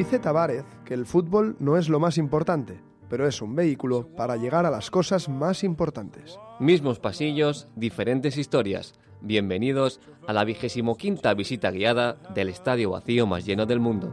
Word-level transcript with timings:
Dice 0.00 0.18
Tavares 0.18 0.64
que 0.86 0.94
el 0.94 1.04
fútbol 1.04 1.56
no 1.58 1.76
es 1.76 1.90
lo 1.90 2.00
más 2.00 2.16
importante, 2.16 2.80
pero 3.10 3.28
es 3.28 3.42
un 3.42 3.54
vehículo 3.54 4.08
para 4.16 4.38
llegar 4.38 4.64
a 4.64 4.70
las 4.70 4.90
cosas 4.90 5.28
más 5.28 5.62
importantes. 5.62 6.38
Mismos 6.58 6.98
pasillos, 6.98 7.68
diferentes 7.76 8.38
historias. 8.38 8.94
Bienvenidos 9.20 10.00
a 10.26 10.32
la 10.32 10.44
vigésimo 10.44 10.96
quinta 10.96 11.34
visita 11.34 11.70
guiada 11.70 12.16
del 12.34 12.48
estadio 12.48 12.92
vacío 12.92 13.26
más 13.26 13.44
lleno 13.44 13.66
del 13.66 13.78
mundo. 13.78 14.10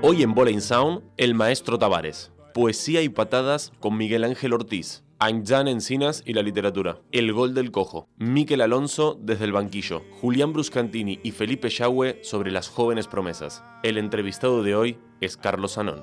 Hoy 0.00 0.22
en 0.22 0.32
Bowling 0.32 0.60
Sound, 0.60 1.02
el 1.18 1.34
maestro 1.34 1.78
Tavares. 1.78 2.32
Poesía 2.54 3.02
y 3.02 3.10
patadas 3.10 3.70
con 3.80 3.98
Miguel 3.98 4.24
Ángel 4.24 4.54
Ortiz. 4.54 5.04
Anjan 5.18 5.66
Encinas 5.66 6.22
y 6.26 6.34
la 6.34 6.42
literatura. 6.42 6.96
El 7.10 7.32
gol 7.32 7.54
del 7.54 7.70
cojo. 7.70 8.06
Miquel 8.18 8.60
Alonso 8.60 9.16
desde 9.18 9.46
el 9.46 9.52
banquillo. 9.52 10.02
Julián 10.20 10.52
Bruscantini 10.52 11.20
y 11.22 11.30
Felipe 11.30 11.70
Yahue 11.70 12.22
sobre 12.22 12.50
las 12.50 12.68
jóvenes 12.68 13.08
promesas. 13.08 13.64
El 13.82 13.96
entrevistado 13.96 14.62
de 14.62 14.74
hoy 14.74 14.98
es 15.22 15.38
Carlos 15.38 15.72
Sanón. 15.72 16.02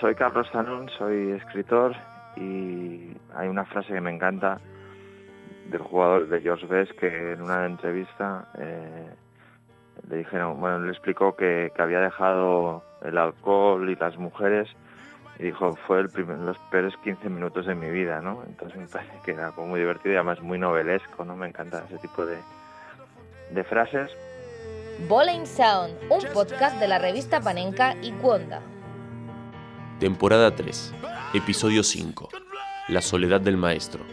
Soy 0.00 0.16
Carlos 0.16 0.48
Sanón, 0.50 0.90
soy 0.98 1.30
escritor 1.30 1.94
y 2.36 3.12
hay 3.36 3.46
una 3.46 3.64
frase 3.66 3.92
que 3.92 4.00
me 4.00 4.12
encanta 4.12 4.60
del 5.70 5.82
jugador 5.82 6.28
de 6.28 6.40
George 6.40 6.66
Best 6.66 6.90
que 6.98 7.34
en 7.34 7.42
una 7.42 7.66
entrevista 7.66 8.48
eh, 8.58 9.10
le 10.10 10.16
dijeron, 10.16 10.58
bueno, 10.60 10.80
le 10.80 10.90
explicó 10.90 11.36
que, 11.36 11.70
había 11.78 12.00
dejado 12.00 12.82
el 13.02 13.16
alcohol 13.16 13.88
y 13.88 13.94
las 13.94 14.18
mujeres 14.18 14.68
y 15.38 15.44
dijo, 15.44 15.76
fue 15.86 16.00
el 16.00 16.08
primer, 16.08 16.38
los 16.38 16.58
peores 16.70 16.94
15 17.04 17.28
minutos 17.28 17.66
de 17.66 17.74
mi 17.74 17.90
vida, 17.90 18.20
¿no? 18.20 18.42
Entonces 18.46 18.78
me 18.78 18.86
parece 18.86 19.12
que 19.24 19.32
era 19.32 19.52
como 19.52 19.68
muy 19.68 19.80
divertido 19.80 20.14
y 20.14 20.16
además 20.16 20.40
muy 20.40 20.58
novelesco, 20.58 21.24
¿no? 21.24 21.36
Me 21.36 21.46
encanta 21.46 21.84
ese 21.86 21.98
tipo 21.98 22.26
de, 22.26 22.38
de 23.50 23.64
frases. 23.64 24.10
Bowling 25.08 25.46
Sound, 25.46 25.94
un 26.10 26.24
podcast 26.32 26.80
de 26.80 26.88
la 26.88 26.98
revista 26.98 27.40
Panenka 27.40 27.94
y 28.02 28.10
Cuonda. 28.12 28.60
Temporada 30.00 30.54
3, 30.54 30.94
episodio 31.34 31.84
5. 31.84 32.28
La 32.88 33.00
soledad 33.00 33.40
del 33.40 33.56
maestro. 33.56 34.04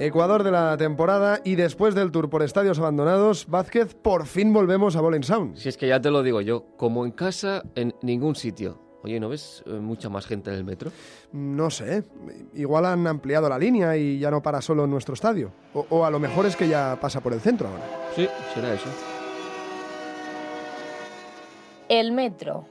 Ecuador 0.00 0.44
de 0.44 0.52
la 0.52 0.76
temporada 0.76 1.40
y 1.44 1.56
después 1.56 1.92
del 1.96 2.12
tour 2.12 2.30
por 2.30 2.44
estadios 2.44 2.78
abandonados, 2.78 3.48
Vázquez, 3.48 3.94
por 3.94 4.26
fin 4.26 4.52
volvemos 4.52 4.94
a 4.94 5.00
Bowling 5.00 5.24
Sound. 5.24 5.56
Si 5.56 5.68
es 5.68 5.76
que 5.76 5.88
ya 5.88 6.00
te 6.00 6.10
lo 6.10 6.22
digo 6.22 6.40
yo, 6.40 6.66
como 6.76 7.04
en 7.04 7.10
casa, 7.10 7.64
en 7.74 7.92
ningún 8.02 8.36
sitio. 8.36 8.80
Oye, 9.02 9.18
¿no 9.18 9.28
ves 9.28 9.64
eh, 9.66 9.70
mucha 9.70 10.08
más 10.08 10.26
gente 10.26 10.50
en 10.50 10.56
el 10.56 10.64
metro? 10.64 10.92
No 11.32 11.68
sé. 11.70 12.04
Igual 12.54 12.86
han 12.86 13.08
ampliado 13.08 13.48
la 13.48 13.58
línea 13.58 13.96
y 13.96 14.20
ya 14.20 14.30
no 14.30 14.40
para 14.40 14.62
solo 14.62 14.84
en 14.84 14.90
nuestro 14.90 15.14
estadio. 15.14 15.50
O, 15.74 15.84
o, 15.90 16.04
a 16.04 16.10
lo 16.10 16.20
mejor 16.20 16.46
es 16.46 16.54
que 16.54 16.68
ya 16.68 16.96
pasa 17.00 17.20
por 17.20 17.32
el 17.32 17.40
centro 17.40 17.66
ahora. 17.66 17.84
Sí, 18.14 18.28
será 18.54 18.74
eso. 18.74 18.88
El 21.88 22.12
metro. 22.12 22.66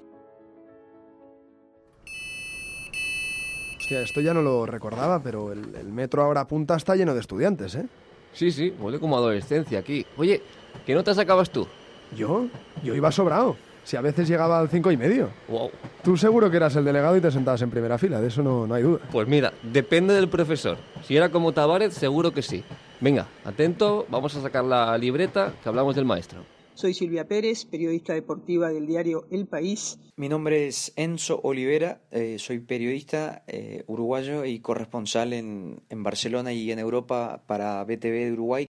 Hostia, 3.88 4.02
esto 4.02 4.20
ya 4.20 4.34
no 4.34 4.42
lo 4.42 4.66
recordaba, 4.66 5.24
pero 5.24 5.54
el, 5.54 5.74
el 5.76 5.88
metro 5.94 6.22
ahora 6.22 6.46
punta 6.46 6.76
está 6.76 6.98
lleno 6.98 7.14
de 7.14 7.22
estudiantes, 7.22 7.74
¿eh? 7.76 7.86
Sí, 8.34 8.52
sí, 8.52 8.76
huele 8.78 9.00
como 9.00 9.16
adolescencia 9.16 9.80
aquí. 9.80 10.06
Oye, 10.18 10.42
¿qué 10.86 10.94
notas 10.94 11.16
sacabas 11.16 11.50
tú? 11.50 11.66
¿Yo? 12.14 12.48
Yo 12.84 12.94
iba 12.96 13.10
sobrado. 13.14 13.56
Si 13.86 13.96
a 13.96 14.02
veces 14.02 14.28
llegaba 14.28 14.60
al 14.60 14.68
cinco 14.68 14.92
y 14.92 14.98
medio. 14.98 15.30
Wow. 15.48 15.72
Tú 16.04 16.18
seguro 16.18 16.52
que 16.52 16.58
eras 16.58 16.76
el 16.76 16.84
delegado 16.84 17.16
y 17.16 17.22
te 17.22 17.32
sentabas 17.32 17.62
en 17.62 17.70
primera 17.70 17.98
fila, 17.98 18.20
de 18.20 18.28
eso 18.28 18.44
no, 18.44 18.68
no 18.68 18.74
hay 18.76 18.84
duda. 18.84 19.00
Pues 19.10 19.26
mira, 19.26 19.54
depende 19.64 20.14
del 20.14 20.28
profesor. 20.28 20.76
Si 21.06 21.16
era 21.16 21.30
como 21.30 21.54
Tavares, 21.54 21.94
seguro 21.94 22.34
que 22.34 22.42
sí. 22.42 22.66
Venga, 23.00 23.26
atento, 23.46 24.06
vamos 24.10 24.36
a 24.36 24.42
sacar 24.42 24.66
la 24.66 24.98
libreta 24.98 25.54
que 25.64 25.70
hablamos 25.70 25.96
del 25.96 26.04
maestro. 26.04 26.42
Soy 26.78 26.94
Silvia 26.94 27.28
Pérez, 27.28 27.66
periodista 27.66 28.14
deportiva 28.14 28.70
del 28.70 28.86
diario 28.86 29.26
El 29.32 29.48
País. 29.48 29.98
Mi 30.16 30.30
nombre 30.30 30.68
es 30.68 30.94
Enzo 30.96 31.42
Olivera, 31.42 32.04
eh, 32.12 32.38
soy 32.38 32.60
periodista 32.60 33.42
eh, 33.48 33.84
uruguayo 33.88 34.46
y 34.46 34.60
corresponsal 34.60 35.34
en, 35.34 35.82
en 35.90 36.04
Barcelona 36.04 36.54
y 36.54 36.72
en 36.72 36.78
Europa 36.78 37.42
para 37.48 37.84
BTV 37.84 38.26
de 38.26 38.32
Uruguay. 38.34 38.68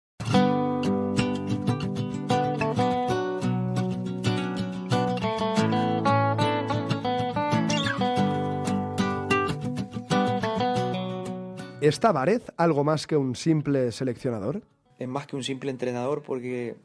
¿Es 11.79 12.01
Tavares 12.01 12.41
algo 12.57 12.83
más 12.83 13.07
que 13.07 13.15
un 13.15 13.37
simple 13.37 13.93
seleccionador? 13.93 14.61
Es 14.99 15.07
más 15.07 15.25
que 15.25 15.37
un 15.37 15.43
simple 15.43 15.71
entrenador 15.71 16.21
porque 16.21 16.75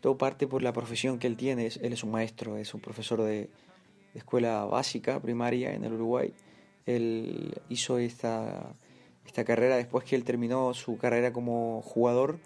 todo 0.00 0.16
parte 0.16 0.46
por 0.46 0.62
la 0.62 0.72
profesión 0.72 1.18
que 1.18 1.26
él 1.26 1.36
tiene. 1.36 1.66
Él 1.66 1.92
es 1.92 2.02
un 2.04 2.10
maestro, 2.10 2.56
es 2.56 2.74
un 2.74 2.80
profesor 2.80 3.22
de, 3.22 3.50
escuela 4.14 4.64
básica, 4.64 5.20
primaria 5.20 5.74
en 5.74 5.84
el 5.84 5.92
Uruguay. 5.92 6.32
Él 6.86 7.60
hizo 7.68 7.98
esta, 7.98 8.74
esta 9.26 9.44
carrera 9.44 9.76
después 9.76 10.04
que 10.04 10.16
él 10.16 10.24
terminó 10.24 10.74
su 10.74 10.96
carrera 10.96 11.32
como 11.32 11.82
jugador 11.82 12.38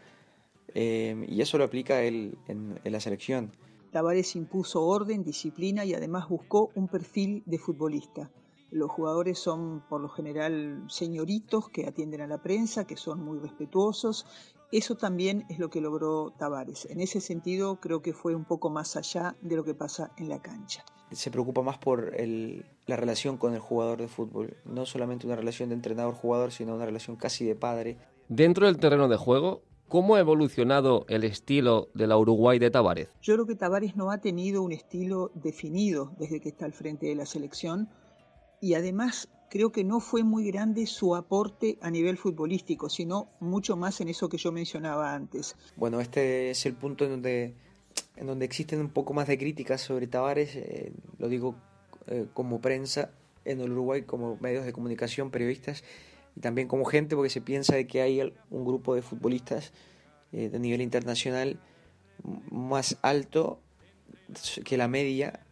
eh, 0.74 1.24
y 1.28 1.40
eso 1.40 1.58
lo 1.58 1.64
aplica 1.64 2.02
él 2.02 2.36
en, 2.48 2.78
en 2.82 2.92
la 2.92 3.00
selección. 3.00 3.52
Tavares 3.90 4.36
impuso 4.36 4.82
orden, 4.82 5.22
disciplina 5.22 5.84
y 5.84 5.94
además 5.94 6.28
buscó 6.28 6.70
un 6.74 6.88
perfil 6.88 7.42
de 7.46 7.58
futbolista. 7.58 8.30
Los 8.70 8.90
jugadores 8.90 9.38
son 9.38 9.82
por 9.86 10.00
lo 10.00 10.08
general 10.08 10.82
señoritos 10.88 11.68
que 11.68 11.86
atienden 11.86 12.22
a 12.22 12.26
la 12.26 12.38
prensa, 12.38 12.86
que 12.86 12.96
son 12.96 13.22
muy 13.22 13.38
respetuosos. 13.38 14.24
Eso 14.72 14.96
también 14.96 15.44
es 15.50 15.58
lo 15.58 15.68
que 15.68 15.82
logró 15.82 16.32
Tavares. 16.38 16.86
En 16.86 17.00
ese 17.00 17.20
sentido 17.20 17.78
creo 17.78 18.00
que 18.00 18.14
fue 18.14 18.34
un 18.34 18.46
poco 18.46 18.70
más 18.70 18.96
allá 18.96 19.36
de 19.42 19.54
lo 19.54 19.64
que 19.64 19.74
pasa 19.74 20.12
en 20.16 20.30
la 20.30 20.40
cancha. 20.40 20.82
Se 21.10 21.30
preocupa 21.30 21.60
más 21.60 21.76
por 21.76 22.18
el, 22.18 22.64
la 22.86 22.96
relación 22.96 23.36
con 23.36 23.52
el 23.52 23.60
jugador 23.60 23.98
de 23.98 24.08
fútbol, 24.08 24.56
no 24.64 24.86
solamente 24.86 25.26
una 25.26 25.36
relación 25.36 25.68
de 25.68 25.74
entrenador-jugador, 25.74 26.52
sino 26.52 26.74
una 26.74 26.86
relación 26.86 27.16
casi 27.16 27.44
de 27.44 27.54
padre. 27.54 27.98
Dentro 28.28 28.64
del 28.64 28.78
terreno 28.78 29.08
de 29.08 29.18
juego, 29.18 29.60
¿Cómo 29.92 30.14
ha 30.14 30.20
evolucionado 30.20 31.04
el 31.10 31.22
estilo 31.22 31.90
de 31.92 32.06
la 32.06 32.16
Uruguay 32.16 32.58
de 32.58 32.70
Tavares? 32.70 33.10
Yo 33.20 33.34
creo 33.34 33.46
que 33.46 33.56
Tavares 33.56 33.94
no 33.94 34.10
ha 34.10 34.22
tenido 34.22 34.62
un 34.62 34.72
estilo 34.72 35.30
definido 35.34 36.14
desde 36.18 36.40
que 36.40 36.48
está 36.48 36.64
al 36.64 36.72
frente 36.72 37.08
de 37.08 37.14
la 37.14 37.26
selección 37.26 37.90
y 38.62 38.74
además 38.74 39.28
creo 39.50 39.72
que 39.72 39.82
no 39.84 39.98
fue 40.00 40.22
muy 40.22 40.46
grande 40.46 40.86
su 40.86 41.16
aporte 41.16 41.78
a 41.82 41.90
nivel 41.90 42.16
futbolístico, 42.16 42.88
sino 42.88 43.28
mucho 43.40 43.76
más 43.76 44.00
en 44.00 44.08
eso 44.08 44.28
que 44.28 44.38
yo 44.38 44.52
mencionaba 44.52 45.14
antes. 45.14 45.56
Bueno, 45.76 46.00
este 46.00 46.50
es 46.50 46.64
el 46.64 46.74
punto 46.74 47.04
en 47.04 47.10
donde, 47.10 47.54
en 48.16 48.26
donde 48.28 48.46
existen 48.46 48.80
un 48.80 48.88
poco 48.88 49.12
más 49.14 49.26
de 49.26 49.36
críticas 49.36 49.80
sobre 49.80 50.06
Tavares, 50.06 50.54
eh, 50.54 50.92
lo 51.18 51.28
digo 51.28 51.56
eh, 52.06 52.26
como 52.32 52.60
prensa 52.60 53.10
en 53.44 53.60
el 53.60 53.72
Uruguay, 53.72 54.02
como 54.02 54.38
medios 54.40 54.64
de 54.64 54.72
comunicación, 54.72 55.32
periodistas 55.32 55.82
y 56.36 56.40
también 56.40 56.68
como 56.68 56.84
gente, 56.84 57.16
porque 57.16 57.30
se 57.30 57.40
piensa 57.40 57.74
de 57.74 57.88
que 57.88 58.00
hay 58.00 58.32
un 58.48 58.64
grupo 58.64 58.94
de 58.94 59.02
futbolistas 59.02 59.72
eh, 60.30 60.48
de 60.48 60.58
nivel 60.60 60.82
internacional 60.82 61.60
más 62.50 62.96
alto 63.02 63.58
que 64.64 64.76
la 64.76 64.86
media 64.86 65.44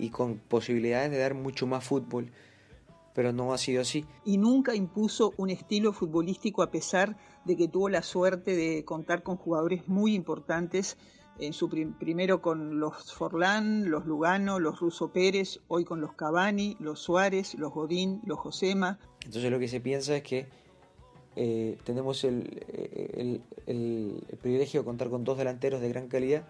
y 0.00 0.10
con 0.10 0.38
posibilidades 0.38 1.10
de 1.10 1.18
dar 1.18 1.34
mucho 1.34 1.66
más 1.66 1.84
fútbol, 1.84 2.30
pero 3.14 3.32
no 3.32 3.52
ha 3.52 3.58
sido 3.58 3.82
así. 3.82 4.04
Y 4.24 4.38
nunca 4.38 4.74
impuso 4.74 5.32
un 5.36 5.50
estilo 5.50 5.92
futbolístico 5.92 6.62
a 6.62 6.70
pesar 6.70 7.16
de 7.44 7.56
que 7.56 7.68
tuvo 7.68 7.88
la 7.88 8.02
suerte 8.02 8.56
de 8.56 8.84
contar 8.84 9.22
con 9.22 9.36
jugadores 9.36 9.88
muy 9.88 10.14
importantes 10.14 10.96
en 11.38 11.52
su 11.52 11.68
prim 11.68 11.94
primero 11.94 12.42
con 12.42 12.78
los 12.78 13.12
Forlán, 13.12 13.90
los 13.90 14.06
Lugano, 14.06 14.58
los 14.58 14.80
Russo 14.80 15.08
Pérez, 15.08 15.60
hoy 15.68 15.84
con 15.84 16.00
los 16.00 16.12
Cavani, 16.14 16.76
los 16.80 17.00
Suárez, 17.00 17.54
los 17.54 17.72
Godín, 17.72 18.20
los 18.24 18.38
Josema. 18.38 18.98
Entonces 19.24 19.50
lo 19.50 19.58
que 19.58 19.68
se 19.68 19.80
piensa 19.80 20.16
es 20.16 20.22
que 20.22 20.48
eh, 21.36 21.78
tenemos 21.84 22.24
el, 22.24 22.64
el, 23.14 23.42
el, 23.66 24.24
el, 24.28 24.38
privilegio 24.38 24.80
de 24.80 24.84
contar 24.84 25.08
con 25.10 25.24
dos 25.24 25.38
delanteros 25.38 25.80
de 25.80 25.88
gran 25.88 26.08
calidad, 26.08 26.44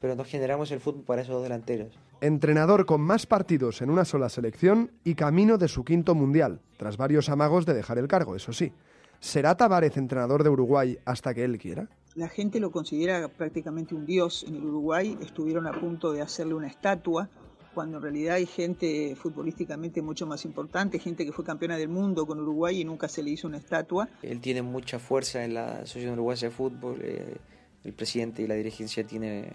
pero 0.00 0.14
no 0.14 0.24
generamos 0.24 0.70
el 0.70 0.80
fútbol 0.80 1.04
para 1.04 1.22
esos 1.22 1.34
dos 1.34 1.42
delanteros. 1.42 1.98
Entrenador 2.20 2.86
con 2.86 3.00
más 3.00 3.26
partidos 3.26 3.82
en 3.82 3.90
una 3.90 4.04
sola 4.04 4.28
selección 4.28 4.90
y 5.04 5.14
camino 5.14 5.58
de 5.58 5.68
su 5.68 5.84
quinto 5.84 6.14
mundial, 6.14 6.60
tras 6.76 6.96
varios 6.96 7.28
amagos 7.28 7.66
de 7.66 7.74
dejar 7.74 7.98
el 7.98 8.08
cargo, 8.08 8.36
eso 8.36 8.52
sí. 8.52 8.72
¿Será 9.20 9.56
Tavares 9.56 9.96
entrenador 9.96 10.44
de 10.44 10.50
Uruguay 10.50 10.98
hasta 11.04 11.34
que 11.34 11.44
él 11.44 11.58
quiera? 11.58 11.88
La 12.14 12.28
gente 12.28 12.60
lo 12.60 12.70
considera 12.70 13.28
prácticamente 13.28 13.94
un 13.94 14.06
dios 14.06 14.44
en 14.46 14.56
el 14.56 14.64
Uruguay. 14.64 15.16
Estuvieron 15.20 15.66
a 15.66 15.72
punto 15.72 16.12
de 16.12 16.22
hacerle 16.22 16.54
una 16.54 16.68
estatua, 16.68 17.28
cuando 17.74 17.98
en 17.98 18.02
realidad 18.02 18.36
hay 18.36 18.46
gente 18.46 19.14
futbolísticamente 19.14 20.02
mucho 20.02 20.26
más 20.26 20.44
importante, 20.44 20.98
gente 20.98 21.24
que 21.24 21.32
fue 21.32 21.44
campeona 21.44 21.76
del 21.76 21.88
mundo 21.88 22.26
con 22.26 22.40
Uruguay 22.40 22.80
y 22.80 22.84
nunca 22.84 23.08
se 23.08 23.22
le 23.22 23.30
hizo 23.30 23.46
una 23.46 23.58
estatua. 23.58 24.08
Él 24.22 24.40
tiene 24.40 24.62
mucha 24.62 24.98
fuerza 24.98 25.44
en 25.44 25.54
la 25.54 25.80
Asociación 25.80 26.14
Uruguaya 26.14 26.48
de 26.48 26.54
Fútbol. 26.54 26.98
Eh, 27.02 27.36
el 27.84 27.92
presidente 27.92 28.42
y 28.42 28.46
la 28.48 28.54
dirigencia 28.54 29.04
tiene 29.04 29.52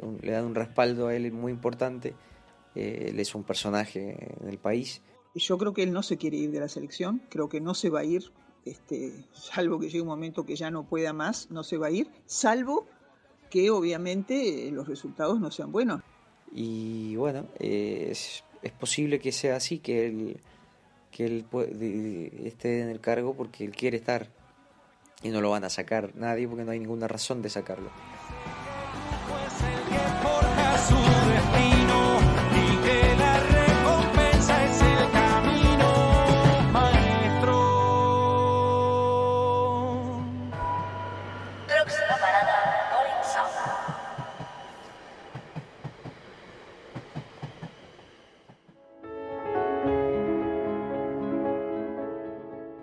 un, 0.00 0.18
le 0.22 0.32
dan 0.32 0.44
un 0.44 0.54
respaldo 0.54 1.08
a 1.08 1.14
él 1.14 1.30
muy 1.32 1.52
importante. 1.52 2.14
eh, 2.74 3.06
él 3.10 3.20
es 3.20 3.34
un 3.34 3.44
personaje 3.44 4.36
en 4.40 4.48
el 4.48 4.58
país. 4.58 5.02
Yo 5.34 5.58
creo 5.58 5.72
que 5.72 5.82
él 5.82 5.92
no 5.92 6.02
se 6.02 6.16
quiere 6.16 6.36
ir 6.36 6.50
de 6.50 6.60
la 6.60 6.68
selección, 6.68 7.22
creo 7.28 7.48
que 7.48 7.60
no 7.60 7.74
se 7.74 7.90
va 7.90 8.00
a 8.00 8.04
ir, 8.04 8.32
este, 8.64 9.12
salvo 9.32 9.78
que 9.78 9.86
llegue 9.86 10.00
un 10.00 10.08
momento 10.08 10.44
que 10.44 10.56
ya 10.56 10.70
no 10.70 10.84
pueda 10.84 11.12
más, 11.12 11.50
no 11.50 11.62
se 11.62 11.76
va 11.76 11.88
a 11.88 11.90
ir, 11.90 12.10
salvo 12.26 12.86
que 13.50 13.70
obviamente 13.70 14.70
los 14.72 14.88
resultados 14.88 15.40
no 15.40 15.50
sean 15.50 15.70
buenos. 15.72 16.02
Y 16.52 17.14
bueno, 17.16 17.46
es, 17.58 18.42
es 18.62 18.72
posible 18.72 19.18
que 19.20 19.32
sea 19.32 19.56
así, 19.56 19.78
que 19.78 20.06
él, 20.06 20.40
que 21.10 21.26
él 21.26 21.46
esté 22.44 22.80
en 22.80 22.88
el 22.88 23.00
cargo 23.00 23.34
porque 23.34 23.64
él 23.64 23.74
quiere 23.76 23.96
estar 23.96 24.28
y 25.22 25.28
no 25.30 25.40
lo 25.40 25.50
van 25.50 25.64
a 25.64 25.70
sacar 25.70 26.14
nadie 26.14 26.48
porque 26.48 26.64
no 26.64 26.70
hay 26.72 26.78
ninguna 26.80 27.08
razón 27.08 27.42
de 27.42 27.50
sacarlo. 27.50 27.90
azul. 30.90 31.27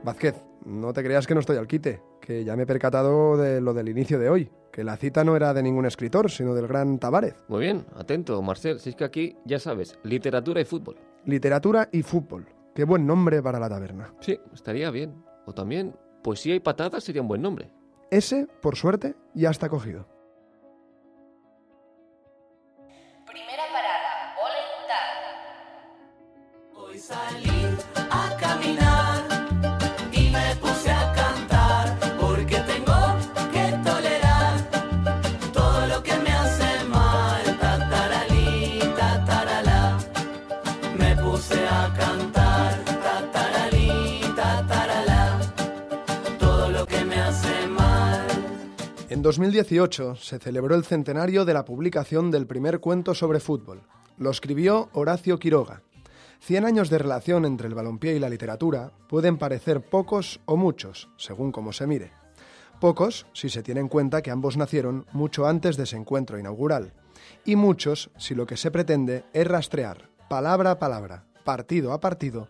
Vázquez, 0.06 0.36
no 0.66 0.94
te 0.94 1.04
creas 1.04 1.26
que 1.26 1.34
no 1.34 1.40
estoy 1.40 1.58
al 1.58 1.68
quite, 1.68 2.00
que 2.22 2.44
ya 2.44 2.56
me 2.56 2.64
he 2.64 2.68
percatado 2.68 3.38
de 3.38 3.60
lo 3.60 3.74
del 3.74 3.90
inicio 3.90 4.20
de 4.20 4.30
hoy, 4.30 4.52
que 4.72 4.84
la 4.84 4.98
cita 4.98 5.24
no 5.24 5.36
era 5.36 5.52
de 5.54 5.64
ningún 5.64 5.86
escritor, 5.86 6.30
sino 6.30 6.54
del 6.54 6.68
gran 6.68 7.00
Tavares. 7.00 7.34
Muy 7.48 7.62
bien, 7.62 7.86
atento, 7.96 8.40
Marcel, 8.44 8.80
si 8.80 8.92
es 8.92 8.96
que 8.96 9.04
aquí, 9.04 9.36
ya 9.46 9.58
sabes, 9.58 9.98
literatura 10.04 10.62
y 10.62 10.66
fútbol. 10.66 10.98
Literatura 11.26 11.90
y 11.92 12.04
fútbol. 12.04 12.46
Qué 12.76 12.84
buen 12.84 13.08
nombre 13.08 13.42
para 13.42 13.60
la 13.60 13.68
taberna. 13.68 14.14
Sí, 14.20 14.40
estaría 14.54 14.92
bien. 14.92 15.24
O 15.48 15.54
también, 15.54 15.96
poesía 16.24 16.54
y 16.54 16.60
patatas 16.60 17.04
sería 17.04 17.24
un 17.24 17.28
buen 17.28 17.42
nombre. 17.42 17.72
Ese, 18.12 18.48
por 18.62 18.76
suerte, 18.76 19.16
ya 19.34 19.50
está 19.50 19.70
cogido. 19.70 20.08
2018 49.26 50.18
se 50.18 50.38
celebró 50.38 50.76
el 50.76 50.86
centenario 50.86 51.46
de 51.46 51.56
la 51.56 51.66
publicación 51.66 52.30
del 52.30 52.46
primer 52.46 52.80
cuento 52.80 53.16
sobre 53.16 53.40
fútbol. 53.40 53.82
Lo 54.20 54.30
escribió 54.30 54.90
Horacio 54.94 55.40
Quiroga. 55.40 55.82
Cien 56.40 56.64
años 56.64 56.92
de 56.92 57.00
relación 57.00 57.44
entre 57.44 57.68
el 57.68 57.74
balompié 57.74 58.16
y 58.16 58.20
la 58.20 58.30
literatura 58.30 58.92
pueden 59.10 59.40
parecer 59.40 59.82
pocos 59.82 60.42
o 60.46 60.58
muchos, 60.58 61.10
según 61.18 61.52
cómo 61.52 61.74
se 61.74 61.88
mire. 61.88 62.12
Pocos 62.80 63.26
si 63.34 63.50
se 63.50 63.64
tiene 63.64 63.80
en 63.80 63.88
cuenta 63.88 64.22
que 64.22 64.30
ambos 64.30 64.58
nacieron 64.58 65.08
mucho 65.12 65.48
antes 65.48 65.76
de 65.76 65.86
ese 65.86 65.98
encuentro 65.98 66.38
inaugural, 66.38 66.94
y 67.46 67.56
muchos 67.56 68.12
si 68.20 68.36
lo 68.36 68.46
que 68.46 68.58
se 68.58 68.70
pretende 68.70 69.24
es 69.34 69.48
rastrear, 69.48 70.08
palabra 70.30 70.70
a 70.70 70.78
palabra, 70.78 71.26
partido 71.44 71.94
a 71.94 72.00
partido, 72.00 72.48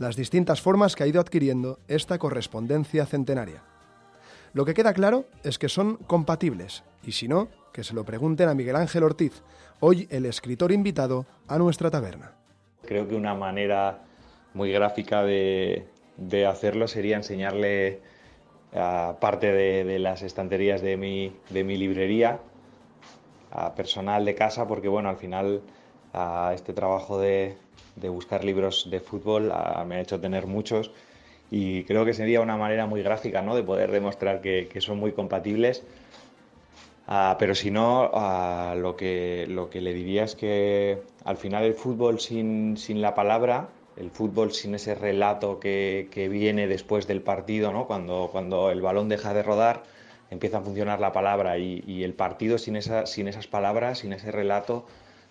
las 0.00 0.16
distintas 0.16 0.60
formas 0.60 0.96
que 0.96 1.04
ha 1.04 1.06
ido 1.06 1.20
adquiriendo 1.20 1.78
esta 1.86 2.18
correspondencia 2.18 3.06
centenaria. 3.06 3.62
Lo 4.56 4.64
que 4.64 4.72
queda 4.72 4.94
claro 4.94 5.26
es 5.44 5.58
que 5.58 5.68
son 5.68 5.96
compatibles, 5.96 6.82
y 7.04 7.12
si 7.12 7.28
no, 7.28 7.48
que 7.74 7.84
se 7.84 7.92
lo 7.92 8.04
pregunten 8.06 8.48
a 8.48 8.54
Miguel 8.54 8.76
Ángel 8.76 9.02
Ortiz, 9.02 9.42
hoy 9.80 10.08
el 10.10 10.24
escritor 10.24 10.72
invitado 10.72 11.26
a 11.46 11.58
nuestra 11.58 11.90
taberna. 11.90 12.32
Creo 12.86 13.06
que 13.06 13.14
una 13.16 13.34
manera 13.34 13.98
muy 14.54 14.72
gráfica 14.72 15.22
de, 15.24 15.86
hacerlo 16.48 16.88
sería 16.88 17.16
enseñarle 17.16 18.00
a 18.72 19.18
parte 19.20 19.52
de, 19.52 19.98
las 19.98 20.22
estanterías 20.22 20.80
de 20.80 20.96
mi, 20.96 21.36
de 21.50 21.62
mi 21.62 21.76
librería, 21.76 22.40
a 23.50 23.74
personal 23.74 24.24
de 24.24 24.34
casa, 24.34 24.66
porque 24.66 24.88
bueno, 24.88 25.10
al 25.10 25.18
final 25.18 25.60
a 26.14 26.52
este 26.54 26.72
trabajo 26.72 27.18
de, 27.18 27.58
buscar 28.08 28.42
libros 28.42 28.88
de 28.90 29.00
fútbol 29.00 29.52
me 29.86 29.96
ha 29.96 30.00
hecho 30.00 30.18
tener 30.18 30.46
muchos 30.46 30.92
y 31.50 31.84
creo 31.84 32.04
que 32.04 32.14
sería 32.14 32.40
una 32.40 32.56
manera 32.56 32.86
muy 32.86 33.02
gráfica 33.02 33.42
¿no? 33.42 33.54
de 33.54 33.62
poder 33.62 33.90
demostrar 33.92 34.40
que, 34.40 34.68
son 34.80 34.98
muy 34.98 35.12
compatibles. 35.12 35.84
Ah, 37.06 37.36
pero 37.38 37.54
si 37.54 37.70
no, 37.70 38.10
ah, 38.14 38.74
lo, 38.76 38.96
que, 38.96 39.46
lo 39.48 39.70
que 39.70 39.80
le 39.80 39.94
diría 39.94 40.24
es 40.24 40.34
que 40.34 41.02
al 41.24 41.36
final 41.36 41.64
el 41.64 41.74
fútbol 41.74 42.18
sin, 42.18 42.76
sin 42.76 43.00
la 43.00 43.14
palabra, 43.14 43.68
el 43.96 44.10
fútbol 44.10 44.52
sin 44.52 44.74
ese 44.74 44.96
relato 44.96 45.60
que, 45.60 46.08
que, 46.10 46.28
viene 46.28 46.66
después 46.66 47.06
del 47.06 47.22
partido, 47.22 47.72
¿no? 47.72 47.86
cuando, 47.86 48.28
cuando 48.32 48.72
el 48.72 48.82
balón 48.82 49.08
deja 49.08 49.32
de 49.34 49.44
rodar, 49.44 49.84
empieza 50.30 50.58
a 50.58 50.62
funcionar 50.62 50.98
la 50.98 51.12
palabra 51.12 51.58
y, 51.58 51.84
y 51.86 52.02
el 52.02 52.12
partido 52.12 52.58
sin, 52.58 52.74
esa, 52.74 53.06
sin 53.06 53.28
esas 53.28 53.46
palabras, 53.46 54.00
sin 54.00 54.12
ese 54.12 54.32
relato, 54.32 54.84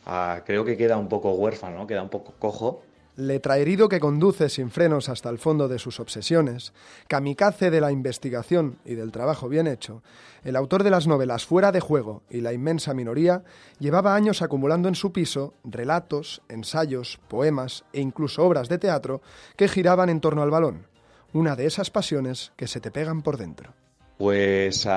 ah, 0.05 0.43
creo 0.45 0.63
que 0.63 0.77
queda 0.77 0.97
un 0.97 1.09
poco 1.09 1.33
huérfano, 1.33 1.87
queda 1.87 2.03
un 2.03 2.09
poco 2.09 2.33
cojo 2.39 2.81
letraherido 3.15 3.89
que 3.89 3.99
conduce 3.99 4.49
sin 4.49 4.71
frenos 4.71 5.09
hasta 5.09 5.29
el 5.29 5.37
fondo 5.37 5.67
de 5.67 5.79
sus 5.79 5.99
obsesiones, 5.99 6.73
kamikaze 7.07 7.71
de 7.71 7.81
la 7.81 7.91
investigación 7.91 8.77
y 8.85 8.95
del 8.95 9.11
trabajo 9.11 9.49
bien 9.49 9.67
hecho, 9.67 10.01
el 10.43 10.55
autor 10.55 10.83
de 10.83 10.91
las 10.91 11.07
novelas 11.07 11.45
Fuera 11.45 11.71
de 11.71 11.79
Juego 11.79 12.23
y 12.29 12.41
La 12.41 12.53
inmensa 12.53 12.93
minoría 12.93 13.43
llevaba 13.79 14.15
años 14.15 14.41
acumulando 14.41 14.87
en 14.87 14.95
su 14.95 15.11
piso 15.11 15.53
relatos, 15.63 16.41
ensayos, 16.49 17.19
poemas 17.27 17.85
e 17.93 18.01
incluso 18.01 18.43
obras 18.43 18.69
de 18.69 18.77
teatro 18.77 19.21
que 19.55 19.67
giraban 19.67 20.09
en 20.09 20.21
torno 20.21 20.41
al 20.43 20.51
balón, 20.51 20.87
una 21.33 21.55
de 21.55 21.65
esas 21.65 21.89
pasiones 21.89 22.51
que 22.55 22.67
se 22.67 22.79
te 22.79 22.91
pegan 22.91 23.21
por 23.21 23.37
dentro. 23.37 23.73
Pues 24.17 24.87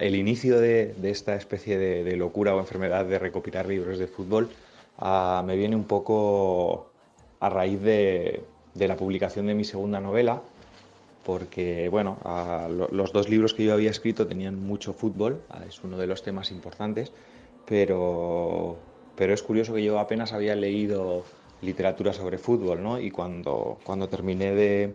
el 0.00 0.14
inicio 0.14 0.60
de, 0.60 0.94
esta 1.04 1.36
especie 1.36 1.78
de, 1.78 2.16
locura 2.16 2.54
o 2.54 2.60
enfermedad 2.60 3.06
de 3.06 3.18
recopilar 3.18 3.66
libros 3.66 3.98
de 3.98 4.06
fútbol 4.06 4.50
me 5.44 5.56
viene 5.56 5.74
un 5.74 5.84
poco 5.84 6.91
a 7.42 7.48
raíz 7.48 7.82
de, 7.82 8.44
la 8.76 8.96
publicación 8.96 9.48
de 9.48 9.54
mi 9.54 9.64
segunda 9.64 10.00
novela, 10.00 10.42
porque 11.24 11.88
bueno, 11.88 12.18
los 12.92 13.12
dos 13.12 13.28
libros 13.28 13.52
que 13.52 13.64
yo 13.64 13.74
había 13.74 13.90
escrito 13.90 14.28
tenían 14.28 14.64
mucho 14.64 14.92
fútbol, 14.92 15.42
es 15.68 15.82
uno 15.82 15.98
de 15.98 16.06
los 16.06 16.22
temas 16.22 16.52
importantes, 16.52 17.12
pero, 17.66 18.76
pero 19.16 19.34
es 19.34 19.42
curioso 19.42 19.74
que 19.74 19.82
yo 19.82 19.98
apenas 19.98 20.32
había 20.32 20.54
leído 20.54 21.24
literatura 21.62 22.12
sobre 22.12 22.38
fútbol, 22.38 22.80
¿no? 22.80 23.00
Y 23.00 23.10
cuando, 23.10 23.80
cuando 23.82 24.08
terminé 24.08 24.54
de, 24.54 24.94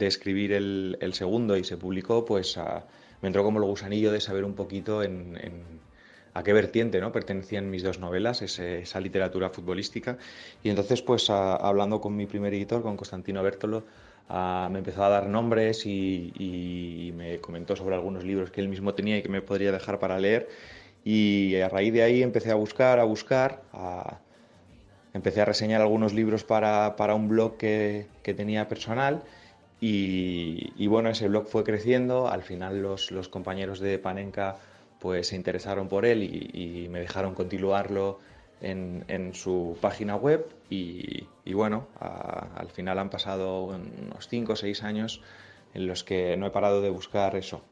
escribir 0.00 0.52
el, 0.52 1.14
segundo 1.14 1.56
y 1.56 1.62
se 1.62 1.76
publicó, 1.76 2.24
pues 2.24 2.58
me 3.20 3.28
entró 3.28 3.44
como 3.44 3.60
el 3.60 3.66
gusanillo 3.66 4.10
de 4.10 4.20
saber 4.20 4.44
un 4.44 4.54
poquito 4.54 5.04
en 5.04 5.38
a 6.34 6.42
qué 6.42 6.52
vertiente 6.52 7.00
¿no? 7.00 7.12
pertenecían 7.12 7.68
mis 7.70 7.82
dos 7.82 7.98
novelas, 7.98 8.42
esa 8.42 9.00
literatura 9.00 9.50
futbolística. 9.50 10.16
Y 10.62 10.70
entonces, 10.70 11.02
pues 11.02 11.28
hablando 11.30 12.00
con 12.00 12.16
mi 12.16 12.26
primer 12.26 12.54
editor, 12.54 12.82
con 12.82 12.96
Constantino 12.96 13.42
Bertolo, 13.42 13.84
me 14.70 14.78
empezó 14.78 15.04
a 15.04 15.08
dar 15.08 15.26
nombres 15.26 15.84
y, 15.84 17.12
me 17.14 17.38
comentó 17.40 17.76
sobre 17.76 17.94
algunos 17.94 18.24
libros 18.24 18.50
que 18.50 18.60
él 18.60 18.68
mismo 18.68 18.94
tenía 18.94 19.18
y 19.18 19.22
que 19.22 19.28
me 19.28 19.42
podría 19.42 19.72
dejar 19.72 19.98
para 19.98 20.18
leer. 20.18 20.48
Y 21.04 21.56
a 21.56 21.68
raíz 21.68 21.92
de 21.92 22.02
ahí 22.02 22.22
empecé 22.22 22.50
a 22.50 22.54
buscar, 22.54 22.98
a 22.98 23.04
buscar, 23.04 23.62
empecé 25.12 25.42
a 25.42 25.44
reseñar 25.44 25.82
algunos 25.82 26.14
libros 26.14 26.44
para, 26.44 27.14
un 27.14 27.28
blog 27.28 27.56
que, 27.58 28.06
que 28.22 28.32
tenía 28.32 28.68
personal. 28.68 29.22
Y, 29.80 30.72
y, 30.76 30.86
bueno, 30.86 31.10
ese 31.10 31.28
blog 31.28 31.48
fue 31.48 31.64
creciendo. 31.64 32.28
Al 32.28 32.42
final 32.42 32.80
los, 32.80 33.10
los 33.10 33.28
compañeros 33.28 33.80
de 33.80 33.98
Panenka 33.98 34.56
pues 35.02 35.26
se 35.26 35.36
interesaron 35.36 35.88
por 35.88 36.06
él 36.06 36.22
y, 36.22 36.86
me 36.88 37.00
dejaron 37.00 37.34
continuarlo 37.34 38.20
en, 38.60 39.34
su 39.34 39.76
página 39.80 40.14
web 40.14 40.46
y, 40.70 41.26
bueno, 41.52 41.88
al 41.98 42.68
final 42.68 43.00
han 43.00 43.10
pasado 43.10 43.64
unos 43.64 44.28
5 44.28 44.52
o 44.52 44.56
6 44.56 44.84
años 44.84 45.20
en 45.74 45.88
los 45.88 46.04
que 46.04 46.36
no 46.36 46.46
he 46.46 46.50
parado 46.50 46.80
de 46.82 46.90
buscar 46.90 47.34
eso, 47.34 47.64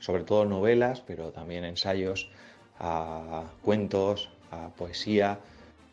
sobre 0.00 0.24
todo 0.24 0.44
novelas, 0.44 1.02
pero 1.06 1.30
también 1.30 1.64
ensayos, 1.64 2.30
cuentos, 3.62 4.28
poesía. 4.76 5.38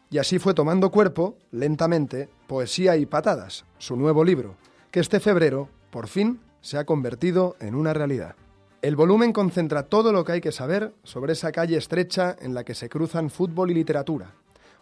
Y 0.10 0.18
así 0.18 0.38
fue 0.38 0.54
tomando 0.54 0.92
cuerpo, 0.92 1.38
lentamente, 1.52 2.28
Poesía 2.48 2.98
y 2.98 3.06
Patadas, 3.06 3.64
su 3.78 3.96
nuevo 3.96 4.26
libro, 4.26 4.56
que 4.92 5.00
este 5.00 5.22
febrero, 5.22 5.70
por 5.92 6.08
fin, 6.08 6.42
se 6.60 6.78
ha 6.78 6.86
convertido 6.86 7.56
en 7.62 7.74
una 7.74 7.94
realidad. 7.94 8.36
El 8.84 8.96
volumen 8.96 9.34
concentra 9.34 9.84
todo 9.84 10.14
lo 10.14 10.24
que 10.24 10.34
hay 10.34 10.42
que 10.42 10.52
saber 10.52 10.94
sobre 11.04 11.34
esa 11.34 11.52
calle 11.52 11.78
estrecha 11.78 12.36
en 12.40 12.54
la 12.54 12.64
que 12.64 12.76
se 12.76 12.90
cruzan 12.90 13.32
fútbol 13.32 13.72
y 13.72 13.74
literatura. 13.74 14.34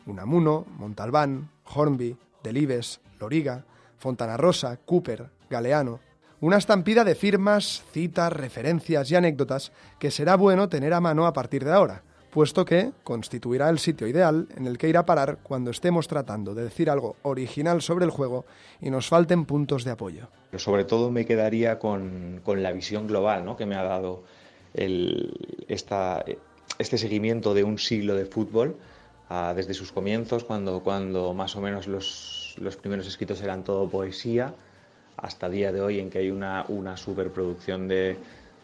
Unamuno, 0.05 0.65
Montalbán, 0.77 1.49
Hornby, 1.73 2.17
Delibes, 2.43 2.99
Loriga, 3.21 3.63
Fontana 3.97 4.35
Rosa, 4.35 4.77
Cooper, 4.85 5.29
Galeano. 5.49 6.01
Una 6.41 6.57
estampida 6.57 7.05
de 7.05 7.15
firmas, 7.15 7.83
citas, 7.93 8.33
referencias 8.33 9.09
y 9.09 9.15
anécdotas 9.15 9.71
que 9.97 10.11
será 10.11 10.35
bueno 10.35 10.67
tener 10.67 10.93
a 10.93 10.99
mano 10.99 11.25
a 11.25 11.31
partir 11.31 11.63
de 11.63 11.71
ahora, 11.71 12.03
puesto 12.35 12.65
que 12.65 12.91
constituirá 13.05 13.69
el 13.69 13.79
sitio 13.79 14.07
ideal 14.07 14.49
en 14.57 14.67
el 14.67 14.77
que 14.77 14.89
ir 14.89 14.97
a 14.97 15.05
parar 15.05 15.37
cuando 15.41 15.71
estemos 15.71 16.09
tratando 16.09 16.53
de 16.53 16.65
decir 16.65 16.89
algo 16.89 17.15
original 17.21 17.81
sobre 17.81 18.03
el 18.03 18.11
juego 18.11 18.43
y 18.81 18.89
nos 18.89 19.07
falten 19.07 19.45
puntos 19.45 19.85
de 19.85 19.91
apoyo. 19.91 20.27
Sobre 20.57 20.83
todo 20.83 21.11
me 21.11 21.25
quedaría 21.25 21.79
con, 21.79 22.41
la 22.45 22.73
visión 22.73 23.07
global 23.07 23.45
¿no? 23.45 23.55
que 23.55 23.65
me 23.65 23.75
ha 23.75 23.83
dado 23.83 24.25
esta, 24.73 26.25
este 26.77 26.97
seguimiento 26.97 27.53
de 27.53 27.63
un 27.63 27.79
siglo 27.79 28.15
de 28.15 28.25
fútbol 28.25 28.75
desde 29.55 29.73
sus 29.73 29.93
comienzos, 29.93 30.43
cuando, 30.43 30.81
cuando 30.81 31.33
más 31.33 31.55
o 31.55 31.61
menos 31.61 31.87
los, 31.87 32.57
los, 32.59 32.75
primeros 32.75 33.07
escritos 33.07 33.41
eran 33.43 33.63
todo 33.63 33.87
poesía, 33.87 34.53
hasta 35.15 35.47
día 35.47 35.71
de 35.71 35.79
hoy 35.79 36.01
en 36.01 36.09
que 36.09 36.17
hay 36.17 36.31
una, 36.31 36.65
una 36.67 36.97
superproducción 36.97 37.87
de, 37.87 38.17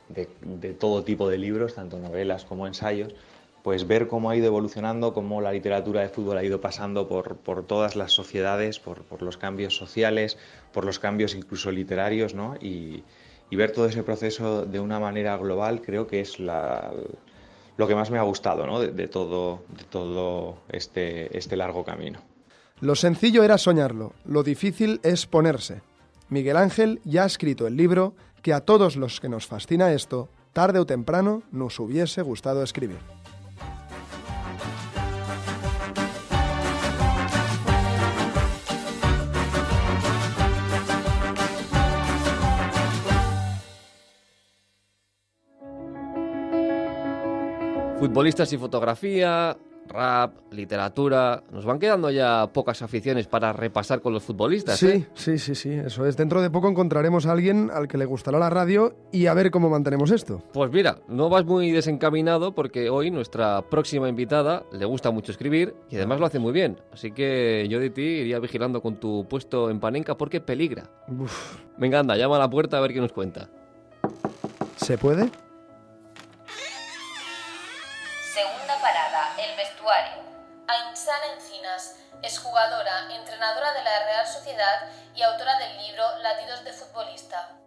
de 0.09 0.73
todo 0.73 1.05
tipo 1.05 1.29
de 1.29 1.37
libros, 1.37 1.75
tanto 1.75 1.99
novelas 1.99 2.43
como 2.43 2.67
ensayos, 2.67 3.15
pues 3.63 3.87
ver 3.87 4.07
cómo 4.07 4.29
ha 4.29 4.35
ido 4.35 4.47
evolucionando, 4.47 5.13
cómo 5.13 5.41
la 5.41 5.51
literatura 5.51 6.01
de 6.01 6.09
fútbol 6.09 6.37
ha 6.37 6.43
ido 6.43 6.61
pasando 6.61 7.07
por, 7.07 7.35
por 7.37 7.65
todas 7.65 7.95
las 7.95 8.11
sociedades, 8.11 8.79
por, 8.79 9.03
por, 9.03 9.21
los 9.21 9.37
cambios 9.37 9.75
sociales, 9.75 10.37
por 10.73 10.85
los 10.85 10.99
cambios 10.99 11.35
incluso 11.35 11.71
literarios, 11.71 12.33
¿no? 12.33 12.55
Y, 12.59 13.03
y, 13.49 13.55
ver 13.55 13.71
todo 13.71 13.85
ese 13.85 14.03
proceso 14.03 14.65
de 14.65 14.79
una 14.79 14.99
manera 14.99 15.37
global 15.37 15.81
creo 15.81 16.07
que 16.07 16.21
es 16.21 16.39
la, 16.39 16.91
lo 17.77 17.87
que 17.87 17.95
más 17.95 18.11
me 18.11 18.17
ha 18.17 18.23
gustado 18.23 18.65
¿no? 18.65 18.79
de, 18.79 19.07
todo, 19.07 19.63
de 19.75 19.83
todo 19.85 20.59
este, 20.69 21.35
este 21.37 21.55
largo 21.55 21.83
camino. 21.83 22.19
Lo 22.79 22.95
sencillo 22.95 23.43
era 23.43 23.57
soñarlo, 23.57 24.13
lo 24.25 24.43
difícil 24.43 24.99
es 25.03 25.25
ponerse. 25.25 25.81
Miguel 26.29 26.57
Ángel 26.57 27.01
ya 27.03 27.23
ha 27.23 27.27
escrito 27.27 27.67
el 27.67 27.77
libro 27.77 28.15
que 28.41 28.53
a 28.53 28.61
todos 28.61 28.95
los 28.95 29.19
que 29.19 29.29
nos 29.29 29.45
fascina 29.45 29.93
esto, 29.93 30.29
tarde 30.53 30.79
o 30.79 30.85
temprano 30.85 31.43
nos 31.51 31.79
hubiese 31.79 32.21
gustado 32.21 32.63
escribir. 32.63 33.20
Futbolistas 48.01 48.51
y 48.51 48.57
fotografía, 48.57 49.55
rap, 49.87 50.33
literatura. 50.51 51.43
Nos 51.51 51.65
van 51.65 51.77
quedando 51.77 52.09
ya 52.09 52.49
pocas 52.51 52.81
aficiones 52.81 53.27
para 53.27 53.53
repasar 53.53 54.01
con 54.01 54.11
los 54.11 54.23
futbolistas. 54.23 54.79
Sí, 54.79 54.87
¿eh? 54.87 55.07
sí, 55.13 55.37
sí, 55.37 55.53
sí, 55.53 55.69
eso 55.69 56.07
es. 56.07 56.17
Dentro 56.17 56.41
de 56.41 56.49
poco 56.49 56.67
encontraremos 56.67 57.27
a 57.27 57.31
alguien 57.31 57.69
al 57.71 57.87
que 57.87 57.99
le 57.99 58.05
gustará 58.05 58.39
la 58.39 58.49
radio 58.49 58.95
y 59.11 59.27
a 59.27 59.35
ver 59.35 59.51
cómo 59.51 59.69
mantenemos 59.69 60.09
esto. 60.09 60.41
Pues 60.51 60.71
mira, 60.71 60.97
no 61.09 61.29
vas 61.29 61.45
muy 61.45 61.69
desencaminado 61.69 62.55
porque 62.55 62.89
hoy 62.89 63.11
nuestra 63.11 63.61
próxima 63.69 64.09
invitada 64.09 64.63
le 64.71 64.85
gusta 64.85 65.11
mucho 65.11 65.31
escribir 65.31 65.75
y 65.91 65.97
además 65.97 66.19
lo 66.19 66.25
hace 66.25 66.39
muy 66.39 66.53
bien. 66.53 66.81
Así 66.91 67.11
que 67.11 67.67
yo 67.69 67.79
de 67.79 67.91
ti 67.91 68.01
iría 68.01 68.39
vigilando 68.39 68.81
con 68.81 68.95
tu 68.95 69.27
puesto 69.29 69.69
en 69.69 69.79
Panenka 69.79 70.17
porque 70.17 70.41
peligra. 70.41 70.89
Uf. 71.07 71.59
Venga, 71.77 71.99
anda, 71.99 72.17
llama 72.17 72.37
a 72.37 72.39
la 72.39 72.49
puerta 72.49 72.79
a 72.79 72.81
ver 72.81 72.93
qué 72.93 72.99
nos 72.99 73.13
cuenta. 73.13 73.51
¿Se 74.77 74.97
puede? 74.97 75.29
Ainsana 80.67 81.33
Encinas 81.33 81.95
es 82.21 82.39
jugadora, 82.39 83.13
entrenadora 83.13 83.73
de 83.73 83.83
la 83.83 84.05
Real 84.05 84.27
Sociedad 84.27 84.89
y 85.15 85.21
autora 85.21 85.57
del 85.57 85.77
libro 85.77 86.03
Latidos 86.21 86.63
de 86.63 86.73
Futbolista. 86.73 87.57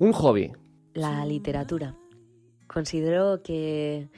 Un 0.00 0.12
hobby. 0.12 0.52
La 0.94 1.24
literatura. 1.24 1.94
Considero 2.68 3.42
que, 3.42 4.08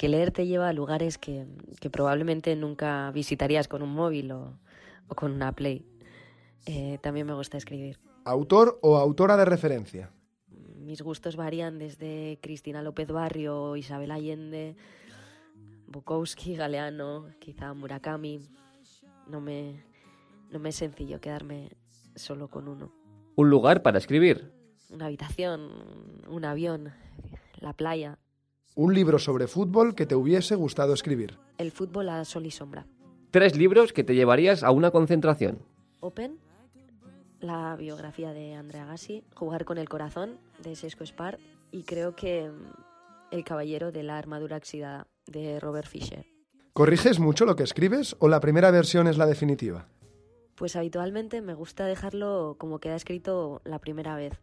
leer 0.00 0.32
te 0.32 0.46
lleva 0.46 0.68
a 0.68 0.72
lugares 0.72 1.16
que, 1.16 1.46
probablemente 1.90 2.54
nunca 2.56 3.10
visitarías 3.12 3.68
con 3.68 3.82
un 3.82 3.94
móvil 3.94 4.32
o, 4.32 4.58
con 5.08 5.32
una 5.32 5.52
Play. 5.52 5.86
Eh, 6.66 6.98
también 7.00 7.26
me 7.26 7.32
gusta 7.32 7.56
escribir. 7.56 7.98
¿Autor 8.24 8.78
o 8.82 8.98
autora 8.98 9.36
de 9.36 9.46
referencia? 9.46 10.10
Mis 10.76 11.02
gustos 11.02 11.36
varían 11.36 11.78
desde 11.78 12.38
Cristina 12.42 12.82
López 12.82 13.08
Barrio, 13.08 13.76
Isabel 13.76 14.10
Allende, 14.10 14.76
Bukowski, 15.86 16.56
Galeano, 16.56 17.26
quizá 17.38 17.72
Murakami. 17.72 18.40
No 19.28 19.40
me, 19.40 19.84
no 20.50 20.58
me 20.58 20.70
es 20.70 20.76
sencillo 20.76 21.20
quedarme 21.20 21.70
solo 22.16 22.48
con 22.48 22.68
uno. 22.68 22.92
¿Un 23.36 23.50
lugar 23.50 23.82
para 23.82 23.98
escribir? 23.98 24.52
Una 24.90 25.06
habitación, 25.06 25.70
un 26.28 26.44
avión, 26.44 26.92
la 27.60 27.72
playa. 27.72 28.18
Un 28.74 28.94
libro 28.94 29.18
sobre 29.18 29.46
fútbol 29.46 29.94
que 29.94 30.06
te 30.06 30.14
hubiese 30.14 30.54
gustado 30.54 30.94
escribir. 30.94 31.38
El 31.58 31.70
fútbol 31.70 32.08
a 32.08 32.24
sol 32.24 32.46
y 32.46 32.50
sombra. 32.50 32.86
Tres 33.30 33.56
libros 33.56 33.92
que 33.92 34.04
te 34.04 34.14
llevarías 34.14 34.62
a 34.62 34.70
una 34.72 34.90
concentración. 34.90 35.60
Open, 36.00 36.38
la 37.40 37.76
biografía 37.76 38.32
de 38.32 38.54
Andrea 38.54 38.84
Gassi, 38.84 39.24
Jugar 39.34 39.64
con 39.64 39.78
el 39.78 39.88
corazón 39.88 40.38
de 40.62 40.74
Sesco 40.76 41.04
Spar 41.04 41.38
y 41.70 41.84
creo 41.84 42.16
que 42.16 42.48
mm, 42.48 43.34
El 43.34 43.44
caballero 43.44 43.92
de 43.92 44.02
la 44.02 44.18
armadura 44.18 44.56
oxidada 44.56 45.06
de 45.26 45.60
Robert 45.60 45.86
Fisher. 45.86 46.26
¿Corriges 46.72 47.20
mucho 47.20 47.44
lo 47.44 47.54
que 47.54 47.62
escribes 47.62 48.16
o 48.18 48.28
la 48.28 48.40
primera 48.40 48.70
versión 48.70 49.06
es 49.06 49.18
la 49.18 49.26
definitiva? 49.26 49.86
Pues 50.56 50.74
habitualmente 50.74 51.40
me 51.40 51.54
gusta 51.54 51.86
dejarlo 51.86 52.56
como 52.58 52.80
queda 52.80 52.96
escrito 52.96 53.60
la 53.64 53.78
primera 53.78 54.16
vez. 54.16 54.40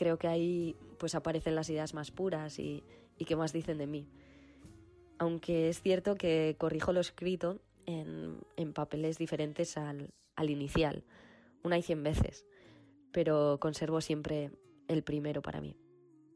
Creo 0.00 0.16
que 0.16 0.28
ahí 0.28 0.76
pues 0.98 1.14
aparecen 1.14 1.54
las 1.54 1.68
ideas 1.68 1.92
más 1.92 2.10
puras 2.10 2.58
y, 2.58 2.82
que 3.18 3.36
más 3.36 3.52
dicen 3.52 3.76
de 3.76 3.86
mí. 3.86 4.08
Aunque 5.18 5.68
es 5.68 5.82
cierto 5.82 6.14
que 6.14 6.56
corrijo 6.56 6.94
lo 6.94 7.00
escrito 7.00 7.60
en, 7.84 8.72
papeles 8.72 9.18
diferentes 9.18 9.76
al, 9.76 10.08
al 10.36 10.48
inicial, 10.48 11.04
una 11.62 11.76
y 11.76 11.82
cien 11.82 12.02
veces, 12.02 12.46
pero 13.12 13.58
conservo 13.60 14.00
siempre 14.00 14.52
el 14.88 15.02
primero 15.02 15.42
para 15.42 15.60
mí. 15.60 15.76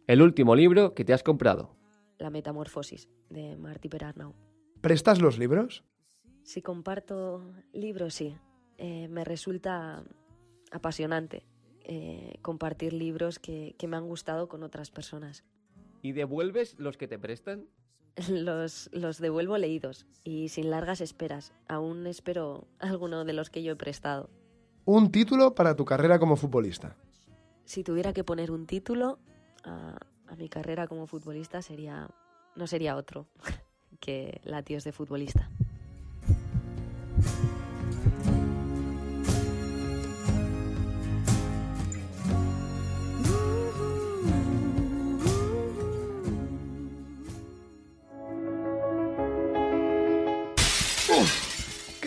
El 0.09 0.21
último 0.21 0.54
libro 0.54 0.92
que 0.92 1.06
te 1.06 1.14
has 1.14 1.23
comprado. 1.23 1.75
La 2.18 2.28
Metamorfosis, 2.28 3.09
de 3.30 3.56
Marty 3.56 3.88
Perarnau. 3.88 4.35
¿Prestas 4.83 5.23
los 5.23 5.38
libros? 5.38 5.85
Si 6.42 6.61
comparto 6.61 7.50
libros, 7.73 8.12
sí. 8.12 8.37
Eh, 8.76 9.09
me 9.09 9.25
resulta 9.25 10.04
apasionante 10.71 11.47
eh, 11.85 12.38
compartir 12.43 12.93
libros 12.93 13.38
que, 13.38 13.76
me 13.87 13.97
han 13.97 14.07
gustado 14.07 14.49
con 14.49 14.62
otras 14.62 14.91
personas. 14.91 15.45
¿Y 16.03 16.12
devuelves 16.12 16.79
los 16.79 16.97
que 16.97 17.09
te 17.09 17.19
prestan? 17.19 17.67
Los, 18.29 18.91
los 18.93 19.19
devuelvo 19.19 19.59
leídos 19.59 20.07
y 20.23 20.49
sin 20.49 20.71
largas 20.71 21.00
esperas. 21.00 21.53
Aún 21.67 22.07
espero 22.07 22.69
alguno 22.79 23.25
de 23.25 23.33
los 23.33 23.50
que 23.50 23.64
yo 23.64 23.73
he 23.73 23.76
prestado. 23.76 24.31
Un 24.85 25.11
título 25.11 25.57
para 25.57 25.75
tu 25.75 25.85
carrera 25.85 26.21
como 26.21 26.37
futbolista. 26.37 26.97
Si 27.64 27.83
tuviera 27.83 28.12
que 28.12 28.23
poner 28.23 28.53
un 28.53 28.67
título 28.67 29.19
a, 29.64 29.99
a 30.29 30.37
mi 30.37 30.49
carrera 30.49 30.87
como 30.87 31.09
futbolista 31.09 31.61
sería 31.61 32.09
no 32.57 32.67
sería 32.67 32.97
otro 32.97 33.26
que 34.00 34.41
Latios 34.45 34.85
de 34.85 34.93
futbolista. 34.93 35.50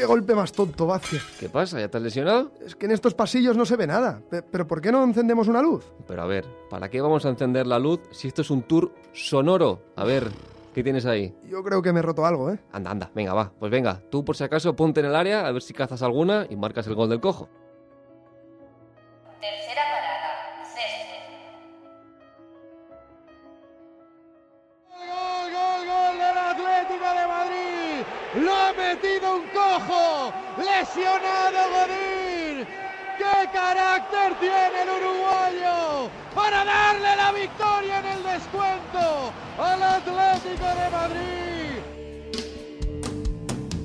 Golpe 0.07 0.33
más 0.33 0.51
tonto, 0.51 0.87
Vázquez. 0.87 1.21
¿Qué 1.39 1.49
pasa? 1.49 1.79
¿Ya 1.79 1.89
te 1.89 1.97
has 1.97 2.03
lesionado? 2.03 2.51
Es 2.65 2.75
que 2.75 2.87
en 2.87 2.93
estos 2.93 3.13
pasillos 3.13 3.55
no 3.55 3.65
se 3.65 3.75
ve 3.75 3.85
nada. 3.85 4.21
¿Pero 4.51 4.65
por 4.65 4.81
qué 4.81 4.91
no 4.91 5.03
encendemos 5.03 5.47
una 5.47 5.61
luz? 5.61 5.85
Pero 6.07 6.23
a 6.23 6.25
ver, 6.25 6.45
¿para 6.69 6.89
qué 6.89 7.01
vamos 7.01 7.25
a 7.25 7.29
encender 7.29 7.67
la 7.67 7.77
luz 7.77 7.99
si 8.11 8.27
esto 8.27 8.41
es 8.41 8.49
un 8.49 8.63
tour 8.63 8.91
sonoro? 9.13 9.81
A 9.95 10.05
ver, 10.05 10.27
¿qué 10.73 10.83
tienes 10.83 11.05
ahí? 11.05 11.35
Yo 11.47 11.63
creo 11.63 11.81
que 11.81 11.93
me 11.93 11.99
he 11.99 12.01
roto 12.01 12.25
algo, 12.25 12.49
¿eh? 12.51 12.59
Anda, 12.71 12.89
anda, 12.91 13.11
venga, 13.13 13.33
va. 13.33 13.51
Pues 13.59 13.71
venga, 13.71 14.01
tú 14.09 14.25
por 14.25 14.35
si 14.35 14.43
acaso 14.43 14.75
ponte 14.75 15.01
en 15.01 15.07
el 15.07 15.15
área 15.15 15.45
a 15.45 15.51
ver 15.51 15.61
si 15.61 15.73
cazas 15.73 16.01
alguna 16.01 16.47
y 16.49 16.55
marcas 16.55 16.87
el 16.87 16.95
gol 16.95 17.09
del 17.09 17.19
cojo. 17.19 17.49
Tercera 19.41 19.81
parada, 19.91 20.63
césped. 20.73 21.23
¡Gol, 24.89 25.51
gol, 25.53 26.27
lo 28.43 28.53
ha 28.53 28.73
metido 28.73 29.16
lesionado 30.57 31.59
Godín. 31.73 32.67
¡Qué 33.17 33.49
carácter 33.51 34.37
tiene 34.39 34.83
el 34.83 34.89
uruguayo 34.89 36.09
para 36.35 36.63
darle 36.63 37.15
la 37.15 37.31
victoria 37.31 37.99
en 37.99 38.05
el 38.05 38.23
descuento 38.23 39.33
al 39.57 39.81
Atlético 39.81 40.65
de 40.65 40.89
Madrid! 40.91 41.79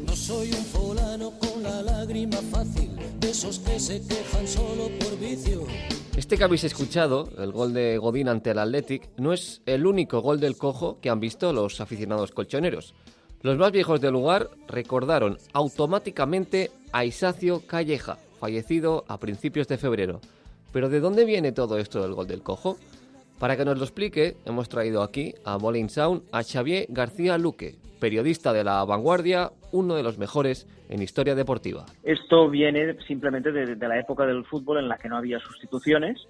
No 0.07 0.15
soy 0.15 0.51
un 0.51 0.65
fulano 0.65 1.33
con 1.39 1.63
la 1.63 1.81
lágrima 1.81 2.37
fácil, 2.51 2.95
de 3.19 3.31
esos 3.31 3.59
que 3.61 3.81
se 3.81 4.07
quejan 4.07 4.47
solo 4.47 4.91
por 4.99 5.19
vicio. 5.19 5.67
Este 6.15 6.37
que 6.37 6.45
habéis 6.45 6.65
escuchado, 6.65 7.31
el 7.39 7.53
gol 7.53 7.73
de 7.73 7.97
Godín 7.97 8.29
ante 8.29 8.51
el 8.51 8.59
Athletic, 8.59 9.09
no 9.17 9.33
es 9.33 9.63
el 9.65 9.87
único 9.87 10.21
gol 10.21 10.41
del 10.41 10.59
cojo 10.59 11.01
que 11.01 11.09
han 11.09 11.21
visto 11.21 11.55
los 11.55 11.81
aficionados 11.81 12.33
colchoneros. 12.33 12.95
Los 13.43 13.59
más 13.59 13.73
viejos 13.73 14.01
del 14.01 14.13
lugar 14.13 14.51
recordaron 14.69 15.37
automáticamente 15.53 16.71
a 16.93 17.05
Isacio 17.05 17.67
Calleja, 17.67 18.19
fallecido 18.39 19.05
a 19.09 19.19
principios 19.19 19.67
de 19.67 19.79
febrero. 19.79 20.21
Pero 20.73 20.89
¿de 20.89 21.01
dónde 21.01 21.25
viene 21.25 21.51
todo 21.51 21.79
esto 21.79 22.01
del 22.01 22.15
gol 22.15 22.29
del 22.29 22.45
cojo? 22.45 22.77
Para 23.41 23.57
que 23.57 23.65
nos 23.65 23.79
lo 23.79 23.83
explique, 23.83 24.37
hemos 24.47 24.69
traído 24.69 25.03
aquí 25.03 25.35
a 25.45 25.57
Bowling 25.57 25.89
Sound 25.89 26.23
a 26.31 26.45
Xavier 26.45 26.87
García 26.89 27.37
Luque, 27.37 27.75
periodista 27.99 28.53
de 28.53 28.63
La 28.63 28.85
Vanguardia, 28.85 29.51
uno 29.73 29.97
de 29.97 30.05
los 30.05 30.19
mejores 30.19 30.69
en 30.89 31.03
historia 31.03 31.35
deportiva. 31.35 31.87
Esto 32.05 32.49
viene 32.49 32.97
simplemente 33.09 33.51
de, 33.51 33.89
la 33.89 33.99
época 33.99 34.25
del 34.25 34.45
fútbol 34.45 34.79
en 34.79 34.89
la 34.89 34.99
que 34.99 35.09
no 35.09 35.17
había 35.17 35.41
sustituciones 35.41 36.29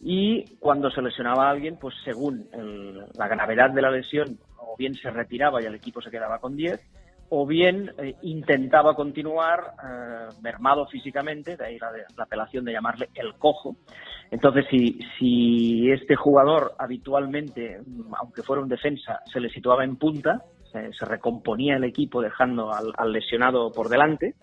y 0.00 0.56
cuando 0.60 0.90
se 0.90 1.02
lesionaba 1.02 1.46
a 1.46 1.50
alguien, 1.50 1.76
pues 1.78 1.94
según 2.04 2.46
la 3.18 3.28
gravedad 3.28 3.68
de 3.70 3.82
la 3.82 3.90
lesión, 3.90 4.38
o 4.74 4.76
bien 4.76 4.94
se 4.94 5.10
retiraba 5.10 5.62
y 5.62 5.66
el 5.66 5.74
equipo 5.76 6.02
se 6.02 6.10
quedaba 6.10 6.40
con 6.40 6.56
10, 6.56 6.80
o 7.28 7.46
bien 7.46 7.92
eh, 7.98 8.16
intentaba 8.22 8.94
continuar 8.94 9.74
eh, 9.82 10.28
mermado 10.42 10.86
físicamente, 10.86 11.56
de 11.56 11.64
ahí 11.64 11.78
la, 11.78 11.92
la, 12.16 12.24
apelación 12.24 12.64
de 12.64 12.72
llamarle 12.72 13.08
el 13.14 13.34
cojo. 13.34 13.76
Entonces, 14.30 14.66
si, 14.70 14.98
si 15.18 15.90
este 15.90 16.16
jugador 16.16 16.72
habitualmente, 16.78 17.80
aunque 18.18 18.42
fuera 18.42 18.62
un 18.62 18.68
defensa, 18.68 19.20
se 19.32 19.40
le 19.40 19.48
situaba 19.48 19.84
en 19.84 19.96
punta, 19.96 20.42
se, 20.72 20.92
se 20.92 21.04
recomponía 21.04 21.76
el 21.76 21.84
equipo 21.84 22.20
dejando 22.20 22.72
al, 22.72 22.92
al 22.96 23.12
lesionado 23.12 23.70
por 23.70 23.88
delante, 23.88 24.34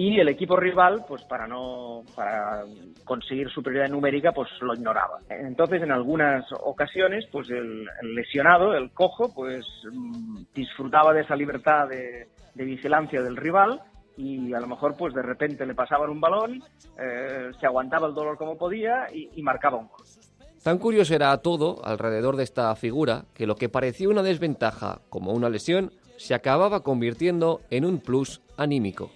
y 0.00 0.18
el 0.18 0.30
equipo 0.30 0.56
rival, 0.56 1.04
pues 1.06 1.24
para 1.24 1.46
no 1.46 2.04
para 2.16 2.64
conseguir 3.04 3.50
superioridad 3.50 3.92
numérica, 3.92 4.32
pues 4.32 4.48
lo 4.62 4.72
ignoraba. 4.72 5.18
Entonces, 5.28 5.82
en 5.82 5.92
algunas 5.92 6.42
ocasiones, 6.64 7.26
pues 7.30 7.50
el, 7.50 7.86
el 8.00 8.14
lesionado, 8.14 8.74
el 8.74 8.92
cojo, 8.92 9.30
pues 9.34 9.66
mm, 9.92 10.44
disfrutaba 10.54 11.12
de 11.12 11.20
esa 11.20 11.36
libertad 11.36 11.86
de, 11.86 12.28
de, 12.54 12.64
vigilancia 12.64 13.20
del 13.20 13.36
rival 13.36 13.82
y 14.16 14.54
a 14.54 14.60
lo 14.60 14.68
mejor, 14.68 14.96
pues 14.96 15.12
de 15.12 15.20
repente 15.20 15.66
le 15.66 15.74
pasaban 15.74 16.08
un 16.08 16.20
balón, 16.22 16.62
eh, 16.98 17.50
se 17.60 17.66
aguantaba 17.66 18.08
el 18.08 18.14
dolor 18.14 18.38
como 18.38 18.56
podía 18.56 19.06
y, 19.12 19.28
y 19.34 19.42
marcaba 19.42 19.76
un 19.76 19.88
gol. 19.88 20.06
Tan 20.62 20.78
curioso 20.78 21.14
era 21.14 21.36
todo 21.42 21.84
alrededor 21.84 22.36
de 22.36 22.44
esta 22.44 22.74
figura 22.74 23.26
que 23.34 23.46
lo 23.46 23.54
que 23.54 23.68
parecía 23.68 24.08
una 24.08 24.22
desventaja, 24.22 25.02
como 25.10 25.32
una 25.32 25.50
lesión, 25.50 25.92
se 26.16 26.32
acababa 26.32 26.82
convirtiendo 26.82 27.60
en 27.68 27.84
un 27.84 27.98
plus 27.98 28.40
anímico 28.56 29.10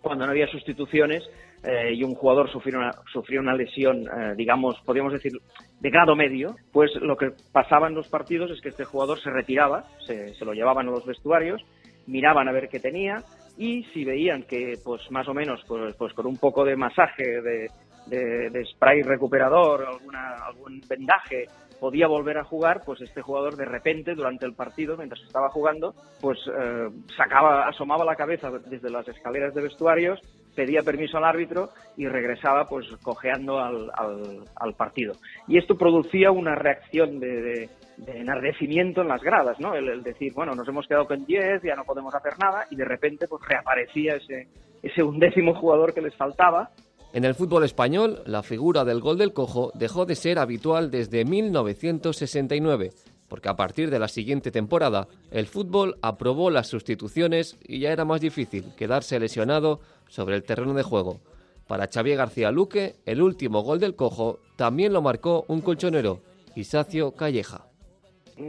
cuando 0.00 0.24
no 0.24 0.32
había 0.32 0.46
sustituciones 0.46 1.22
eh, 1.62 1.92
y 1.94 2.02
un 2.04 2.14
jugador 2.14 2.50
sufrió 2.50 2.78
una, 2.78 2.92
sufrió 3.12 3.40
una 3.40 3.54
lesión, 3.54 4.06
eh, 4.06 4.34
digamos, 4.36 4.80
podríamos 4.84 5.12
decir, 5.12 5.32
de 5.80 5.90
grado 5.90 6.16
medio, 6.16 6.56
pues 6.72 6.90
lo 6.96 7.16
que 7.16 7.32
pasaba 7.52 7.88
en 7.88 7.94
los 7.94 8.08
partidos 8.08 8.50
es 8.50 8.60
que 8.60 8.70
este 8.70 8.84
jugador 8.84 9.20
se 9.20 9.30
retiraba, 9.30 9.84
se, 10.06 10.34
se 10.34 10.44
lo 10.44 10.52
llevaban 10.52 10.88
a 10.88 10.90
los 10.90 11.04
vestuarios, 11.04 11.62
miraban 12.06 12.48
a 12.48 12.52
ver 12.52 12.68
qué 12.68 12.80
tenía 12.80 13.16
y 13.58 13.84
si 13.92 14.04
veían 14.04 14.44
que, 14.44 14.74
pues 14.82 15.02
más 15.10 15.28
o 15.28 15.34
menos, 15.34 15.60
pues, 15.68 15.94
pues 15.96 16.14
con 16.14 16.26
un 16.26 16.38
poco 16.38 16.64
de 16.64 16.76
masaje, 16.76 17.42
de, 17.42 17.68
de, 18.06 18.50
de 18.50 18.64
spray 18.64 19.02
recuperador, 19.02 19.84
alguna, 19.84 20.36
algún 20.46 20.80
vendaje, 20.88 21.46
podía 21.80 22.06
volver 22.06 22.38
a 22.38 22.44
jugar, 22.44 22.82
pues 22.84 23.00
este 23.00 23.22
jugador 23.22 23.56
de 23.56 23.64
repente 23.64 24.14
durante 24.14 24.46
el 24.46 24.54
partido, 24.54 24.96
mientras 24.96 25.22
estaba 25.22 25.48
jugando, 25.48 25.94
pues 26.20 26.38
eh, 26.46 26.88
sacaba, 27.16 27.66
asomaba 27.66 28.04
la 28.04 28.16
cabeza 28.16 28.50
desde 28.50 28.90
las 28.90 29.08
escaleras 29.08 29.54
de 29.54 29.62
vestuarios, 29.62 30.20
pedía 30.54 30.82
permiso 30.82 31.16
al 31.16 31.24
árbitro 31.24 31.70
y 31.96 32.06
regresaba 32.06 32.66
pues 32.66 32.86
cojeando 33.02 33.58
al, 33.58 33.90
al, 33.94 34.44
al 34.54 34.74
partido. 34.74 35.14
Y 35.48 35.58
esto 35.58 35.76
producía 35.76 36.30
una 36.30 36.54
reacción 36.54 37.18
de, 37.18 37.40
de, 37.42 37.68
de 37.96 38.18
enardecimiento 38.18 39.00
en 39.00 39.08
las 39.08 39.22
gradas, 39.22 39.58
¿no? 39.58 39.74
El, 39.74 39.88
el, 39.88 40.02
decir, 40.02 40.32
bueno, 40.34 40.54
nos 40.54 40.68
hemos 40.68 40.86
quedado 40.86 41.06
con 41.06 41.24
10, 41.24 41.62
ya 41.62 41.76
no 41.76 41.84
podemos 41.84 42.14
hacer 42.14 42.34
nada, 42.38 42.66
y 42.70 42.76
de 42.76 42.84
repente 42.84 43.26
pues 43.26 43.42
reaparecía 43.48 44.16
ese, 44.16 44.48
ese 44.82 45.02
undécimo 45.02 45.54
jugador 45.54 45.94
que 45.94 46.02
les 46.02 46.14
faltaba 46.14 46.70
en 47.12 47.24
el 47.24 47.34
fútbol 47.34 47.64
español, 47.64 48.22
la 48.26 48.42
figura 48.42 48.84
del 48.84 49.00
gol 49.00 49.18
del 49.18 49.32
cojo 49.32 49.72
dejó 49.74 50.06
de 50.06 50.14
ser 50.14 50.38
habitual 50.38 50.90
desde 50.90 51.24
1969, 51.24 52.90
porque 53.28 53.48
a 53.48 53.56
partir 53.56 53.90
de 53.90 53.98
la 53.98 54.08
siguiente 54.08 54.50
temporada, 54.50 55.08
el 55.30 55.46
fútbol 55.46 55.96
aprobó 56.02 56.50
las 56.50 56.68
sustituciones 56.68 57.58
y 57.66 57.80
ya 57.80 57.90
era 57.90 58.04
más 58.04 58.20
difícil 58.20 58.64
quedarse 58.76 59.18
lesionado 59.18 59.80
sobre 60.08 60.36
el 60.36 60.44
terreno 60.44 60.74
de 60.74 60.82
juego. 60.82 61.20
Para 61.66 61.88
Xavier 61.88 62.16
García 62.16 62.50
Luque, 62.50 62.96
el 63.06 63.22
último 63.22 63.62
gol 63.62 63.80
del 63.80 63.96
cojo 63.96 64.38
también 64.56 64.92
lo 64.92 65.02
marcó 65.02 65.44
un 65.48 65.60
colchonero, 65.60 66.20
Isacio 66.54 67.12
Calleja 67.12 67.70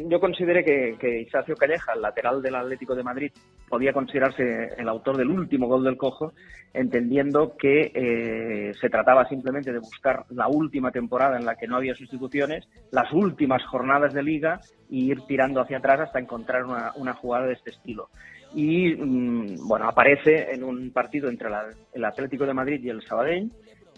yo 0.08 0.20
consideré 0.20 0.64
que, 0.64 0.96
que 1.00 1.22
Isacio 1.22 1.56
Calleja, 1.56 1.94
el 1.94 2.02
lateral 2.02 2.42
del 2.42 2.56
Atlético 2.56 2.96
de 2.96 3.04
Madrid, 3.04 3.32
podía 3.72 3.94
considerarse 3.94 4.76
el 4.78 4.88
autor 4.88 5.18
del 5.18 5.30
último 5.30 5.68
gol 5.68 5.84
del 5.84 5.98
cojo, 5.98 6.34
entendiendo 6.74 7.56
que 7.58 7.92
eh, 7.96 8.74
se 8.80 8.90
trataba 8.90 9.28
simplemente 9.28 9.72
de 9.72 9.80
buscar 9.80 10.26
la 10.30 10.48
última 10.48 10.92
temporada 10.92 11.38
en 11.38 11.46
la 11.46 11.56
que 11.56 11.68
no 11.68 11.78
había 11.78 11.96
sustituciones, 11.96 12.68
las 12.92 13.12
últimas 13.14 13.66
jornadas 13.66 14.14
de 14.14 14.22
liga 14.22 14.60
y 14.90 15.10
ir 15.10 15.22
tirando 15.22 15.62
hacia 15.62 15.78
atrás 15.78 16.02
hasta 16.02 16.20
encontrar 16.20 16.66
una, 16.66 16.92
una 16.96 17.14
jugada 17.14 17.48
de 17.48 17.54
este 17.54 17.72
estilo. 17.72 18.10
Y 18.54 18.94
mmm, 18.94 19.68
bueno, 19.68 19.88
aparece 19.88 20.52
en 20.54 20.64
un 20.64 20.92
partido 20.92 21.30
entre 21.30 21.50
la, 21.50 21.66
el 21.94 22.06
Atlético 22.06 22.46
de 22.46 22.54
Madrid 22.54 22.82
y 22.84 22.90
el 22.90 23.02
Sabadell, 23.02 23.52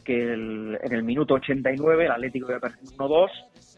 que 0.04 0.16
el, 0.16 0.78
en 0.82 0.94
el 0.94 1.04
minuto 1.04 1.34
89 1.36 2.06
el 2.06 2.12
Atlético 2.12 2.52
iba 2.52 2.60
perdiendo 2.60 2.92
1-2 2.92 3.30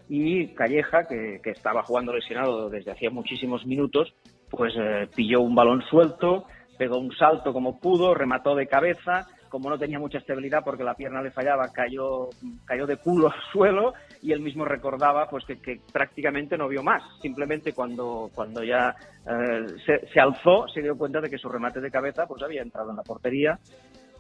y 0.09 0.47
Calleja, 0.49 1.07
que, 1.07 1.39
que, 1.41 1.51
estaba 1.51 1.83
jugando 1.83 2.13
lesionado 2.13 2.69
desde 2.69 2.91
hacía 2.91 3.09
muchísimos 3.09 3.65
minutos, 3.65 4.13
pues 4.55 4.73
eh, 4.77 5.07
pilló 5.15 5.41
un 5.41 5.55
balón 5.55 5.81
suelto, 5.89 6.45
pegó 6.77 6.97
un 6.97 7.15
salto 7.15 7.53
como 7.53 7.79
pudo, 7.79 8.13
remató 8.13 8.55
de 8.55 8.67
cabeza, 8.67 9.27
como 9.49 9.69
no 9.69 9.77
tenía 9.77 9.99
mucha 9.99 10.17
estabilidad 10.17 10.63
porque 10.65 10.83
la 10.83 10.95
pierna 10.95 11.21
le 11.21 11.31
fallaba, 11.31 11.71
cayó, 11.71 12.29
cayó 12.65 12.85
de 12.85 12.97
culo 12.97 13.27
al 13.27 13.41
suelo 13.51 13.93
y 14.21 14.31
él 14.31 14.41
mismo 14.41 14.65
recordaba 14.65 15.29
pues 15.29 15.45
que, 15.45 15.61
que 15.61 15.79
prácticamente 15.93 16.57
no 16.57 16.67
vio 16.67 16.83
más. 16.83 17.03
Simplemente 17.21 17.71
cuando, 17.73 18.29
cuando 18.33 18.63
ya 18.63 18.95
eh, 19.25 19.65
se, 19.85 20.07
se 20.07 20.19
alzó 20.19 20.67
se 20.73 20.81
dio 20.81 20.97
cuenta 20.97 21.21
de 21.21 21.29
que 21.29 21.37
su 21.37 21.47
remate 21.47 21.79
de 21.79 21.91
cabeza 21.91 22.25
pues 22.27 22.43
había 22.43 22.61
entrado 22.61 22.89
en 22.89 22.97
la 22.97 23.03
portería 23.03 23.59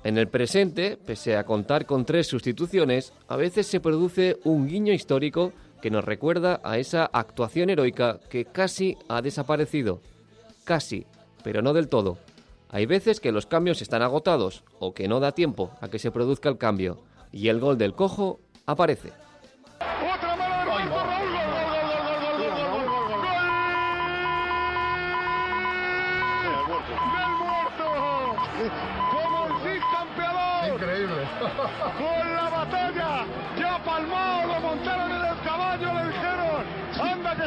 en 0.05 0.19
el 0.19 0.27
presente, 0.27 0.99
pese 1.03 1.35
a 1.35 1.45
contar 1.45 1.87
con 1.87 2.05
tres 2.05 2.27
sustituciones, 2.27 3.11
a 3.27 3.37
veces 3.37 3.65
se 3.65 3.79
produce 3.79 4.37
un 4.43 4.67
guiño 4.67 4.93
histórico 4.93 5.51
que 5.81 5.89
nos 5.89 6.05
recuerda 6.05 6.61
a 6.63 6.77
esa 6.77 7.05
actuación 7.05 7.71
heroica 7.71 8.19
que 8.29 8.45
casi 8.45 8.95
ha 9.09 9.23
desaparecido. 9.23 10.01
Casi, 10.65 11.05
pero 11.43 11.61
no 11.61 11.73
del 11.73 11.87
todo. 11.87 12.17
Hay 12.69 12.87
veces 12.87 13.19
que 13.19 13.31
los 13.31 13.45
cambios 13.45 13.83
están 13.83 14.01
agotados 14.01 14.63
o 14.79 14.95
que 14.95 15.07
no 15.07 15.19
da 15.19 15.31
tiempo 15.31 15.69
a 15.79 15.89
que 15.89 15.99
se 15.99 16.11
produzca 16.11 16.49
el 16.49 16.57
cambio 16.57 17.03
y 17.31 17.49
el 17.49 17.59
gol 17.59 17.77
del 17.77 17.93
cojo 17.93 18.39
aparece. 18.65 19.13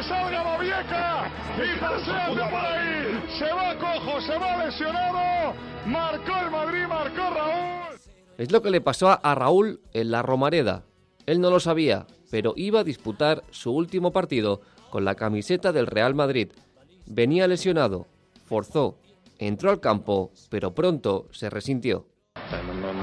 Salga 0.03 0.43
la 0.43 0.57
vieja, 0.57 1.31
y 1.57 1.79
paseando 1.79 2.49
por 2.49 2.59
ahí, 2.59 3.23
se 3.37 3.53
va 3.53 3.75
cojo, 3.77 4.21
se 4.21 4.37
va 4.37 4.65
lesionado, 4.65 5.53
marcó 5.85 6.31
el 6.43 6.51
Madrid, 6.51 6.87
marcó 6.87 7.33
Raúl. 7.33 7.99
Es 8.37 8.51
lo 8.51 8.61
que 8.61 8.71
le 8.71 8.81
pasó 8.81 9.19
a 9.21 9.35
Raúl 9.35 9.81
en 9.93 10.11
la 10.11 10.21
Romareda. 10.21 10.85
Él 11.25 11.41
no 11.41 11.49
lo 11.49 11.59
sabía, 11.59 12.07
pero 12.31 12.53
iba 12.55 12.79
a 12.79 12.83
disputar 12.83 13.43
su 13.51 13.71
último 13.71 14.11
partido 14.11 14.61
con 14.89 15.05
la 15.05 15.15
camiseta 15.15 15.71
del 15.71 15.87
Real 15.87 16.15
Madrid. 16.15 16.51
Venía 17.05 17.47
lesionado, 17.47 18.07
forzó, 18.45 18.97
entró 19.37 19.71
al 19.71 19.79
campo, 19.79 20.31
pero 20.49 20.73
pronto 20.73 21.27
se 21.31 21.49
resintió. 21.49 22.08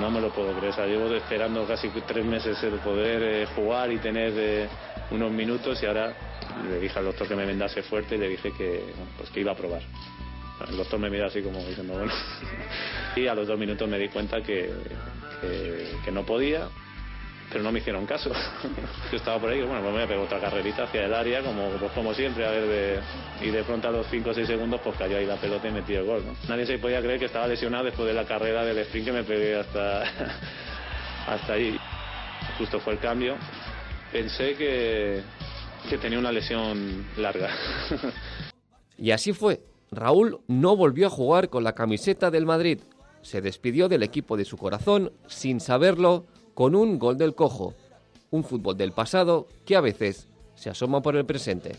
No, 0.06 0.12
me 0.12 0.20
lo 0.20 0.30
puedo 0.30 0.56
creer. 0.56 0.72
O 0.78 0.86
llevo 0.86 1.12
esperando 1.12 1.66
casi 1.66 1.88
tres 2.06 2.24
meses 2.24 2.62
el 2.62 2.78
poder 2.78 3.22
eh, 3.24 3.46
jugar 3.56 3.90
y 3.90 3.98
tener 3.98 4.32
eh, 4.36 4.68
unos 5.10 5.32
minutos 5.32 5.82
y 5.82 5.86
ahora 5.86 6.14
le 6.70 6.78
dije 6.78 6.96
al 6.96 7.06
doctor 7.06 7.26
que 7.26 7.34
me 7.34 7.44
vendase 7.44 7.82
fuerte 7.82 8.14
y 8.14 8.18
le 8.18 8.28
dije 8.28 8.52
que, 8.56 8.84
pues 9.16 9.30
que 9.30 9.40
iba 9.40 9.50
a 9.50 9.56
probar. 9.56 9.82
El 10.68 10.76
doctor 10.76 11.00
me 11.00 11.10
mira 11.10 11.26
así 11.26 11.42
como 11.42 11.58
diciendo, 11.58 11.94
bueno. 11.94 12.12
Y 13.16 13.26
a 13.26 13.34
los 13.34 13.48
dos 13.48 13.58
minutos 13.58 13.88
me 13.88 13.98
di 13.98 14.08
cuenta 14.08 14.40
que, 14.42 14.70
que, 15.40 15.88
que 16.04 16.12
no 16.12 16.24
podía, 16.24 16.68
pero 17.50 17.62
no 17.62 17.72
me 17.72 17.78
hicieron 17.78 18.06
caso. 18.06 18.30
Yo 19.10 19.16
estaba 19.16 19.40
por 19.40 19.50
ahí, 19.50 19.60
bueno, 19.62 19.80
pues 19.80 19.84
me 19.84 19.92
voy 19.92 20.02
a 20.02 20.06
pegar 20.08 20.24
otra 20.24 20.40
carrerita 20.40 20.84
hacia 20.84 21.04
el 21.04 21.14
área, 21.14 21.42
como, 21.42 21.68
pues 21.70 21.92
como 21.92 22.14
siempre, 22.14 22.46
a 22.46 22.50
ver, 22.50 22.66
de, 22.66 23.00
y 23.40 23.50
de 23.50 23.62
pronto 23.64 23.88
a 23.88 23.90
los 23.90 24.06
5 24.08 24.30
o 24.30 24.34
6 24.34 24.46
segundos, 24.46 24.80
pues 24.82 24.96
cayó 24.96 25.16
ahí 25.16 25.26
la 25.26 25.36
pelota 25.36 25.68
y 25.68 25.72
metí 25.72 25.94
el 25.94 26.04
gol, 26.04 26.24
¿no? 26.26 26.34
Nadie 26.48 26.66
se 26.66 26.78
podía 26.78 27.00
creer 27.00 27.18
que 27.18 27.26
estaba 27.26 27.46
lesionado 27.46 27.84
después 27.84 28.06
de 28.08 28.14
la 28.14 28.24
carrera 28.24 28.64
del 28.64 28.78
sprint 28.78 29.06
que 29.06 29.12
me 29.12 29.24
pegué 29.24 29.56
hasta, 29.56 30.02
hasta 31.26 31.52
ahí. 31.52 31.78
Justo 32.58 32.80
fue 32.80 32.94
el 32.94 32.98
cambio. 32.98 33.36
Pensé 34.12 34.54
que, 34.54 35.22
que 35.88 35.98
tenía 35.98 36.18
una 36.18 36.32
lesión 36.32 37.06
larga. 37.16 37.50
Y 38.98 39.10
así 39.10 39.32
fue. 39.32 39.60
Raúl 39.90 40.40
no 40.48 40.76
volvió 40.76 41.06
a 41.06 41.10
jugar 41.10 41.48
con 41.48 41.64
la 41.64 41.74
camiseta 41.74 42.30
del 42.30 42.46
Madrid. 42.46 42.80
Se 43.22 43.40
despidió 43.40 43.88
del 43.88 44.02
equipo 44.02 44.36
de 44.36 44.44
su 44.44 44.56
corazón 44.56 45.12
sin 45.26 45.60
saberlo 45.60 46.26
con 46.56 46.74
un 46.74 46.98
gol 46.98 47.18
del 47.18 47.34
cojo. 47.34 47.74
Un 48.30 48.42
fútbol 48.42 48.78
del 48.78 48.92
pasado 48.92 49.46
que 49.66 49.76
a 49.76 49.82
veces 49.82 50.26
se 50.54 50.70
asoma 50.70 51.02
por 51.02 51.14
el 51.14 51.26
presente. 51.26 51.76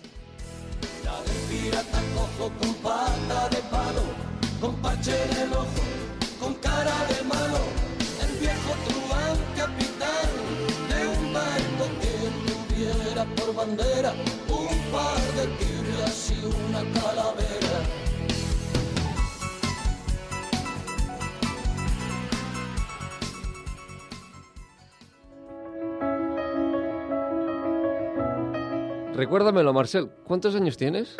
Recuérdamelo, 29.17 29.73
Marcel, 29.73 30.11
¿cuántos 30.23 30.55
años 30.55 30.77
tienes? 30.77 31.15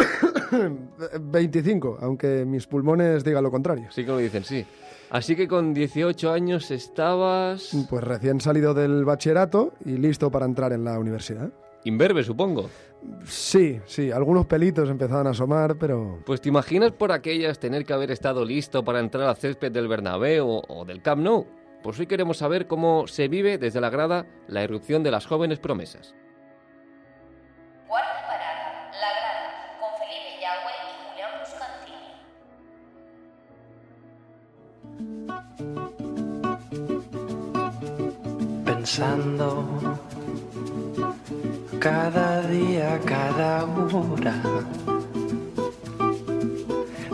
25, 1.20 1.98
aunque 2.00 2.46
mis 2.46 2.68
pulmones 2.68 3.24
digan 3.24 3.44
lo 3.44 3.50
contrario. 3.50 3.88
Sí 3.90 4.06
que 4.06 4.12
lo 4.12 4.20
dicen, 4.20 4.44
sí. 4.44 4.64
Así 5.10 5.36
que 5.36 5.48
con 5.48 5.74
18 5.74 6.32
años 6.32 6.70
estabas... 6.70 7.72
Pues 7.90 8.04
recién 8.04 8.40
salido 8.40 8.76
del 8.76 9.04
bachillerato 9.04 9.74
y 9.84 9.98
listo 9.98 10.30
para 10.30 10.46
entrar 10.46 10.74
en 10.74 10.84
la 10.84 11.00
universidad. 11.00 11.50
Imberbe, 11.86 12.24
supongo. 12.24 12.70
Sí, 13.26 13.80
sí, 13.86 14.12
algunos 14.12 14.46
pelitos 14.46 14.90
empezaban 14.90 15.26
a 15.26 15.32
asomar, 15.32 15.78
pero... 15.80 16.20
Pues 16.24 16.40
te 16.40 16.50
imaginas 16.50 16.92
por 16.92 17.12
aquellas 17.12 17.58
tener 17.58 17.84
que 17.84 17.94
haber 17.94 18.12
estado 18.12 18.46
listo 18.46 18.84
para 18.84 19.00
entrar 19.00 19.28
al 19.28 19.38
césped 19.38 19.72
del 19.72 19.88
Bernabéu 19.88 20.62
o 20.68 20.86
del 20.86 21.02
Camp 21.02 21.24
Nou. 21.24 21.48
Pues 21.82 22.00
hoy 22.00 22.06
queremos 22.06 22.38
saber 22.38 22.68
cómo 22.68 23.08
se 23.08 23.28
vive 23.28 23.58
desde 23.58 23.82
la 23.82 23.90
grada 23.90 24.28
la 24.48 24.64
irrupción 24.64 25.02
de 25.02 25.12
las 25.12 25.26
jóvenes 25.26 25.60
promesas. 25.60 26.14
Pensando 38.88 40.00
cada 41.78 42.48
día, 42.48 42.98
cada 43.06 43.66
hora, 43.66 44.42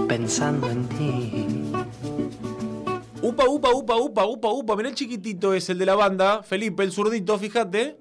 pensando 0.07 0.69
en 0.69 0.88
ti. 0.89 1.73
Upa, 3.23 3.45
upa, 3.49 3.69
upa, 3.73 3.95
upa, 3.95 4.25
upa, 4.25 4.49
upa. 4.51 4.75
Mirá 4.75 4.89
el 4.89 4.95
chiquitito 4.95 5.55
es 5.55 5.67
el 5.71 5.79
de 5.79 5.88
la 5.88 5.95
banda, 5.95 6.43
Felipe, 6.43 6.83
el 6.83 6.91
zurdito, 6.91 7.39
fíjate. 7.39 7.97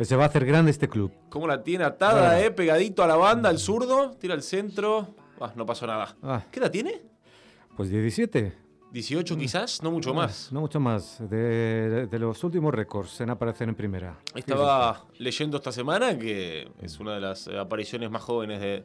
Se 0.00 0.16
va 0.16 0.24
a 0.24 0.26
hacer 0.26 0.44
grande 0.44 0.72
este 0.72 0.88
club. 0.88 1.12
Cómo 1.28 1.46
la 1.46 1.62
tiene 1.62 1.84
atada, 1.84 2.40
eh, 2.40 2.50
pegadito 2.50 3.04
a 3.04 3.06
la 3.06 3.14
banda, 3.14 3.50
el 3.50 3.58
zurdo, 3.58 4.10
tira 4.18 4.34
al 4.34 4.42
centro. 4.42 5.14
Ah, 5.40 5.52
no 5.54 5.64
pasó 5.64 5.86
nada. 5.86 6.16
Ah, 6.24 6.44
¿Qué 6.50 6.58
edad 6.58 6.72
tiene? 6.72 7.02
pues 7.76 7.88
17. 7.88 8.61
18 8.92 9.36
quizás, 9.38 9.82
no 9.82 9.90
mucho 9.90 10.12
más. 10.12 10.52
No 10.52 10.60
mucho 10.60 10.78
más. 10.78 11.18
De, 11.30 12.06
de 12.06 12.18
los 12.18 12.44
últimos 12.44 12.74
récords 12.74 13.20
en 13.22 13.30
aparecer 13.30 13.68
en 13.68 13.74
primera. 13.74 14.18
Estaba 14.34 15.06
leyendo 15.18 15.56
esta 15.56 15.72
semana 15.72 16.18
que 16.18 16.70
es 16.80 17.00
una 17.00 17.14
de 17.14 17.20
las 17.20 17.48
apariciones 17.48 18.10
más 18.10 18.22
jóvenes 18.22 18.60
de, 18.60 18.84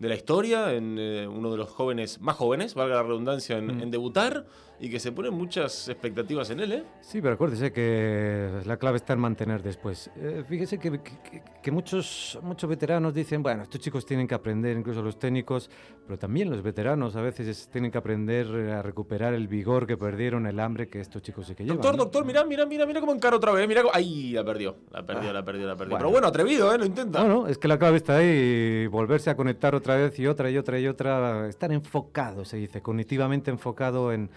de 0.00 0.08
la 0.08 0.14
historia, 0.16 0.72
en 0.72 0.96
eh, 0.98 1.28
uno 1.28 1.52
de 1.52 1.56
los 1.58 1.70
jóvenes 1.70 2.20
más 2.20 2.34
jóvenes, 2.36 2.74
valga 2.74 2.96
la 2.96 3.02
redundancia, 3.04 3.56
en, 3.58 3.66
Mm. 3.78 3.82
en 3.82 3.90
debutar 3.92 4.44
y 4.80 4.90
que 4.90 4.98
se 4.98 5.12
ponen 5.12 5.32
muchas 5.34 5.88
expectativas 5.88 6.50
en 6.50 6.60
él, 6.60 6.72
¿eh? 6.72 6.84
Sí, 7.00 7.20
pero 7.22 7.34
acuérdese 7.34 7.72
que 7.72 8.50
la 8.66 8.76
clave 8.76 8.96
está 8.96 9.12
en 9.12 9.20
mantener 9.20 9.62
después. 9.62 10.10
Eh, 10.16 10.42
fíjese 10.46 10.78
que, 10.78 11.00
que- 11.00 11.42
que 11.62 11.70
muchos, 11.70 12.38
muchos 12.42 12.68
veteranos 12.68 13.14
dicen, 13.14 13.42
bueno, 13.42 13.62
estos 13.62 13.80
chicos 13.80 14.04
tienen 14.04 14.26
que 14.26 14.34
aprender, 14.34 14.76
incluso 14.76 15.00
los 15.00 15.18
técnicos, 15.18 15.70
pero 16.06 16.18
también 16.18 16.50
los 16.50 16.62
veteranos 16.62 17.14
a 17.16 17.22
veces 17.22 17.46
es- 17.48 17.68
tienen 17.68 17.90
que 17.90 17.98
aprender 17.98 18.46
a 18.72 18.82
recuperar 18.82 19.32
el 19.32 19.48
vigor 19.48 19.86
que 19.86 19.96
perdieron, 19.96 20.46
el 20.46 20.58
hambre 20.60 20.88
que 20.88 21.00
estos 21.00 21.22
chicos 21.22 21.46
sí 21.46 21.54
que 21.54 21.62
llevan. 21.64 21.76
Doctor, 21.78 21.96
¿no? 21.96 22.02
doctor, 22.04 22.24
mira, 22.24 22.44
mira, 22.44 22.66
mira, 22.66 22.84
mira 22.84 23.00
cómo 23.00 23.12
encara 23.12 23.36
otra 23.36 23.52
vez. 23.52 23.66
Mira 23.68 23.82
cómo... 23.82 23.92
Ay, 23.94 24.32
la 24.32 24.44
perdió. 24.44 24.76
La 24.90 25.06
perdió, 25.06 25.32
la 25.32 25.44
perdió, 25.44 25.66
la 25.66 25.76
perdió. 25.76 25.90
Bueno. 25.90 25.98
Pero 25.98 26.10
bueno, 26.10 26.26
atrevido, 26.26 26.74
¿eh? 26.74 26.78
Lo 26.78 26.84
intenta. 26.84 27.22
No, 27.22 27.28
no, 27.42 27.46
es 27.48 27.56
que 27.58 27.68
la 27.68 27.78
clave 27.78 27.96
está 27.96 28.16
ahí, 28.16 28.86
volverse 28.88 29.30
a 29.30 29.36
conectar 29.36 29.74
otra 29.74 29.96
vez 29.96 30.18
y 30.18 30.26
otra 30.26 30.50
y 30.50 30.58
otra 30.58 30.78
y 30.78 30.86
otra, 30.88 31.48
estar 31.48 31.72
enfocado, 31.72 32.44
se 32.44 32.56
dice, 32.58 32.82
cognitivamente 32.82 33.50
enfocado 33.50 34.12
en, 34.12 34.28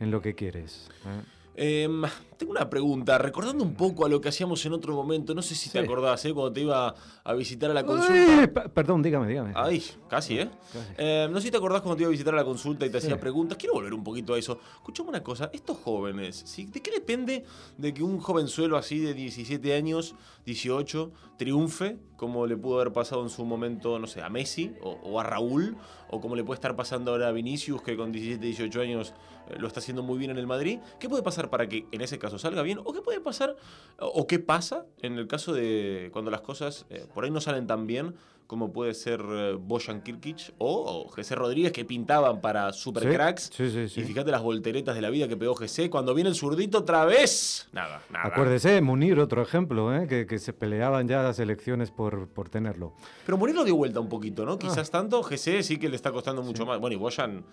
en 0.00 0.10
lo 0.10 0.20
que 0.22 0.34
quieres. 0.34 0.88
¿eh? 1.06 1.22
Em, 1.54 2.02
tengo 2.38 2.50
una 2.52 2.70
pregunta, 2.70 3.18
recordando 3.18 3.62
un 3.62 3.74
poco 3.74 4.06
a 4.06 4.08
lo 4.08 4.22
que 4.22 4.30
hacíamos 4.30 4.64
en 4.64 4.72
otro 4.72 4.94
momento, 4.94 5.34
no 5.34 5.42
sé 5.42 5.54
si 5.54 5.68
te 5.68 5.80
acordás, 5.80 6.24
¿eh? 6.24 6.32
Cuando 6.32 6.50
te 6.50 6.62
iba 6.62 6.94
a 7.22 7.34
visitar 7.34 7.70
a 7.70 7.74
la 7.74 7.84
consulta. 7.84 8.50
pe- 8.50 8.68
perdón, 8.70 9.02
dígame, 9.02 9.28
dígame. 9.28 9.52
Ay, 9.54 9.82
casi, 10.08 10.38
¿eh? 10.38 10.48
Casi. 10.72 10.86
Eh, 10.96 11.28
no 11.30 11.36
sé 11.40 11.48
si 11.48 11.50
te 11.50 11.58
acordás 11.58 11.82
cuando 11.82 11.96
te 11.96 12.02
iba 12.04 12.08
a 12.08 12.10
visitar 12.10 12.32
a 12.32 12.38
la 12.38 12.44
consulta 12.44 12.86
y 12.86 12.90
te 12.90 12.98
Sí. 13.02 13.06
hacía 13.06 13.20
preguntas. 13.20 13.58
Quiero 13.58 13.74
volver 13.74 13.92
un 13.92 14.02
poquito 14.02 14.32
a 14.32 14.38
eso. 14.38 14.58
Escuchame 14.76 15.10
una 15.10 15.22
cosa, 15.22 15.50
estos 15.52 15.76
jóvenes, 15.76 16.42
¿sí? 16.46 16.64
¿de 16.64 16.80
qué 16.80 16.90
depende 16.90 17.44
de 17.76 17.92
que 17.92 18.02
un 18.02 18.18
jovenzuelo 18.18 18.78
así 18.78 18.98
de 18.98 19.12
17 19.12 19.74
años, 19.74 20.14
18, 20.46 21.12
triunfe, 21.36 21.98
como 22.16 22.46
le 22.46 22.56
pudo 22.56 22.80
haber 22.80 22.94
pasado 22.94 23.22
en 23.22 23.28
su 23.28 23.44
momento, 23.44 23.98
no 23.98 24.06
sé, 24.06 24.22
a 24.22 24.30
Messi 24.30 24.72
o, 24.80 24.92
o 25.02 25.20
a 25.20 25.22
Raúl, 25.24 25.76
o 26.08 26.20
como 26.20 26.34
le 26.34 26.44
puede 26.44 26.56
estar 26.56 26.76
pasando 26.76 27.10
ahora 27.10 27.28
a 27.28 27.32
Vinicius, 27.32 27.82
que 27.82 27.94
con 27.96 28.10
17, 28.10 28.44
18 28.46 28.80
años 28.80 29.12
eh, 29.41 29.41
lo 29.58 29.66
está 29.66 29.80
haciendo 29.80 30.02
muy 30.02 30.18
bien 30.18 30.30
en 30.30 30.38
el 30.38 30.46
Madrid? 30.46 30.78
¿Qué 30.98 31.08
puede 31.08 31.22
pasar 31.22 31.50
para 31.50 31.68
que 31.68 31.86
en 31.92 32.00
ese 32.00 32.18
caso 32.18 32.38
salga 32.38 32.62
bien? 32.62 32.78
¿O 32.84 32.92
qué 32.92 33.00
puede 33.02 33.20
pasar, 33.20 33.56
o, 33.98 34.26
qué 34.26 34.38
pasa 34.38 34.86
en 35.00 35.18
el 35.18 35.26
caso 35.26 35.52
de 35.52 36.10
cuando 36.12 36.30
las 36.30 36.40
cosas 36.42 36.86
eh, 36.90 37.06
por 37.14 37.24
ahí 37.24 37.30
no 37.30 37.40
salen 37.40 37.66
tan 37.66 37.86
bien? 37.86 38.14
como 38.48 38.70
puede 38.70 38.92
ser 38.92 39.22
eh, 39.30 39.56
Bojan 39.58 40.02
Kirkic 40.02 40.52
o, 40.58 41.04
o 41.06 41.08
José 41.08 41.34
Rodríguez 41.34 41.72
que 41.72 41.86
pintaban 41.86 42.42
para 42.42 42.70
super 42.74 43.02
Sí, 43.04 43.08
cracks. 43.08 43.50
sí, 43.50 43.70
sí, 43.70 43.88
sí. 43.88 44.00
Y 44.00 44.04
fíjate 44.04 44.30
las 44.30 44.42
volteretas 44.42 44.94
de 44.94 45.00
la 45.00 45.08
vida 45.08 45.26
que 45.26 45.38
pegó 45.38 45.54
José. 45.54 45.88
Cuando 45.88 46.12
viene 46.12 46.28
el 46.28 46.36
zurdito 46.36 46.78
otra 46.80 47.06
vez. 47.06 47.70
Nada, 47.72 48.02
nada. 48.10 48.26
Acuérdese, 48.26 48.78
Munir, 48.82 49.18
otro 49.20 49.40
ejemplo, 49.40 49.96
¿eh? 49.96 50.06
que, 50.06 50.26
que 50.26 50.38
se 50.38 50.52
peleaban 50.52 51.08
ya 51.08 51.22
las 51.22 51.38
elecciones 51.38 51.90
por, 51.90 52.28
por 52.28 52.50
tenerlo. 52.50 52.92
Pero 53.24 53.38
Munir 53.38 53.54
lo 53.54 53.64
dio 53.64 53.76
vuelta 53.76 54.00
un 54.00 54.10
poquito, 54.10 54.42
Ah. 54.42 54.46
¿no? 54.46 54.58
Quizás 54.58 54.90
tanto. 54.90 55.22
José 55.22 55.62
sí 55.62 55.78
que 55.78 55.88
le 55.88 55.96
está 55.96 56.12
costando 56.12 56.42
mucho 56.42 56.66
más. 56.66 56.78
Bueno, 56.78 56.94
y 56.94 56.98
Bojan. 56.98 57.46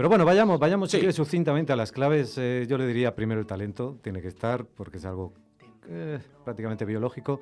Pero 0.00 0.08
bueno, 0.08 0.24
vayamos, 0.24 0.58
vayamos 0.58 0.90
si 0.90 0.96
Sí. 0.96 1.00
quiere, 1.00 1.12
sucintamente 1.12 1.74
a 1.74 1.76
las 1.76 1.92
claves. 1.92 2.38
Eh, 2.38 2.64
yo 2.66 2.78
le 2.78 2.86
diría 2.86 3.14
primero 3.14 3.38
el 3.38 3.46
talento, 3.46 3.98
tiene 4.00 4.22
que 4.22 4.28
estar, 4.28 4.64
porque 4.64 4.96
es 4.96 5.04
algo 5.04 5.34
eh, 5.90 6.18
prácticamente 6.42 6.86
biológico. 6.86 7.38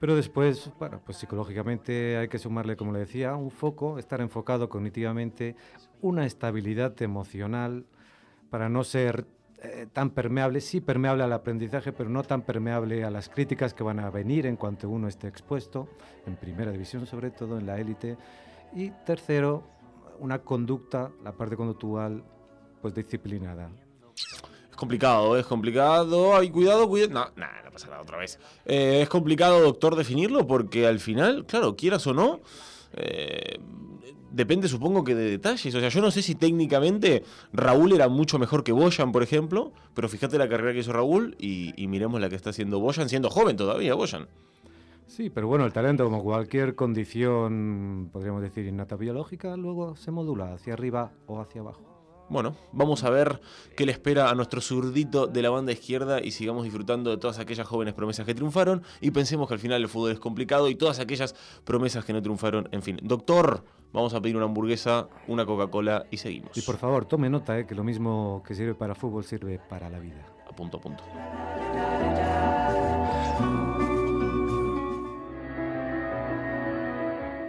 Pero 0.00 0.16
después, 0.16 0.70
bueno, 0.78 1.02
pues 1.04 1.18
psicológicamente 1.18 2.16
hay 2.16 2.28
que 2.28 2.38
sumarle, 2.38 2.76
como 2.76 2.92
le 2.94 3.00
decía, 3.00 3.34
un 3.36 3.50
foco, 3.50 3.98
estar 3.98 4.22
enfocado 4.22 4.70
cognitivamente, 4.70 5.54
una 6.00 6.24
estabilidad 6.24 6.94
emocional 7.02 7.84
para 8.48 8.70
no 8.70 8.84
ser 8.84 9.26
eh, 9.62 9.86
tan 9.92 10.12
permeable, 10.12 10.62
sí 10.62 10.80
permeable 10.80 11.24
al 11.24 11.32
aprendizaje, 11.34 11.92
pero 11.92 12.08
no 12.08 12.22
tan 12.22 12.40
permeable 12.40 13.04
a 13.04 13.10
las 13.10 13.28
críticas 13.28 13.74
que 13.74 13.84
van 13.84 14.00
a 14.00 14.08
venir 14.08 14.46
en 14.46 14.56
cuanto 14.56 14.88
uno 14.88 15.08
esté 15.08 15.28
expuesto, 15.28 15.90
en 16.26 16.36
primera 16.36 16.72
división 16.72 17.04
sobre 17.04 17.30
todo, 17.32 17.58
en 17.58 17.66
la 17.66 17.78
élite. 17.78 18.16
Y 18.74 18.88
tercero, 19.04 19.64
una 20.18 20.40
conducta, 20.40 21.10
la 21.24 21.32
parte 21.32 21.56
conductual, 21.56 22.22
pues 22.80 22.94
disciplinada. 22.94 23.70
Es 24.70 24.76
complicado, 24.76 25.36
es 25.36 25.46
complicado. 25.46 26.34
Ay, 26.34 26.50
cuidado, 26.50 26.88
cuidado. 26.88 27.12
No, 27.12 27.26
nada, 27.36 27.62
no 27.64 27.70
pasa 27.70 27.88
nada 27.88 28.02
otra 28.02 28.18
vez. 28.18 28.38
Eh, 28.64 29.00
es 29.02 29.08
complicado, 29.08 29.60
doctor, 29.60 29.96
definirlo 29.96 30.46
porque 30.46 30.86
al 30.86 30.98
final, 30.98 31.46
claro, 31.46 31.76
quieras 31.76 32.06
o 32.06 32.14
no, 32.14 32.40
eh, 32.94 33.58
depende 34.30 34.68
supongo 34.68 35.04
que 35.04 35.14
de 35.14 35.30
detalles. 35.30 35.74
O 35.74 35.80
sea, 35.80 35.88
yo 35.88 36.00
no 36.00 36.10
sé 36.10 36.22
si 36.22 36.34
técnicamente 36.34 37.22
Raúl 37.52 37.92
era 37.92 38.08
mucho 38.08 38.38
mejor 38.38 38.64
que 38.64 38.72
Boyan, 38.72 39.12
por 39.12 39.22
ejemplo, 39.22 39.72
pero 39.94 40.08
fíjate 40.08 40.38
la 40.38 40.48
carrera 40.48 40.72
que 40.72 40.80
hizo 40.80 40.92
Raúl 40.92 41.36
y, 41.38 41.72
y 41.80 41.86
miremos 41.86 42.20
la 42.20 42.28
que 42.28 42.36
está 42.36 42.50
haciendo 42.50 42.80
Boyan, 42.80 43.08
siendo 43.08 43.30
joven 43.30 43.56
todavía, 43.56 43.94
Boyan. 43.94 44.28
Sí, 45.06 45.30
pero 45.30 45.46
bueno, 45.46 45.66
el 45.66 45.72
talento, 45.72 46.04
como 46.04 46.22
cualquier 46.22 46.74
condición, 46.74 48.08
podríamos 48.12 48.42
decir, 48.42 48.66
innata 48.66 48.96
biológica, 48.96 49.56
luego 49.56 49.94
se 49.96 50.10
modula 50.10 50.54
hacia 50.54 50.72
arriba 50.72 51.12
o 51.26 51.40
hacia 51.40 51.60
abajo. 51.60 51.92
Bueno, 52.32 52.56
vamos 52.72 53.04
a 53.04 53.10
ver 53.10 53.42
qué 53.76 53.84
le 53.84 53.92
espera 53.92 54.30
a 54.30 54.34
nuestro 54.34 54.62
zurdito 54.62 55.26
de 55.26 55.42
la 55.42 55.50
banda 55.50 55.70
izquierda 55.70 56.18
y 56.22 56.30
sigamos 56.30 56.64
disfrutando 56.64 57.10
de 57.10 57.18
todas 57.18 57.38
aquellas 57.38 57.66
jóvenes 57.66 57.92
promesas 57.92 58.24
que 58.24 58.34
triunfaron 58.34 58.82
y 59.02 59.10
pensemos 59.10 59.48
que 59.48 59.54
al 59.54 59.60
final 59.60 59.82
el 59.82 59.88
fútbol 59.88 60.12
es 60.12 60.18
complicado 60.18 60.68
y 60.70 60.74
todas 60.74 60.98
aquellas 60.98 61.34
promesas 61.64 62.06
que 62.06 62.14
no 62.14 62.22
triunfaron. 62.22 62.70
En 62.72 62.80
fin, 62.80 62.98
doctor, 63.02 63.64
vamos 63.92 64.14
a 64.14 64.20
pedir 64.22 64.36
una 64.36 64.46
hamburguesa, 64.46 65.08
una 65.28 65.44
Coca-Cola 65.44 66.06
y 66.10 66.16
seguimos. 66.16 66.56
Y 66.56 66.62
por 66.62 66.78
favor, 66.78 67.04
tome 67.04 67.28
nota, 67.28 67.58
eh, 67.58 67.66
que 67.66 67.74
lo 67.74 67.84
mismo 67.84 68.42
que 68.46 68.54
sirve 68.54 68.74
para 68.74 68.94
fútbol 68.94 69.24
sirve 69.24 69.58
para 69.58 69.90
la 69.90 69.98
vida. 69.98 70.24
A 70.48 70.56
punto 70.56 70.78
a 70.78 70.80
punto. 70.80 71.04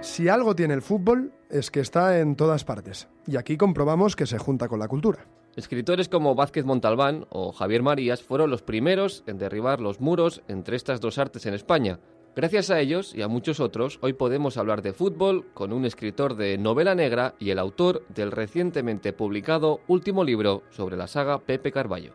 Si 0.03 0.27
algo 0.27 0.53
tiene 0.53 0.73
el 0.73 0.81
fútbol 0.81 1.31
es 1.49 1.71
que 1.71 1.79
está 1.79 2.19
en 2.19 2.35
todas 2.35 2.65
partes. 2.65 3.07
Y 3.25 3.37
aquí 3.37 3.55
comprobamos 3.55 4.17
que 4.17 4.25
se 4.25 4.37
junta 4.37 4.67
con 4.67 4.77
la 4.79 4.89
cultura. 4.89 5.25
Escritores 5.55 6.09
como 6.09 6.35
Vázquez 6.35 6.65
Montalbán 6.65 7.25
o 7.29 7.53
Javier 7.53 7.83
Marías 7.83 8.21
fueron 8.21 8.51
los 8.51 8.63
primeros 8.63 9.23
en 9.27 9.37
derribar 9.37 9.79
los 9.79 10.01
muros 10.01 10.41
entre 10.49 10.75
estas 10.75 10.99
dos 10.99 11.17
artes 11.19 11.45
en 11.45 11.53
España. 11.53 12.01
Gracias 12.35 12.69
a 12.69 12.81
ellos 12.81 13.15
y 13.15 13.21
a 13.21 13.29
muchos 13.29 13.61
otros, 13.61 13.97
hoy 14.01 14.11
podemos 14.11 14.57
hablar 14.57 14.81
de 14.81 14.91
fútbol 14.91 15.49
con 15.53 15.71
un 15.71 15.85
escritor 15.85 16.35
de 16.35 16.57
novela 16.57 16.95
negra 16.95 17.35
y 17.39 17.51
el 17.51 17.59
autor 17.59 18.05
del 18.09 18.33
recientemente 18.33 19.13
publicado 19.13 19.79
último 19.87 20.25
libro 20.25 20.63
sobre 20.69 20.97
la 20.97 21.07
saga 21.07 21.39
Pepe 21.39 21.71
Carballo. 21.71 22.13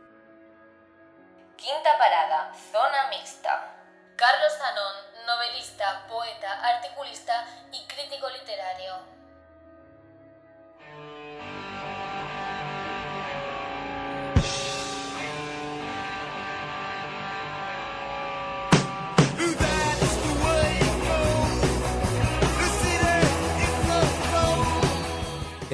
Quinta 1.57 1.97
parada, 1.99 2.18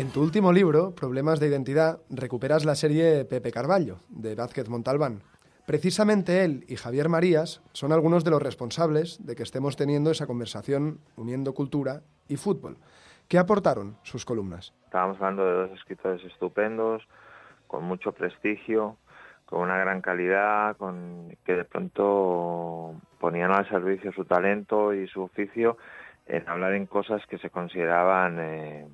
En 0.04 0.12
tu 0.12 0.20
último 0.20 0.52
libro, 0.52 0.94
Problemas 0.94 1.40
de 1.40 1.48
Identidad, 1.48 1.98
recuperas 2.10 2.66
la 2.66 2.74
serie 2.74 3.24
Pepe 3.24 3.50
Carballo, 3.50 4.00
de 4.10 4.34
Vázquez 4.34 4.68
Montalbán. 4.68 5.22
Precisamente 5.66 6.44
él 6.44 6.62
y 6.68 6.76
Javier 6.76 7.08
Marías 7.08 7.62
son 7.72 7.90
algunos 7.90 8.22
de 8.22 8.30
los 8.30 8.42
responsables 8.42 9.24
de 9.24 9.34
que 9.34 9.42
estemos 9.42 9.76
teniendo 9.76 10.10
esa 10.10 10.26
conversación 10.26 10.98
uniendo 11.16 11.54
cultura 11.54 12.02
y 12.28 12.36
fútbol. 12.36 12.76
¿Qué 13.28 13.38
aportaron 13.38 13.96
sus 14.02 14.26
columnas? 14.26 14.74
Estábamos 14.84 15.16
hablando 15.16 15.46
de 15.46 15.52
dos 15.54 15.70
escritores 15.70 16.22
estupendos, 16.24 17.02
con 17.66 17.84
mucho 17.84 18.12
prestigio, 18.12 18.98
con 19.46 19.62
una 19.62 19.78
gran 19.78 20.02
calidad, 20.02 20.76
con 20.76 21.34
que 21.46 21.54
de 21.54 21.64
pronto 21.64 22.94
ponían 23.18 23.52
al 23.52 23.66
servicio 23.70 24.12
su 24.12 24.26
talento 24.26 24.92
y 24.92 25.08
su 25.08 25.22
oficio 25.22 25.78
en 26.26 26.46
hablar 26.46 26.74
en 26.74 26.84
cosas 26.84 27.24
que 27.26 27.38
se 27.38 27.48
consideraban 27.48 28.38
eh, 28.38 28.86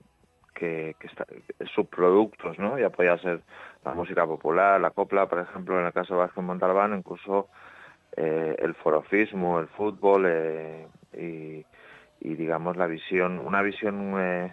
que, 0.61 0.95
que 1.01 1.07
está- 1.07 1.27
subproductos, 1.75 2.59
¿no? 2.59 2.79
Ya 2.79 2.91
podía 2.91 3.17
ser 3.19 3.41
la 3.83 3.95
música 3.95 4.27
popular, 4.27 4.79
la 4.79 4.91
copla, 4.91 5.27
por 5.27 5.39
ejemplo, 5.39 5.81
en 5.81 5.87
el 5.87 5.93
caso 5.93 6.15
de 6.15 6.21
Vázquez 6.21 6.45
Montalbán, 6.45 6.95
incluso 6.95 7.49
eh, 8.15 8.55
el 8.59 8.75
forofismo, 8.75 9.59
el 9.59 9.69
fútbol 9.69 10.27
eh, 10.29 10.87
y, 11.15 12.35
digamos, 12.35 12.77
la 12.77 12.87
visión, 12.87 13.39
una 13.39 13.63
visión 13.63 14.15
eh, 14.19 14.53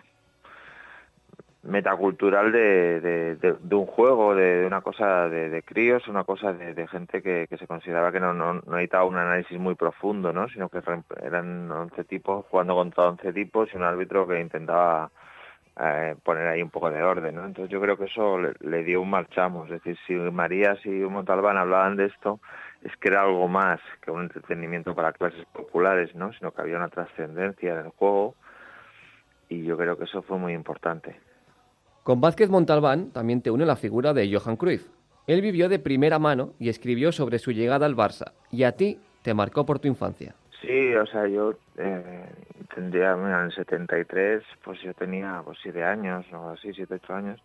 metacultural 1.64 2.54
de, 2.54 3.58
un 3.72 3.86
juego, 3.86 4.34
de, 4.34 4.66
una 4.66 4.80
cosa 4.80 5.28
de, 5.28 5.62
críos, 5.64 6.08
una 6.08 6.24
cosa 6.24 6.54
de, 6.54 6.88
gente 6.88 7.22
que, 7.22 7.48
se 7.60 7.68
consideraba 7.68 8.14
que 8.14 8.22
no, 8.22 8.34
no, 8.34 8.54
no 8.54 8.62
necesitaba 8.72 9.04
un 9.04 9.18
análisis 9.18 9.60
muy 9.60 9.76
profundo, 9.76 10.32
¿no? 10.32 10.48
sino 10.48 10.70
que 10.70 10.80
eran 11.22 11.70
11 11.70 12.06
tipos 12.06 12.46
jugando 12.50 12.76
contra 12.76 13.10
11 13.10 13.34
tipos 13.34 13.70
y 13.74 13.76
un 13.76 13.84
árbitro 13.84 14.26
que 14.26 14.40
intentaba 14.40 15.12
eh, 15.80 16.16
poner 16.24 16.48
ahí 16.48 16.62
un 16.62 16.70
poco 16.70 16.90
de 16.90 17.04
orden. 17.04 17.36
¿no? 17.36 17.46
Entonces 17.46 17.72
yo 17.72 17.80
creo 17.82 17.98
que 17.98 18.06
eso 18.06 18.38
le, 18.40 18.84
dio 18.84 19.02
un 19.02 19.10
marchamo. 19.10 19.66
Es 19.66 19.72
decir, 19.72 19.98
si 20.08 20.14
Marías 20.14 20.84
y 20.86 20.90
Montalbán 20.90 21.58
hablaban 21.58 21.96
de 21.96 22.06
esto, 22.06 22.40
es 22.84 22.96
que 22.98 23.10
era 23.10 23.24
algo 23.24 23.48
más 23.48 23.80
que 24.02 24.12
un 24.12 24.24
entretenimiento 24.24 24.96
para 24.96 25.14
clases 25.14 25.46
populares, 25.54 26.14
¿no? 26.16 26.34
sino 26.34 26.52
que 26.52 26.62
había 26.62 26.78
una 26.78 26.90
trascendencia 26.90 27.74
en 27.74 27.86
el 27.86 27.90
juego 27.90 28.36
y 29.50 29.64
yo 29.64 29.78
creo 29.78 29.98
que 29.98 30.06
eso 30.06 30.22
fue 30.22 30.38
muy 30.38 30.54
importante. 30.54 31.20
Con 32.04 32.22
Vázquez 32.22 32.50
Montalbán 32.50 33.12
también 33.12 33.42
te 33.42 33.52
une 33.52 33.66
la 33.66 33.76
figura 33.76 34.14
de 34.14 34.34
Johan 34.34 34.56
Cruyff. 34.56 34.88
Él 35.28 35.42
vivió 35.42 35.68
de 35.68 35.80
primera 35.80 36.20
mano 36.20 36.54
y 36.58 36.70
escribió 36.70 37.12
sobre 37.12 37.40
su 37.40 37.52
llegada 37.52 37.86
al 37.86 37.98
Barça, 37.98 38.32
y 38.50 38.64
a 38.64 38.72
ti 38.72 39.00
te 39.24 39.34
marcó 39.34 39.66
por 39.66 39.80
tu 39.80 39.90
infancia. 39.90 40.36
Sí, 40.62 40.96
o 40.96 41.06
sea, 41.06 41.28
yo 41.28 41.54
eh, 41.78 42.26
tendría, 42.74 43.16
mira, 43.16 43.40
en 43.40 43.46
el 43.46 43.52
73, 43.54 44.44
pues 44.64 44.82
yo 44.82 44.94
tenía 44.94 45.42
pues 45.46 45.60
siete 45.62 45.84
años 45.84 46.26
o 46.34 46.50
así, 46.50 46.74
siete, 46.74 46.96
ocho 46.96 47.14
años, 47.14 47.40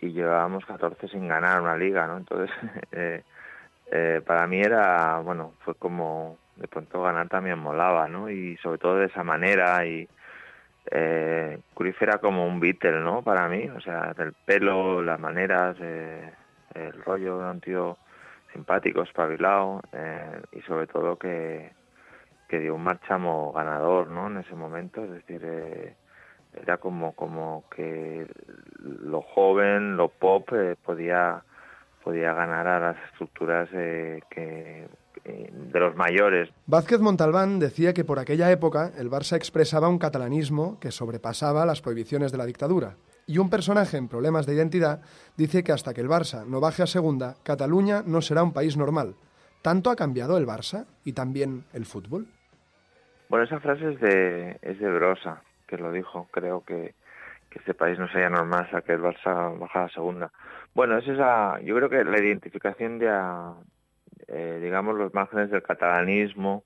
y 0.00 0.12
llevábamos 0.12 0.64
14 0.64 1.08
sin 1.08 1.26
ganar 1.26 1.60
una 1.60 1.76
liga, 1.76 2.06
¿no? 2.06 2.18
Entonces, 2.18 2.50
eh, 2.92 3.22
eh, 3.90 4.22
para 4.24 4.46
mí 4.46 4.60
era, 4.60 5.18
bueno, 5.18 5.54
fue 5.60 5.74
como, 5.74 6.38
de 6.56 6.68
pronto 6.68 7.02
ganar 7.02 7.28
también 7.28 7.58
molaba, 7.58 8.08
¿no? 8.08 8.30
Y 8.30 8.56
sobre 8.58 8.78
todo 8.78 8.96
de 8.96 9.06
esa 9.06 9.24
manera, 9.24 9.84
y 9.84 10.08
eh, 10.92 11.58
Cruyff 11.74 12.00
era 12.02 12.18
como 12.18 12.46
un 12.46 12.60
Beatle, 12.60 13.00
¿no? 13.00 13.22
Para 13.22 13.48
mí, 13.48 13.68
o 13.68 13.80
sea, 13.80 14.14
del 14.14 14.32
pelo, 14.32 15.02
las 15.02 15.18
maneras, 15.18 15.76
el 15.80 17.04
rollo, 17.04 17.40
era 17.40 17.50
un 17.50 17.60
tío 17.60 17.98
simpático, 18.52 19.02
espabilado, 19.02 19.82
y 20.52 20.60
sobre 20.62 20.86
todo 20.86 21.16
que 21.16 21.77
que 22.48 22.58
dio 22.58 22.74
un 22.74 22.82
marchamo 22.82 23.52
ganador 23.52 24.08
¿no? 24.10 24.26
en 24.28 24.38
ese 24.38 24.54
momento, 24.54 25.04
es 25.04 25.10
decir, 25.10 25.40
eh, 25.44 25.94
era 26.54 26.78
como, 26.78 27.12
como 27.14 27.64
que 27.74 28.26
lo 28.80 29.20
joven, 29.22 29.96
lo 29.96 30.08
pop 30.08 30.48
eh, 30.54 30.76
podía, 30.82 31.42
podía 32.02 32.32
ganar 32.32 32.66
a 32.66 32.80
las 32.80 32.96
estructuras 33.10 33.68
eh, 33.74 34.20
que, 34.30 34.88
que- 35.22 35.52
de 35.52 35.78
los 35.80 35.94
mayores. 35.94 36.48
Vázquez 36.66 37.00
Montalbán 37.00 37.58
decía 37.58 37.92
que 37.92 38.04
por 38.04 38.18
aquella 38.18 38.50
época 38.50 38.92
el 38.96 39.10
Barça 39.10 39.36
expresaba 39.36 39.88
un 39.88 39.98
catalanismo 39.98 40.80
que 40.80 40.90
sobrepasaba 40.90 41.66
las 41.66 41.82
prohibiciones 41.82 42.32
de 42.32 42.38
la 42.38 42.46
dictadura. 42.46 42.96
Y 43.26 43.36
un 43.36 43.50
personaje 43.50 43.98
en 43.98 44.08
problemas 44.08 44.46
de 44.46 44.54
identidad 44.54 45.02
dice 45.36 45.62
que 45.62 45.72
hasta 45.72 45.92
que 45.92 46.00
el 46.00 46.08
Barça 46.08 46.46
no 46.46 46.60
baje 46.60 46.82
a 46.82 46.86
segunda, 46.86 47.34
Cataluña 47.42 48.02
no 48.06 48.22
será 48.22 48.42
un 48.42 48.54
país 48.54 48.78
normal. 48.78 49.16
¿Tanto 49.60 49.90
ha 49.90 49.96
cambiado 49.96 50.38
el 50.38 50.46
Barça 50.46 50.86
y 51.04 51.12
también 51.12 51.64
el 51.74 51.84
fútbol? 51.84 52.26
Bueno, 53.28 53.44
esa 53.44 53.60
frase 53.60 53.92
es 53.92 54.00
de, 54.00 54.58
es 54.62 54.78
de 54.78 54.90
Brosa, 54.90 55.42
que 55.66 55.76
lo 55.76 55.92
dijo. 55.92 56.28
Creo 56.30 56.64
que, 56.64 56.94
que 57.50 57.58
este 57.58 57.74
país 57.74 57.98
no 57.98 58.08
sería 58.08 58.30
normal 58.30 58.64
hasta 58.64 58.82
que 58.82 58.92
el 58.92 59.02
Barça 59.02 59.58
bajara 59.58 59.86
a 59.86 59.90
segunda. 59.90 60.30
Bueno, 60.74 60.96
es 60.96 61.06
esa, 61.06 61.60
yo 61.60 61.76
creo 61.76 61.90
que 61.90 62.04
la 62.04 62.18
identificación 62.18 62.98
de, 62.98 63.08
a, 63.10 63.54
eh, 64.28 64.60
digamos, 64.62 64.96
los 64.96 65.12
márgenes 65.12 65.50
del 65.50 65.62
catalanismo, 65.62 66.64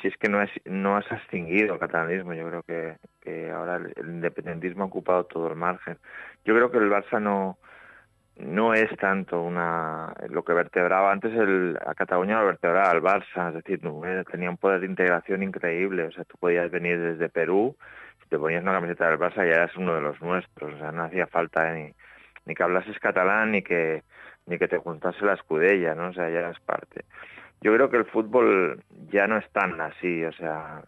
si 0.00 0.08
es 0.08 0.16
que 0.18 0.28
no, 0.28 0.42
es, 0.42 0.50
no 0.64 1.00
se 1.02 1.14
ha 1.14 1.18
extinguido 1.18 1.74
el 1.74 1.80
catalanismo, 1.80 2.34
yo 2.34 2.48
creo 2.48 2.62
que, 2.62 2.96
que 3.20 3.50
ahora 3.50 3.76
el 3.76 4.06
independentismo 4.06 4.84
ha 4.84 4.86
ocupado 4.86 5.24
todo 5.24 5.48
el 5.48 5.56
margen. 5.56 5.96
Yo 6.44 6.54
creo 6.54 6.70
que 6.70 6.78
el 6.78 6.90
Barça 6.90 7.20
no, 7.20 7.58
no 8.38 8.72
es 8.74 8.88
tanto 8.96 9.42
una 9.42 10.14
lo 10.28 10.44
que 10.44 10.52
vertebraba 10.52 11.12
antes 11.12 11.32
el, 11.34 11.78
a 11.84 11.94
Cataluña 11.94 12.40
lo 12.40 12.46
vertebraba 12.46 12.92
el 12.92 13.02
Barça, 13.02 13.48
es 13.48 13.54
decir, 13.54 13.80
eh, 13.84 14.24
tenía 14.30 14.50
un 14.50 14.56
poder 14.56 14.80
de 14.80 14.86
integración 14.86 15.42
increíble, 15.42 16.04
o 16.04 16.12
sea, 16.12 16.24
tú 16.24 16.36
podías 16.38 16.70
venir 16.70 16.98
desde 17.00 17.28
Perú, 17.28 17.76
si 18.22 18.28
te 18.28 18.38
ponías 18.38 18.62
una 18.62 18.74
camiseta 18.74 19.08
del 19.08 19.18
Barça 19.18 19.36
ya 19.38 19.56
eras 19.56 19.76
uno 19.76 19.94
de 19.94 20.00
los 20.00 20.20
nuestros, 20.22 20.74
o 20.74 20.78
sea, 20.78 20.92
no 20.92 21.04
hacía 21.04 21.26
falta 21.26 21.72
ni, 21.72 21.92
ni 22.46 22.54
que 22.54 22.62
hablases 22.62 22.98
catalán 22.98 23.52
ni 23.52 23.62
que 23.62 24.02
ni 24.46 24.58
que 24.58 24.68
te 24.68 24.78
juntase 24.78 25.24
la 25.24 25.34
escudella, 25.34 25.94
¿no? 25.94 26.08
O 26.08 26.12
sea, 26.14 26.30
ya 26.30 26.38
eras 26.38 26.58
parte. 26.60 27.04
Yo 27.60 27.74
creo 27.74 27.90
que 27.90 27.96
el 27.96 28.04
fútbol 28.04 28.84
ya 29.10 29.26
no 29.26 29.36
es 29.36 29.50
tan 29.50 29.80
así, 29.80 30.24
o 30.24 30.32
sea, 30.32 30.82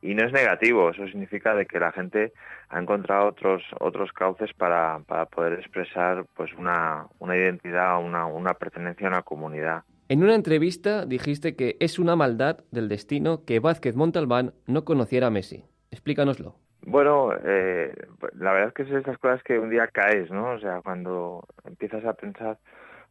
y 0.00 0.14
no 0.14 0.24
es 0.24 0.32
negativo, 0.32 0.90
eso 0.90 1.06
significa 1.06 1.54
de 1.54 1.66
que 1.66 1.78
la 1.78 1.92
gente 1.92 2.32
ha 2.70 2.80
encontrado 2.80 3.28
otros 3.28 3.62
otros 3.80 4.12
cauces 4.12 4.52
para, 4.54 5.00
para 5.06 5.26
poder 5.26 5.54
expresar 5.54 6.24
pues 6.34 6.52
una, 6.54 7.06
una 7.18 7.36
identidad, 7.36 8.02
una, 8.02 8.26
una 8.26 8.54
pertenencia 8.54 9.06
a 9.06 9.10
una 9.10 9.22
comunidad. 9.22 9.84
En 10.08 10.22
una 10.22 10.34
entrevista 10.34 11.04
dijiste 11.04 11.56
que 11.56 11.76
es 11.80 11.98
una 11.98 12.16
maldad 12.16 12.60
del 12.70 12.88
destino 12.88 13.44
que 13.44 13.58
Vázquez 13.58 13.96
Montalbán 13.96 14.54
no 14.66 14.84
conociera 14.84 15.26
a 15.26 15.30
Messi. 15.30 15.64
Explícanoslo. 15.90 16.54
Bueno, 16.82 17.30
eh, 17.44 17.92
la 18.38 18.52
verdad 18.52 18.68
es 18.68 18.74
que 18.74 18.82
es 18.84 18.90
de 18.90 19.00
esas 19.00 19.18
cosas 19.18 19.42
que 19.42 19.58
un 19.58 19.70
día 19.70 19.88
caes, 19.88 20.30
¿no? 20.30 20.52
O 20.52 20.58
sea, 20.60 20.80
cuando 20.82 21.44
empiezas 21.64 22.04
a 22.04 22.12
pensar 22.12 22.58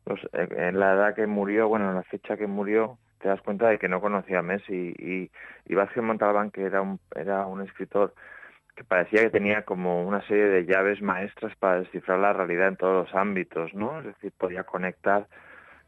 pues, 0.05 0.21
en 0.33 0.79
la 0.79 0.93
edad 0.93 1.15
que 1.15 1.27
murió, 1.27 1.67
bueno, 1.67 1.89
en 1.89 1.95
la 1.95 2.03
fecha 2.03 2.37
que 2.37 2.47
murió, 2.47 2.97
te 3.19 3.27
das 3.27 3.41
cuenta 3.41 3.67
de 3.69 3.79
que 3.79 3.89
no 3.89 3.99
conocía 3.99 4.39
a 4.39 4.43
Messi 4.43 4.93
y, 4.97 5.31
y 5.65 5.75
Vázquez 5.75 6.03
Montalbán, 6.03 6.51
que 6.51 6.63
era 6.63 6.81
un, 6.81 6.99
era 7.15 7.45
un 7.47 7.61
escritor 7.61 8.13
que 8.75 8.83
parecía 8.83 9.23
que 9.23 9.29
tenía 9.29 9.63
como 9.63 10.05
una 10.05 10.21
serie 10.27 10.45
de 10.45 10.65
llaves 10.65 11.01
maestras 11.01 11.55
para 11.57 11.79
descifrar 11.79 12.19
la 12.19 12.33
realidad 12.33 12.67
en 12.67 12.75
todos 12.75 13.07
los 13.07 13.15
ámbitos, 13.15 13.73
¿no? 13.73 13.99
Es 13.99 14.05
decir, 14.05 14.31
podía 14.37 14.63
conectar 14.63 15.27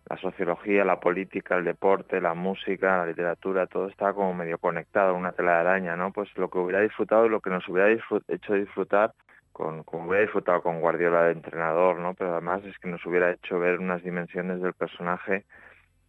la 0.10 0.17
sociología, 0.17 0.86
la 0.86 0.99
política, 0.99 1.58
el 1.58 1.65
deporte, 1.65 2.21
la 2.21 2.34
música, 2.34 2.99
la 2.99 3.08
literatura, 3.08 3.67
todo 3.67 3.89
estaba 3.89 4.13
como 4.13 4.34
medio 4.34 4.58
conectado, 4.58 5.13
una 5.13 5.34
tela 5.34 5.51
de 5.53 5.60
araña, 5.60 5.95
¿no? 5.97 6.13
Pues 6.13 6.30
lo 6.38 6.49
que 6.49 6.60
hubiera 6.60 6.82
disfrutado 6.82 7.25
y 7.25 7.30
lo 7.30 7.41
que 7.41 7.49
nos 7.49 7.67
hubiera 7.67 7.91
hecho 7.91 8.53
disfrutar, 8.53 9.13
con, 9.57 9.83
como 9.83 10.07
hubiera 10.07 10.21
disfrutado 10.21 10.61
con 10.61 10.79
Guardiola 10.79 11.23
de 11.23 11.31
entrenador, 11.31 11.97
¿no? 11.97 12.13
Pero 12.13 12.33
además 12.33 12.63
es 12.63 12.77
que 12.77 12.87
nos 12.87 13.03
hubiera 13.07 13.31
hecho 13.31 13.57
ver 13.57 13.79
unas 13.79 14.03
dimensiones 14.03 14.61
del 14.61 14.73
personaje 14.73 15.45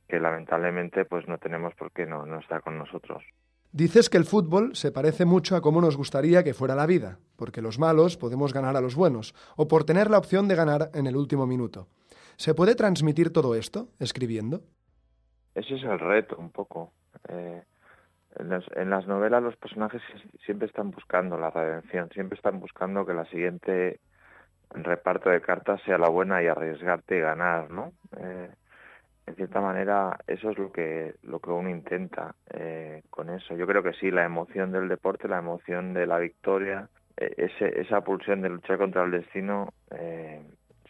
que 0.06 0.20
lamentablemente 0.20 1.06
pues 1.06 1.26
no 1.26 1.38
tenemos 1.38 1.72
porque 1.78 2.04
no, 2.04 2.26
no 2.26 2.40
está 2.40 2.60
con 2.60 2.76
nosotros. 2.76 3.24
Dices 3.72 4.10
que 4.10 4.18
el 4.18 4.26
fútbol 4.26 4.76
se 4.76 4.92
parece 4.92 5.24
mucho 5.24 5.56
a 5.56 5.62
cómo 5.62 5.80
nos 5.80 5.96
gustaría 5.96 6.44
que 6.44 6.52
fuera 6.52 6.74
la 6.74 6.84
vida, 6.84 7.20
porque 7.36 7.62
los 7.62 7.78
malos 7.78 8.18
podemos 8.18 8.52
ganar 8.52 8.76
a 8.76 8.82
los 8.82 8.94
buenos, 8.94 9.34
o 9.56 9.66
por 9.66 9.84
tener 9.84 10.10
la 10.10 10.18
opción 10.18 10.46
de 10.46 10.54
ganar 10.54 10.90
en 10.92 11.06
el 11.06 11.16
último 11.16 11.46
minuto. 11.46 11.88
¿Se 12.36 12.54
puede 12.54 12.74
transmitir 12.74 13.32
todo 13.32 13.54
esto 13.54 13.88
escribiendo? 13.98 14.60
Ese 15.54 15.74
es 15.74 15.82
el 15.84 15.98
reto, 15.98 16.36
un 16.36 16.50
poco. 16.50 16.92
Eh, 17.30 17.62
en, 18.38 18.90
las, 18.90 19.06
novelas 19.06 19.42
los 19.42 19.56
personajes 19.56 20.02
siempre 20.44 20.66
están 20.66 20.90
buscando 20.90 21.36
la 21.38 21.50
redención, 21.50 22.08
siempre 22.10 22.36
están 22.36 22.60
buscando 22.60 23.04
que 23.04 23.14
la 23.14 23.24
siguiente 23.26 24.00
reparto 24.70 25.30
de 25.30 25.40
cartas 25.40 25.80
sea 25.82 25.98
la 25.98 26.08
buena 26.08 26.42
y 26.42 26.46
arriesgarte 26.46 27.16
y 27.16 27.20
ganar, 27.20 27.70
¿no? 27.70 27.92
Eh, 28.18 28.50
en 29.28 29.36
cierta 29.36 29.60
manera 29.60 30.18
eso 30.26 30.50
es 30.50 30.58
lo 30.58 30.72
que 30.72 31.14
lo 31.22 31.40
que 31.40 31.50
uno 31.50 31.68
intenta 31.68 32.34
eh, 32.50 33.02
con 33.10 33.28
eso 33.30 33.54
yo 33.54 33.66
creo 33.66 33.82
que 33.82 33.92
sí 33.92 34.10
la 34.10 34.24
emoción 34.24 34.72
del 34.72 34.88
deporte 34.88 35.28
la 35.28 35.38
emoción 35.38 35.92
de 35.92 36.06
la 36.06 36.18
victoria 36.18 36.88
eh, 37.16 37.34
ese, 37.36 37.80
esa 37.80 38.00
pulsión 38.00 38.40
de 38.40 38.48
luchar 38.48 38.78
contra 38.78 39.04
el 39.04 39.10
destino 39.10 39.74
eh, 39.90 40.42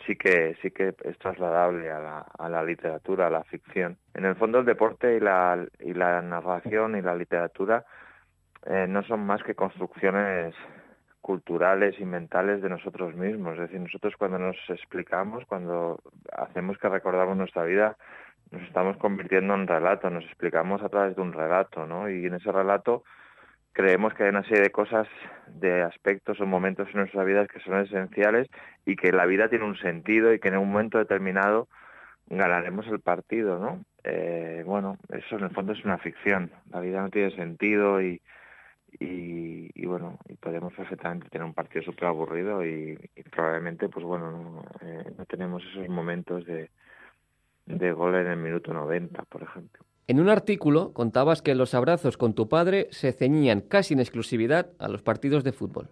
sí 0.08 0.16
que 0.16 0.56
sí 0.62 0.70
que 0.70 0.94
es 1.04 1.18
trasladable 1.18 1.90
a 1.90 2.24
la, 2.48 2.62
literatura 2.64 3.26
a 3.26 3.30
la 3.30 3.44
ficción 3.44 3.98
en 4.14 4.24
el 4.24 4.34
fondo 4.34 4.58
el 4.58 4.64
deporte 4.64 5.16
y 5.16 5.20
la 5.20 5.64
y 5.78 5.92
la 5.92 6.22
narración 6.22 6.96
y 6.96 7.02
la 7.02 7.14
literatura 7.14 7.84
no 8.88 9.02
son 9.04 9.24
más 9.24 9.42
que 9.44 9.54
construcciones 9.54 10.54
culturales 11.20 11.94
y 12.00 12.04
mentales 12.04 12.62
de 12.62 12.70
nosotros 12.70 13.14
mismos. 13.14 13.54
Es 13.54 13.60
decir, 13.60 13.80
nosotros 13.80 14.14
cuando 14.16 14.38
nos 14.38 14.56
explicamos, 14.68 15.44
cuando 15.46 16.00
hacemos 16.32 16.78
que 16.78 16.88
recordamos 16.88 17.36
nuestra 17.36 17.64
vida, 17.64 17.96
nos 18.50 18.62
estamos 18.62 18.96
convirtiendo 18.96 19.54
en 19.54 19.66
relato, 19.66 20.08
nos 20.08 20.24
explicamos 20.24 20.82
a 20.82 20.88
través 20.88 21.16
de 21.16 21.22
un 21.22 21.32
relato, 21.34 21.86
¿no? 21.86 22.08
Y 22.08 22.24
en 22.24 22.34
ese 22.34 22.50
relato 22.50 23.04
creemos 23.78 24.12
que 24.12 24.24
hay 24.24 24.30
una 24.30 24.42
serie 24.42 24.62
de 24.62 24.70
cosas, 24.72 25.06
de 25.46 25.82
aspectos 25.82 26.40
o 26.40 26.46
momentos 26.46 26.88
en 26.88 26.96
nuestra 26.96 27.22
vida 27.22 27.46
que 27.46 27.60
son 27.60 27.78
esenciales 27.78 28.48
y 28.84 28.96
que 28.96 29.12
la 29.12 29.24
vida 29.24 29.48
tiene 29.48 29.66
un 29.66 29.78
sentido 29.78 30.34
y 30.34 30.40
que 30.40 30.48
en 30.48 30.56
un 30.56 30.68
momento 30.68 30.98
determinado 30.98 31.68
ganaremos 32.26 32.88
el 32.88 32.98
partido, 32.98 33.60
¿no? 33.60 33.84
Eh, 34.02 34.64
bueno, 34.66 34.98
eso 35.10 35.36
en 35.36 35.44
el 35.44 35.50
fondo 35.50 35.74
es 35.74 35.84
una 35.84 35.96
ficción. 35.98 36.50
La 36.72 36.80
vida 36.80 37.00
no 37.00 37.08
tiene 37.10 37.30
sentido 37.36 38.02
y, 38.02 38.20
y, 38.98 39.86
bueno, 39.86 40.18
y 40.28 40.34
podemos 40.34 40.74
perfectamente 40.74 41.28
tener 41.28 41.46
un 41.46 41.54
partido 41.54 41.84
súper 41.84 42.06
aburrido 42.06 42.66
y, 42.66 42.98
probablemente, 43.30 43.88
pues 43.88 44.04
bueno, 44.04 44.32
no, 44.32 44.64
eh, 44.80 45.04
no 45.16 45.24
tenemos 45.26 45.62
esos 45.64 45.88
momentos 45.88 46.44
de, 46.46 46.68
de 47.66 47.92
gol 47.92 48.16
en 48.16 48.26
el 48.26 48.38
minuto 48.38 48.74
90, 48.74 49.22
por 49.22 49.44
ejemplo. 49.44 49.84
En 50.08 50.20
un 50.20 50.30
artículo 50.30 50.94
contabas 50.94 51.42
que 51.42 51.54
los 51.54 51.74
abrazos 51.74 52.16
con 52.16 52.34
tu 52.34 52.48
padre 52.48 52.88
se 52.92 53.12
ceñían 53.12 53.60
casi 53.60 53.92
en 53.92 54.00
exclusividad 54.00 54.70
a 54.78 54.88
los 54.88 55.02
partidos 55.02 55.44
de 55.44 55.52
fútbol. 55.52 55.90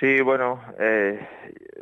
Sí, 0.00 0.20
bueno, 0.22 0.60
eh, 0.80 1.24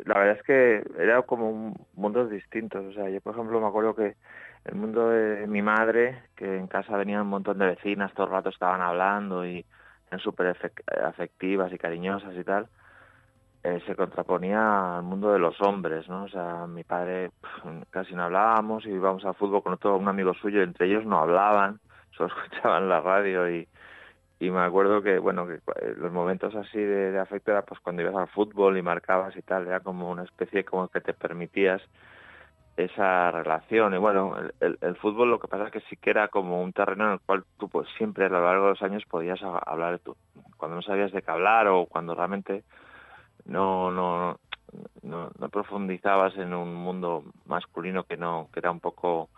la 0.05 0.19
verdad 0.19 0.37
es 0.37 0.43
que 0.43 0.83
era 0.99 1.19
como 1.23 1.73
mundos 1.95 2.29
distintos. 2.29 2.85
O 2.85 2.93
sea, 2.93 3.09
yo 3.09 3.19
por 3.21 3.33
ejemplo 3.33 3.59
me 3.59 3.65
acuerdo 3.65 3.95
que 3.95 4.17
el 4.65 4.75
mundo 4.75 5.09
de 5.09 5.47
mi 5.47 5.63
madre, 5.63 6.21
que 6.35 6.57
en 6.57 6.67
casa 6.67 6.95
venían 6.95 7.21
un 7.21 7.29
montón 7.29 7.57
de 7.57 7.65
vecinas, 7.65 8.13
todo 8.13 8.27
el 8.27 8.33
rato 8.33 8.49
estaban 8.49 8.81
hablando 8.81 9.43
y 9.43 9.65
eran 10.09 10.19
súper 10.19 10.55
afectivas 11.03 11.73
y 11.73 11.79
cariñosas 11.79 12.35
y 12.35 12.43
tal, 12.43 12.67
eh, 13.63 13.79
se 13.85 13.95
contraponía 13.95 14.97
al 14.97 15.03
mundo 15.03 15.31
de 15.31 15.39
los 15.39 15.59
hombres, 15.61 16.09
¿no? 16.09 16.23
O 16.23 16.29
sea, 16.29 16.65
mi 16.67 16.83
padre 16.83 17.31
casi 17.91 18.15
no 18.15 18.23
hablábamos 18.23 18.85
y 18.85 18.89
íbamos 18.89 19.23
al 19.23 19.35
fútbol 19.35 19.61
con 19.61 19.73
otro 19.73 19.97
un 19.97 20.07
amigo 20.07 20.33
suyo, 20.33 20.63
entre 20.63 20.87
ellos 20.87 21.05
no 21.05 21.19
hablaban, 21.19 21.79
solo 22.17 22.33
escuchaban 22.35 22.89
la 22.89 23.01
radio 23.01 23.49
y, 23.51 23.67
y 24.39 24.49
me 24.49 24.61
acuerdo 24.61 25.03
que, 25.03 25.19
bueno, 25.19 25.45
que 25.45 25.59
los 25.97 26.11
momentos 26.11 26.55
así 26.55 26.79
de, 26.79 27.19
afecto 27.19 27.51
era 27.51 27.61
pues 27.61 27.79
cuando 27.81 28.01
ibas 28.01 28.15
al 28.15 28.29
fútbol 28.29 28.77
y 28.77 28.81
marcabas 28.81 29.35
y 29.37 29.43
tal, 29.43 29.67
era 29.67 29.81
como 29.81 30.09
una 30.09 30.23
especie 30.23 30.65
como 30.65 30.87
que 30.87 31.01
te 31.01 31.13
permitías 31.13 31.81
esa 32.77 33.31
relación 33.31 33.93
y 33.93 33.97
bueno 33.97 34.33
el, 34.61 34.77
el, 34.79 34.95
fútbol 34.95 35.29
lo 35.29 35.39
que 35.39 35.49
pasa 35.49 35.65
es 35.65 35.71
que 35.71 35.81
sí 35.81 35.97
que 35.97 36.09
era 36.09 36.29
como 36.29 36.63
un 36.63 36.71
terreno 36.71 37.05
en 37.05 37.11
el 37.11 37.19
cual 37.19 37.43
tú 37.59 37.67
pues 37.67 37.87
siempre 37.97 38.25
a 38.25 38.29
lo 38.29 38.41
largo 38.41 38.63
de 38.63 38.69
los 38.71 38.81
años 38.81 39.03
podías 39.09 39.41
hablar 39.43 39.91
de 39.91 39.99
tu, 39.99 40.15
cuando 40.55 40.77
no 40.77 40.81
sabías 40.81 41.11
de 41.11 41.21
qué 41.21 41.29
hablar 41.29 41.67
o 41.67 41.85
cuando 41.85 42.15
realmente 42.15 42.63
no, 43.45 43.91
no, 43.91 44.39
no, 45.03 45.31
no 45.37 45.49
profundizabas 45.49 46.35
en 46.37 46.53
un 46.53 46.73
mundo 46.75 47.23
masculino 47.45 48.03
que 48.03 48.17
no, 48.17 48.49
que 48.53 48.59
era 48.59 48.71
un 48.71 48.79
poco 48.79 49.29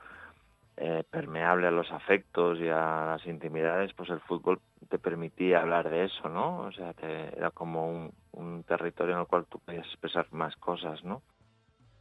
eh, 0.77 1.03
permeable 1.09 1.67
a 1.67 1.71
los 1.71 1.91
afectos 1.91 2.59
y 2.59 2.67
a 2.67 3.05
las 3.05 3.25
intimidades, 3.27 3.93
pues 3.93 4.09
el 4.09 4.19
fútbol 4.21 4.59
te 4.89 4.97
permitía 4.97 5.61
hablar 5.61 5.89
de 5.89 6.05
eso, 6.05 6.29
¿no? 6.29 6.61
O 6.61 6.71
sea, 6.71 6.93
te, 6.93 7.35
era 7.37 7.51
como 7.51 7.87
un, 7.89 8.11
un 8.31 8.63
territorio 8.63 9.13
en 9.13 9.21
el 9.21 9.27
cual 9.27 9.45
tú 9.47 9.59
podías 9.59 9.85
expresar 9.85 10.25
más 10.31 10.55
cosas, 10.55 11.03
¿no? 11.03 11.21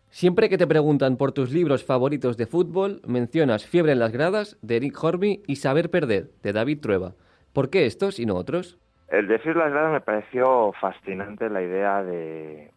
Siempre 0.08 0.50
que 0.50 0.58
te 0.58 0.66
preguntan 0.66 1.16
por 1.16 1.32
tus 1.32 1.50
libros 1.50 1.84
favoritos 1.84 2.36
de 2.36 2.46
fútbol, 2.46 3.00
mencionas 3.06 3.66
Fiebre 3.66 3.92
en 3.92 3.98
las 3.98 4.12
gradas 4.12 4.58
de 4.60 4.76
Eric 4.76 5.02
Horby 5.02 5.42
y 5.46 5.56
Saber 5.56 5.90
perder 5.90 6.32
de 6.42 6.52
David 6.52 6.80
Trueba. 6.80 7.14
¿Por 7.54 7.70
qué 7.70 7.86
estos 7.86 8.18
y 8.18 8.26
no 8.26 8.36
otros? 8.36 8.78
El 9.12 9.28
decir 9.28 9.54
las 9.56 9.70
gradas 9.70 9.92
me 9.92 10.00
pareció 10.00 10.72
fascinante 10.80 11.50
la 11.50 11.60
idea 11.60 12.02
de, 12.02 12.70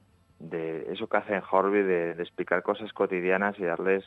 eso 0.92 1.08
que 1.08 1.16
hace 1.16 1.34
en 1.34 1.42
Horby, 1.50 1.82
de, 1.82 2.12
explicar 2.12 2.62
cosas 2.62 2.92
cotidianas 2.92 3.58
y 3.58 3.64
darles, 3.64 4.04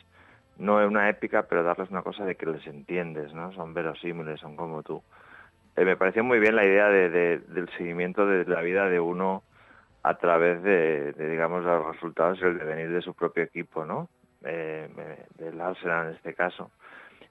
no 0.59 0.75
una 0.75 1.09
épica, 1.09 1.47
pero 1.47 1.63
darles 1.63 1.89
una 1.89 2.03
cosa 2.03 2.25
de 2.25 2.35
que 2.35 2.45
les 2.45 2.67
entiendes, 2.67 3.33
¿no? 3.33 3.51
Son 3.53 3.73
verosímiles, 3.73 4.39
son 4.39 4.55
como 4.55 4.83
tú. 4.83 5.01
Eh, 5.75 5.83
me 5.83 5.97
pareció 5.97 6.23
muy 6.23 6.37
bien 6.37 6.55
la 6.55 6.63
idea 6.65 6.89
de, 6.89 7.09
del 7.39 7.67
seguimiento 7.75 8.27
de 8.27 8.45
la 8.45 8.61
vida 8.61 8.87
de 8.89 8.99
uno 8.99 9.41
a 10.03 10.13
través 10.19 10.61
de, 10.61 11.13
digamos, 11.13 11.65
los 11.65 11.95
resultados 11.95 12.37
y 12.41 12.45
el 12.45 12.59
devenir 12.59 12.91
de 12.91 13.01
su 13.01 13.15
propio 13.15 13.41
equipo, 13.41 13.85
¿no? 13.85 14.07
Eh, 14.43 14.87
del 15.39 15.59
Arsenal 15.59 16.09
en 16.09 16.13
este 16.13 16.35
caso. 16.35 16.69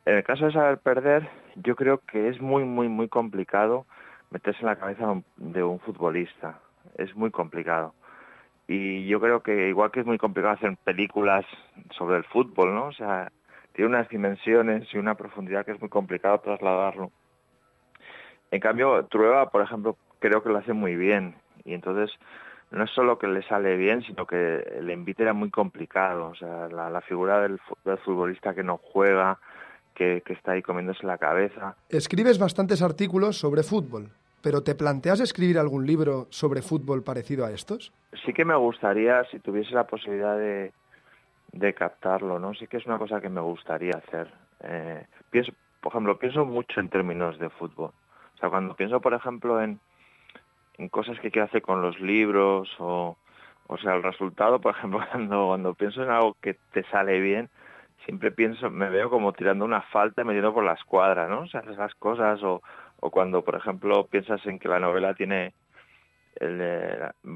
En 0.05 0.17
el 0.17 0.25
caso 0.25 0.47
de 0.47 0.53
saber 0.53 0.79
perder, 0.79 1.29
yo 1.55 1.77
creo 1.77 1.99
que 1.99 2.31
es 2.31 2.41
muy, 2.41 2.65
muy, 2.65 2.89
muy 2.89 3.09
complicado 3.09 3.87
meterse 4.31 4.61
en 4.61 4.67
la 4.67 4.77
cabeza 4.77 5.21
de 5.37 5.63
un 5.63 5.81
futbolista. 5.81 6.61
Es 6.97 7.15
muy 7.15 7.31
complicado. 7.31 7.95
Y 8.67 9.07
yo 9.07 9.21
creo 9.21 9.43
que 9.43 9.69
igual 9.69 9.91
que 9.91 10.01
es 10.01 10.07
muy 10.07 10.19
complicado 10.19 10.55
hacer 10.55 10.77
películas 10.85 11.45
sobre 11.97 12.19
el 12.19 12.25
fútbol, 12.25 12.75
¿no? 12.75 12.87
O 12.87 12.93
sea, 12.93 13.33
tiene 13.73 13.89
unas 13.89 14.09
dimensiones 14.09 14.87
y 14.93 14.99
una 14.99 15.15
profundidad 15.15 15.65
que 15.65 15.73
es 15.73 15.81
muy 15.81 15.89
complicado 15.89 16.41
trasladarlo. 16.41 17.11
En 18.51 18.61
cambio, 18.61 19.07
Trueba, 19.07 19.51
por 19.51 19.63
ejemplo, 19.63 19.97
creo 20.19 20.43
que 20.43 20.51
lo 20.51 20.59
hace 20.59 20.73
muy 20.73 20.97
bien. 20.97 21.37
Y 21.65 21.75
entonces, 21.75 22.11
no 22.71 22.85
es 22.85 22.91
solo 22.91 23.19
que 23.19 23.27
le 23.27 23.43
sale 23.43 23.77
bien, 23.77 24.03
sino 24.03 24.27
que 24.27 24.59
el 24.79 24.91
envite 24.91 25.23
era 25.23 25.33
muy 25.33 25.51
complicado. 25.51 26.29
O 26.29 26.35
sea, 26.35 26.69
la, 26.69 27.01
figura 27.03 27.41
del, 27.41 27.59
del 27.85 27.99
futbolista 27.99 28.55
que 28.55 28.63
no 28.63 28.79
juega, 28.79 29.39
que, 29.99 30.23
está 30.27 30.53
ahí 30.53 30.63
comiéndose 30.63 31.07
la 31.07 31.19
cabeza. 31.19 31.77
Escribes 31.89 32.39
bastantes 32.39 32.83
artículos 32.83 33.37
sobre 33.37 33.63
fútbol, 33.63 34.11
pero 34.43 34.63
¿te 34.63 34.75
planteas 34.75 35.21
escribir 35.21 35.59
algún 35.59 35.87
libro 35.87 36.27
sobre 36.31 36.63
fútbol 36.63 37.03
parecido 37.03 37.45
a 37.45 37.51
estos? 37.51 37.93
Sí 38.25 38.33
que 38.33 38.45
me 38.45 38.57
gustaría, 38.57 39.25
si 39.25 39.39
tuviese 39.41 39.75
la 39.75 39.87
posibilidad 39.87 40.37
de, 40.37 40.73
de 41.53 41.75
captarlo, 41.75 42.39
¿no? 42.39 42.55
Sí 42.55 42.67
que 42.67 42.77
es 42.77 42.87
una 42.87 42.99
cosa 42.99 43.21
que 43.21 43.29
me 43.29 43.41
gustaría 43.41 43.95
hacer. 43.97 44.33
Eh, 44.61 45.05
pienso, 45.31 45.53
por 45.81 45.93
ejemplo, 45.93 46.19
pienso 46.19 46.45
mucho 46.45 46.81
en 46.81 46.89
términos 46.89 47.39
de 47.39 47.51
fútbol. 47.51 47.91
O 48.35 48.39
sea, 48.39 48.51
cuando 48.51 48.75
pienso, 48.75 49.01
por 49.01 49.15
ejemplo, 49.15 49.61
en, 49.61 49.81
en 50.79 50.89
cosas 50.89 51.19
que 51.21 51.31
quiero 51.31 51.47
hacer 51.47 51.63
con 51.63 51.83
los 51.83 52.01
libros 52.01 52.69
o, 52.79 53.17
o 53.67 53.79
sea, 53.79 53.95
el 53.95 54.03
resultado, 54.03 54.61
por 54.61 54.75
ejemplo, 54.77 55.01
cuando, 55.11 55.47
cuando 55.49 55.75
pienso 55.75 56.03
en 56.03 56.11
algo 56.11 56.37
que 56.41 56.55
te 56.73 56.85
sale 56.85 57.21
bien, 57.21 57.51
siempre 58.05 58.31
pienso, 58.31 58.71
me 58.71 58.89
veo 58.89 59.11
como 59.11 59.33
tirando 59.33 59.65
una 59.65 59.83
falta 59.83 60.23
y 60.23 60.25
metiendo 60.25 60.55
por 60.55 60.65
la 60.65 60.73
escuadra, 60.73 61.29
¿no? 61.29 61.41
O 61.41 61.47
sea, 61.47 61.61
esas 61.61 61.95
cosas, 61.97 62.43
o, 62.43 62.63
o 63.01 63.11
cuando, 63.11 63.43
por 63.43 63.57
ejemplo, 63.57 64.07
piensas 64.07 64.45
en 64.47 64.59
que 64.59 64.69
la 64.69 64.81
novela 64.81 65.15
tiene 65.15 65.53
el, 66.41 66.61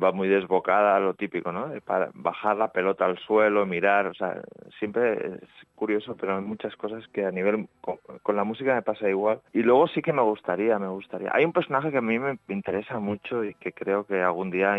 va 0.02 0.12
muy 0.12 0.28
desbocada, 0.28 1.00
lo 1.00 1.14
típico, 1.14 1.52
¿no? 1.52 1.72
Para 1.84 2.10
bajar 2.14 2.56
la 2.56 2.72
pelota 2.72 3.04
al 3.04 3.18
suelo, 3.18 3.66
mirar, 3.66 4.06
o 4.06 4.14
sea, 4.14 4.40
siempre 4.78 5.38
es 5.42 5.48
curioso, 5.74 6.16
pero 6.16 6.36
hay 6.36 6.42
muchas 6.42 6.76
cosas 6.76 7.06
que 7.08 7.24
a 7.24 7.30
nivel 7.30 7.68
con, 7.80 8.36
la 8.36 8.44
música 8.44 8.74
me 8.74 8.82
pasa 8.82 9.08
igual. 9.08 9.40
Y 9.52 9.62
luego 9.62 9.88
sí 9.88 10.02
que 10.02 10.12
me 10.12 10.22
gustaría, 10.22 10.78
me 10.78 10.88
gustaría. 10.88 11.30
Hay 11.32 11.44
un 11.44 11.52
personaje 11.52 11.90
que 11.90 11.98
a 11.98 12.02
mí 12.02 12.18
me 12.18 12.38
interesa 12.48 12.98
mucho 12.98 13.44
y 13.44 13.54
que 13.54 13.72
creo 13.72 14.04
que 14.04 14.22
algún 14.22 14.50
día, 14.50 14.76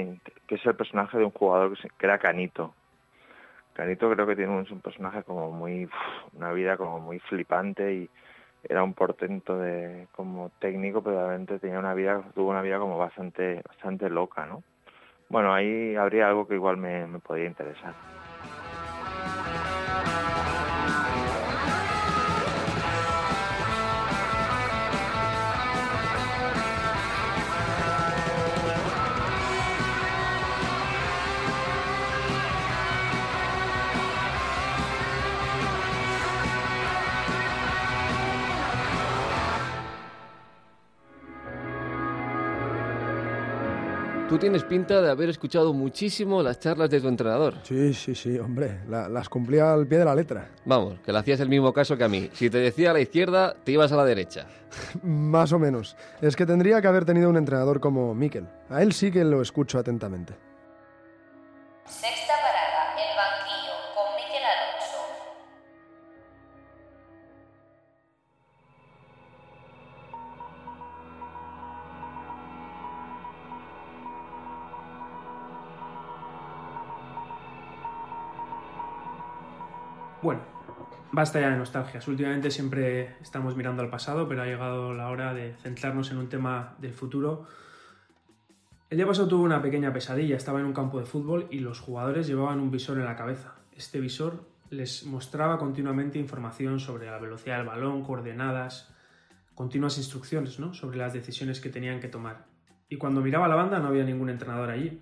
que 0.47 0.55
es 0.55 0.65
el 0.65 0.75
personaje 0.75 1.17
de 1.17 1.25
un 1.25 1.31
jugador 1.31 1.77
que, 1.77 2.05
era 2.05 2.17
Canito. 2.17 2.73
Canito 3.73 4.09
creo 4.11 4.27
que 4.27 4.35
tiene 4.35 4.51
un, 4.51 4.81
personaje 4.81 5.23
como 5.23 5.51
muy, 5.51 5.89
una 6.33 6.51
vida 6.53 6.77
como 6.77 6.99
muy 6.99 7.19
flipante 7.19 7.93
y 7.93 8.09
era 8.67 8.83
un 8.83 8.93
portento 8.93 9.57
de 9.57 10.07
como 10.11 10.51
técnico, 10.59 11.01
pero 11.01 11.17
realmente 11.27 11.59
tenía 11.59 11.79
una 11.79 11.93
vida, 11.93 12.23
tuvo 12.33 12.49
una 12.51 12.61
vida 12.61 12.79
como 12.79 12.97
bastante, 12.97 13.61
bastante 13.67 14.09
loca, 14.09 14.45
¿no? 14.45 14.63
Bueno, 15.29 15.53
ahí 15.53 15.95
habría 15.95 16.27
algo 16.27 16.47
que 16.47 16.55
igual 16.55 16.77
me, 16.77 17.07
me 17.07 17.19
podría 17.19 17.47
interesar. 17.47 17.93
Tú 44.33 44.39
tienes 44.39 44.63
pinta 44.63 44.99
de 44.99 45.11
haber 45.11 45.29
escuchado 45.29 45.73
muchísimo 45.75 46.41
las 46.41 46.59
charlas 46.59 46.89
de 46.89 46.99
tu 46.99 47.07
entrenador. 47.07 47.53
Sí, 47.61 47.93
sí, 47.93 48.15
sí, 48.15 48.39
hombre, 48.39 48.79
la- 48.89 49.07
las 49.07 49.29
cumplía 49.29 49.71
al 49.71 49.85
pie 49.85 49.99
de 49.99 50.05
la 50.05 50.15
letra. 50.15 50.49
Vamos, 50.65 50.99
que 51.05 51.11
le 51.13 51.19
hacías 51.19 51.39
el 51.39 51.49
mismo 51.49 51.71
caso 51.71 51.95
que 51.97 52.03
a 52.03 52.07
mí. 52.07 52.31
Si 52.33 52.49
te 52.49 52.57
decía 52.57 52.89
a 52.89 52.93
la 52.93 52.99
izquierda, 52.99 53.53
te 53.63 53.73
ibas 53.73 53.91
a 53.91 53.95
la 53.95 54.03
derecha. 54.05 54.47
Más 55.03 55.53
o 55.53 55.59
menos. 55.59 55.95
Es 56.19 56.35
que 56.35 56.47
tendría 56.47 56.81
que 56.81 56.87
haber 56.87 57.05
tenido 57.05 57.29
un 57.29 57.37
entrenador 57.37 57.79
como 57.79 58.15
Mikel. 58.15 58.47
A 58.71 58.81
él 58.81 58.93
sí 58.93 59.11
que 59.11 59.23
lo 59.23 59.39
escucho 59.39 59.77
atentamente. 59.77 60.33
Sexta 61.85 62.33
basta 81.13 81.39
ya 81.39 81.51
de 81.51 81.57
nostalgias. 81.57 82.07
Últimamente 82.07 82.49
siempre 82.49 83.15
estamos 83.21 83.55
mirando 83.55 83.83
al 83.83 83.89
pasado, 83.89 84.27
pero 84.27 84.41
ha 84.41 84.45
llegado 84.45 84.93
la 84.93 85.09
hora 85.09 85.33
de 85.33 85.53
centrarnos 85.61 86.11
en 86.11 86.17
un 86.17 86.27
tema 86.27 86.75
del 86.79 86.93
futuro. 86.93 87.45
El 88.89 88.97
día 88.97 89.05
pasado 89.05 89.27
tuve 89.27 89.43
una 89.43 89.61
pequeña 89.61 89.93
pesadilla. 89.93 90.35
Estaba 90.35 90.59
en 90.59 90.65
un 90.65 90.73
campo 90.73 90.99
de 90.99 91.05
fútbol 91.05 91.47
y 91.51 91.59
los 91.59 91.79
jugadores 91.79 92.25
llevaban 92.25 92.59
un 92.59 92.71
visor 92.71 92.97
en 92.97 93.05
la 93.05 93.15
cabeza. 93.15 93.53
Este 93.77 93.99
visor 93.99 94.49
les 94.71 95.05
mostraba 95.05 95.59
continuamente 95.59 96.17
información 96.17 96.79
sobre 96.79 97.05
la 97.05 97.19
velocidad 97.19 97.57
del 97.57 97.67
balón, 97.67 98.03
coordenadas, 98.03 98.91
continuas 99.53 99.99
instrucciones 99.99 100.59
¿no? 100.59 100.73
sobre 100.73 100.97
las 100.97 101.13
decisiones 101.13 101.61
que 101.61 101.69
tenían 101.69 101.99
que 101.99 102.07
tomar. 102.07 102.47
Y 102.89 102.97
cuando 102.97 103.21
miraba 103.21 103.47
la 103.47 103.55
banda 103.55 103.77
no 103.77 103.89
había 103.89 104.03
ningún 104.03 104.31
entrenador 104.31 104.71
allí. 104.71 104.99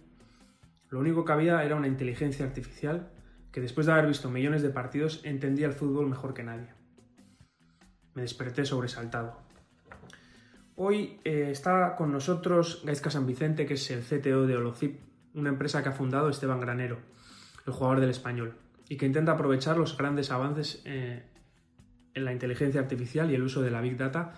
Lo 0.89 0.99
único 0.99 1.23
que 1.23 1.31
había 1.31 1.63
era 1.63 1.77
una 1.77 1.87
inteligencia 1.87 2.45
artificial 2.45 3.09
que 3.51 3.61
después 3.61 3.85
de 3.85 3.93
haber 3.93 4.07
visto 4.07 4.29
millones 4.29 4.61
de 4.61 4.69
partidos 4.69 5.21
entendía 5.23 5.67
el 5.67 5.73
fútbol 5.73 6.07
mejor 6.07 6.33
que 6.33 6.43
nadie. 6.43 6.69
Me 8.13 8.21
desperté 8.21 8.65
sobresaltado. 8.65 9.37
Hoy 10.75 11.19
eh, 11.23 11.49
está 11.51 11.95
con 11.95 12.11
nosotros 12.11 12.81
Gaizka 12.85 13.09
San 13.11 13.27
Vicente, 13.27 13.65
que 13.65 13.75
es 13.75 13.91
el 13.91 14.01
CTO 14.01 14.47
de 14.47 14.57
Holocip, 14.57 14.99
una 15.33 15.49
empresa 15.49 15.83
que 15.83 15.89
ha 15.89 15.93
fundado 15.93 16.29
Esteban 16.29 16.59
Granero, 16.59 16.99
el 17.65 17.73
jugador 17.73 17.99
del 17.99 18.09
español, 18.09 18.55
y 18.89 18.97
que 18.97 19.05
intenta 19.05 19.33
aprovechar 19.33 19.77
los 19.77 19.97
grandes 19.97 20.31
avances 20.31 20.81
eh, 20.85 21.23
en 22.13 22.25
la 22.25 22.33
inteligencia 22.33 22.81
artificial 22.81 23.31
y 23.31 23.35
el 23.35 23.43
uso 23.43 23.61
de 23.61 23.71
la 23.71 23.81
Big 23.81 23.97
Data 23.97 24.33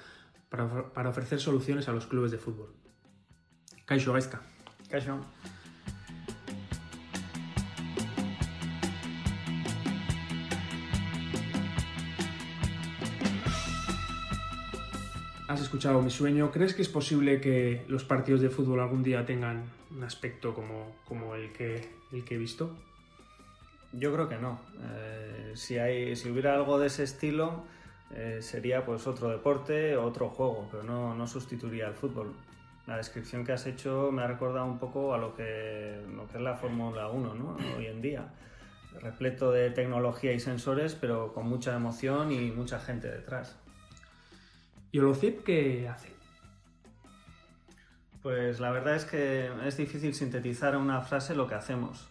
para, 0.50 1.10
ofrecer 1.10 1.40
soluciones 1.40 1.88
a 1.88 1.94
los 1.94 2.06
clubes 2.06 2.32
de 2.32 2.38
fútbol. 2.38 2.76
Kaixo 3.86 4.14
Gaizka. 4.14 4.42
Kaixo. 4.90 5.20
Escuchado 15.74 16.04
mi 16.04 16.12
sueño. 16.12 16.52
¿Crees 16.52 16.76
que 16.76 16.84
es 16.84 16.88
posible 16.88 17.42
que 17.42 17.84
los 17.88 18.04
partidos 18.04 18.42
de 18.42 18.52
fútbol 18.52 18.80
algún 18.80 19.02
día 19.02 19.26
tengan 19.26 19.64
un 19.90 20.04
aspecto 20.04 20.54
como, 20.54 20.98
como 21.04 21.34
el, 21.34 21.52
que, 21.52 21.90
el 22.12 22.24
que 22.24 22.36
he 22.36 22.38
visto? 22.38 22.78
Yo 23.92 24.14
creo 24.14 24.30
que 24.30 24.38
no. 24.38 24.60
Eh, 24.84 25.54
si, 25.56 25.80
hay, 25.80 26.16
si 26.16 26.30
hubiera 26.30 26.54
algo 26.54 26.78
de 26.78 26.86
ese 26.86 27.02
estilo, 27.02 27.64
eh, 28.12 28.38
sería 28.42 28.86
pues 28.86 29.08
otro 29.08 29.30
deporte, 29.30 29.98
otro 29.98 30.30
juego, 30.30 30.68
pero 30.70 30.84
no, 30.84 31.16
no 31.16 31.26
sustituiría 31.26 31.88
al 31.88 31.96
fútbol. 31.96 32.36
La 32.86 32.98
descripción 32.98 33.44
que 33.44 33.54
has 33.54 33.66
hecho 33.66 34.12
me 34.12 34.22
ha 34.22 34.28
recordado 34.28 34.68
un 34.68 34.78
poco 34.78 35.16
a 35.16 35.18
lo 35.18 35.34
que, 35.34 36.06
lo 36.16 36.28
que 36.28 36.38
es 36.38 36.44
la 36.44 36.54
Fórmula 36.54 37.08
1 37.08 37.34
¿no? 37.34 37.58
hoy 37.76 37.88
en 37.88 38.00
día. 38.00 38.32
Repleto 39.02 39.52
de 39.52 39.72
tecnología 39.72 40.34
y 40.34 40.40
sensores, 40.40 40.94
pero 40.94 41.34
con 41.34 41.50
mucha 41.50 41.76
emoción 41.76 42.32
y 42.32 42.52
mucha 42.52 42.80
gente 42.80 43.10
detrás. 43.10 43.58
¿Y 44.94 45.00
Holocip 45.00 45.44
qué 45.44 45.90
hace? 45.90 46.14
Pues 48.22 48.60
la 48.60 48.70
verdad 48.70 48.96
es 48.96 49.06
que 49.06 49.50
es 49.66 49.76
difícil 49.76 50.14
sintetizar 50.14 50.76
en 50.76 50.82
una 50.82 51.02
frase 51.02 51.34
lo 51.34 51.48
que 51.48 51.56
hacemos. 51.56 52.08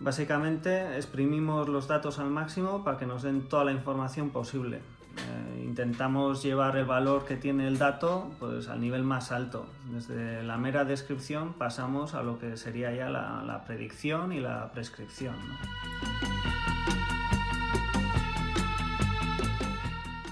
Básicamente 0.00 0.96
exprimimos 0.96 1.68
los 1.68 1.86
datos 1.86 2.18
al 2.18 2.28
máximo 2.28 2.82
para 2.82 2.98
que 2.98 3.06
nos 3.06 3.22
den 3.22 3.48
toda 3.48 3.64
la 3.64 3.70
información 3.70 4.30
posible. 4.30 4.78
Eh, 4.78 5.62
intentamos 5.64 6.42
llevar 6.42 6.76
el 6.76 6.84
valor 6.84 7.26
que 7.26 7.36
tiene 7.36 7.68
el 7.68 7.78
dato 7.78 8.32
pues, 8.40 8.66
al 8.66 8.80
nivel 8.80 9.04
más 9.04 9.30
alto. 9.30 9.68
Desde 9.92 10.42
la 10.42 10.58
mera 10.58 10.84
descripción 10.84 11.52
pasamos 11.52 12.14
a 12.14 12.24
lo 12.24 12.40
que 12.40 12.56
sería 12.56 12.92
ya 12.92 13.08
la, 13.08 13.62
predicción 13.68 14.32
y 14.32 14.40
la 14.40 14.72
prescripción. 14.72 15.36
¿no? 15.36 16.59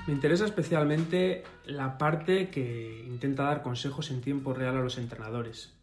Me 0.09 0.15
interesa 0.15 0.47
especialmente 0.47 1.45
la 1.67 1.99
parte 1.99 2.49
que 2.49 3.05
intenta 3.07 3.43
dar 3.43 3.61
consejos 3.61 4.11
en 4.11 4.23
tiempo 4.23 4.55
real 4.55 4.75
a 4.79 4.81
los 4.81 4.97
entrenadores. 4.97 5.75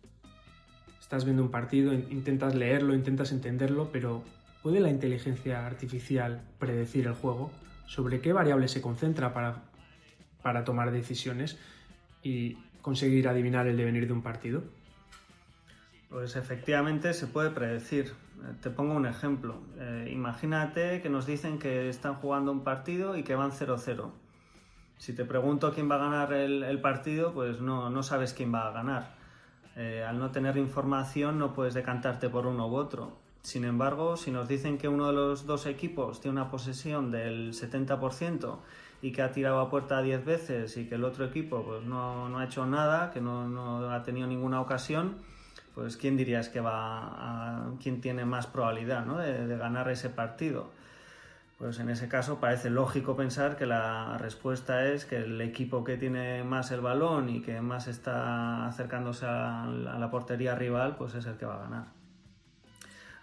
Estás 0.99 1.26
viendo 1.26 1.43
un 1.43 1.51
partido, 1.51 1.93
intentas 1.93 2.55
leerlo, 2.55 2.95
intentas 2.95 3.32
entenderlo, 3.32 3.91
pero 3.91 4.23
¿puede 4.63 4.80
la 4.80 4.89
inteligencia 4.89 5.67
artificial 5.67 6.41
predecir 6.57 7.05
el 7.05 7.13
juego? 7.13 7.51
¿Sobre 7.86 8.19
qué 8.19 8.34
variables 8.34 8.71
se 8.71 8.82
concentra 8.82 9.32
para, 9.32 9.61
para 10.41 10.63
tomar 10.63 10.89
decisiones 10.89 11.59
y 12.23 12.57
conseguir 12.82 13.28
adivinar 13.28 13.67
el 13.67 13.78
devenir 13.78 14.07
de 14.07 14.13
un 14.13 14.23
partido? 14.23 14.63
Pues 16.09 16.36
efectivamente 16.36 17.13
se 17.13 17.28
puede 17.28 17.51
predecir. 17.51 18.11
Te 18.61 18.69
pongo 18.69 18.93
un 18.93 19.05
ejemplo. 19.05 19.55
Eh, 19.77 20.09
imagínate 20.11 21.01
que 21.01 21.09
nos 21.09 21.25
dicen 21.25 21.57
que 21.59 21.89
están 21.89 22.15
jugando 22.15 22.51
un 22.51 22.63
partido 22.63 23.17
y 23.17 23.23
que 23.23 23.36
van 23.36 23.51
0-0. 23.51 24.11
Si 24.97 25.13
te 25.13 25.25
pregunto 25.25 25.73
quién 25.73 25.89
va 25.89 25.95
a 25.95 25.99
ganar 25.99 26.33
el, 26.33 26.63
el 26.63 26.79
partido, 26.79 27.33
pues 27.33 27.59
no, 27.59 27.89
no, 27.89 28.03
sabes 28.03 28.33
quién 28.33 28.53
va 28.53 28.67
a 28.67 28.71
ganar. 28.71 29.15
Eh, 29.75 30.05
al 30.07 30.19
no 30.19 30.31
tener 30.31 30.57
información 30.57 31.38
no 31.38 31.53
puedes 31.53 31.73
decantarte 31.73 32.29
por 32.29 32.47
uno 32.47 32.67
u 32.67 32.75
otro. 32.75 33.17
Sin 33.41 33.65
embargo, 33.65 34.17
si 34.17 34.31
nos 34.31 34.47
dicen 34.47 34.77
que 34.77 34.88
uno 34.88 35.07
de 35.07 35.13
los 35.13 35.45
dos 35.45 35.65
equipos 35.65 36.21
tiene 36.21 36.39
una 36.39 36.49
posesión 36.49 37.11
del 37.11 37.53
70% 37.53 38.57
y 39.01 39.11
que 39.11 39.21
ha 39.21 39.31
tirado 39.31 39.59
a 39.59 39.69
puerta 39.69 40.01
10 40.01 40.25
veces 40.25 40.77
y 40.77 40.88
que 40.88 40.95
el 40.95 41.03
otro 41.03 41.25
equipo 41.25 41.63
pues, 41.63 41.83
no, 41.83 42.29
no 42.29 42.39
ha 42.39 42.45
hecho 42.45 42.65
nada, 42.65 43.11
que 43.11 43.21
no, 43.21 43.47
no 43.47 43.91
ha 43.91 44.01
tenido 44.03 44.27
ninguna 44.27 44.61
ocasión, 44.61 45.17
pues 45.76 45.97
quién 45.97 46.15
dirías 46.15 46.47
que 46.47 46.61
va 46.61 46.99
a, 47.03 47.71
quién 47.84 47.99
tiene 47.99 48.23
más 48.26 48.47
probabilidad 48.47 49.05
de, 49.05 49.57
ganar 49.57 49.89
ese 49.89 50.09
partido. 50.09 50.71
Pues 51.57 51.80
en 51.80 51.89
ese 51.89 52.07
caso 52.07 52.39
parece 52.39 52.69
lógico 52.69 53.15
pensar 53.15 53.57
que 53.57 53.65
la 53.65 54.17
respuesta 54.17 54.86
es 54.88 55.05
que 55.05 55.17
el 55.17 55.39
equipo 55.41 55.84
que 55.84 55.97
tiene 55.97 56.43
más 56.43 56.71
el 56.71 56.82
balón 56.82 57.30
y 57.30 57.41
que 57.41 57.61
más 57.61 57.88
está 57.88 58.67
acercándose 58.67 59.26
a 59.26 59.65
la 59.67 60.09
portería 60.09 60.55
rival, 60.55 60.95
pues 60.97 61.13
es 61.15 61.26
el 61.26 61.36
que 61.36 61.45
va 61.45 61.55
a 61.55 61.63
ganar. 61.63 61.86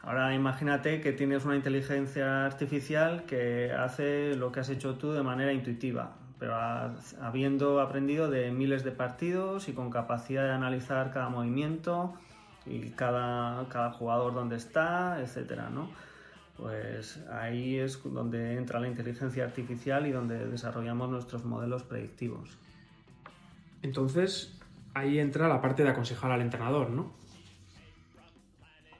Ahora 0.02 0.34
imagínate 0.34 1.00
que 1.00 1.12
tienes 1.12 1.44
una 1.44 1.56
inteligencia 1.56 2.44
artificial 2.44 3.24
que 3.24 3.72
hace 3.72 4.34
lo 4.34 4.50
que 4.50 4.60
has 4.60 4.68
hecho 4.68 4.94
tú 4.94 5.12
de 5.12 5.22
manera 5.22 5.52
intuitiva, 5.52 6.16
pero 6.40 6.56
habiendo 7.20 7.80
aprendido 7.80 8.28
de 8.28 8.50
miles 8.50 8.82
de 8.82 8.90
partidos 8.90 9.68
y 9.68 9.74
con 9.74 9.90
capacidad 9.90 10.42
de 10.42 10.50
analizar 10.50 11.12
cada 11.12 11.28
movimiento, 11.28 12.14
y 12.66 12.90
cada, 12.90 13.68
cada 13.68 13.90
jugador 13.92 14.34
dónde 14.34 14.56
está, 14.56 15.20
etcétera, 15.20 15.70
¿no? 15.70 15.90
Pues 16.56 17.18
ahí 17.30 17.78
es 17.78 18.00
donde 18.04 18.56
entra 18.56 18.78
la 18.78 18.88
inteligencia 18.88 19.44
artificial 19.44 20.06
y 20.06 20.12
donde 20.12 20.46
desarrollamos 20.46 21.10
nuestros 21.10 21.44
modelos 21.44 21.82
predictivos. 21.82 22.56
Entonces, 23.82 24.58
ahí 24.94 25.18
entra 25.18 25.48
la 25.48 25.60
parte 25.60 25.82
de 25.82 25.88
aconsejar 25.88 26.30
al 26.30 26.40
entrenador, 26.40 26.90
¿no? 26.90 27.12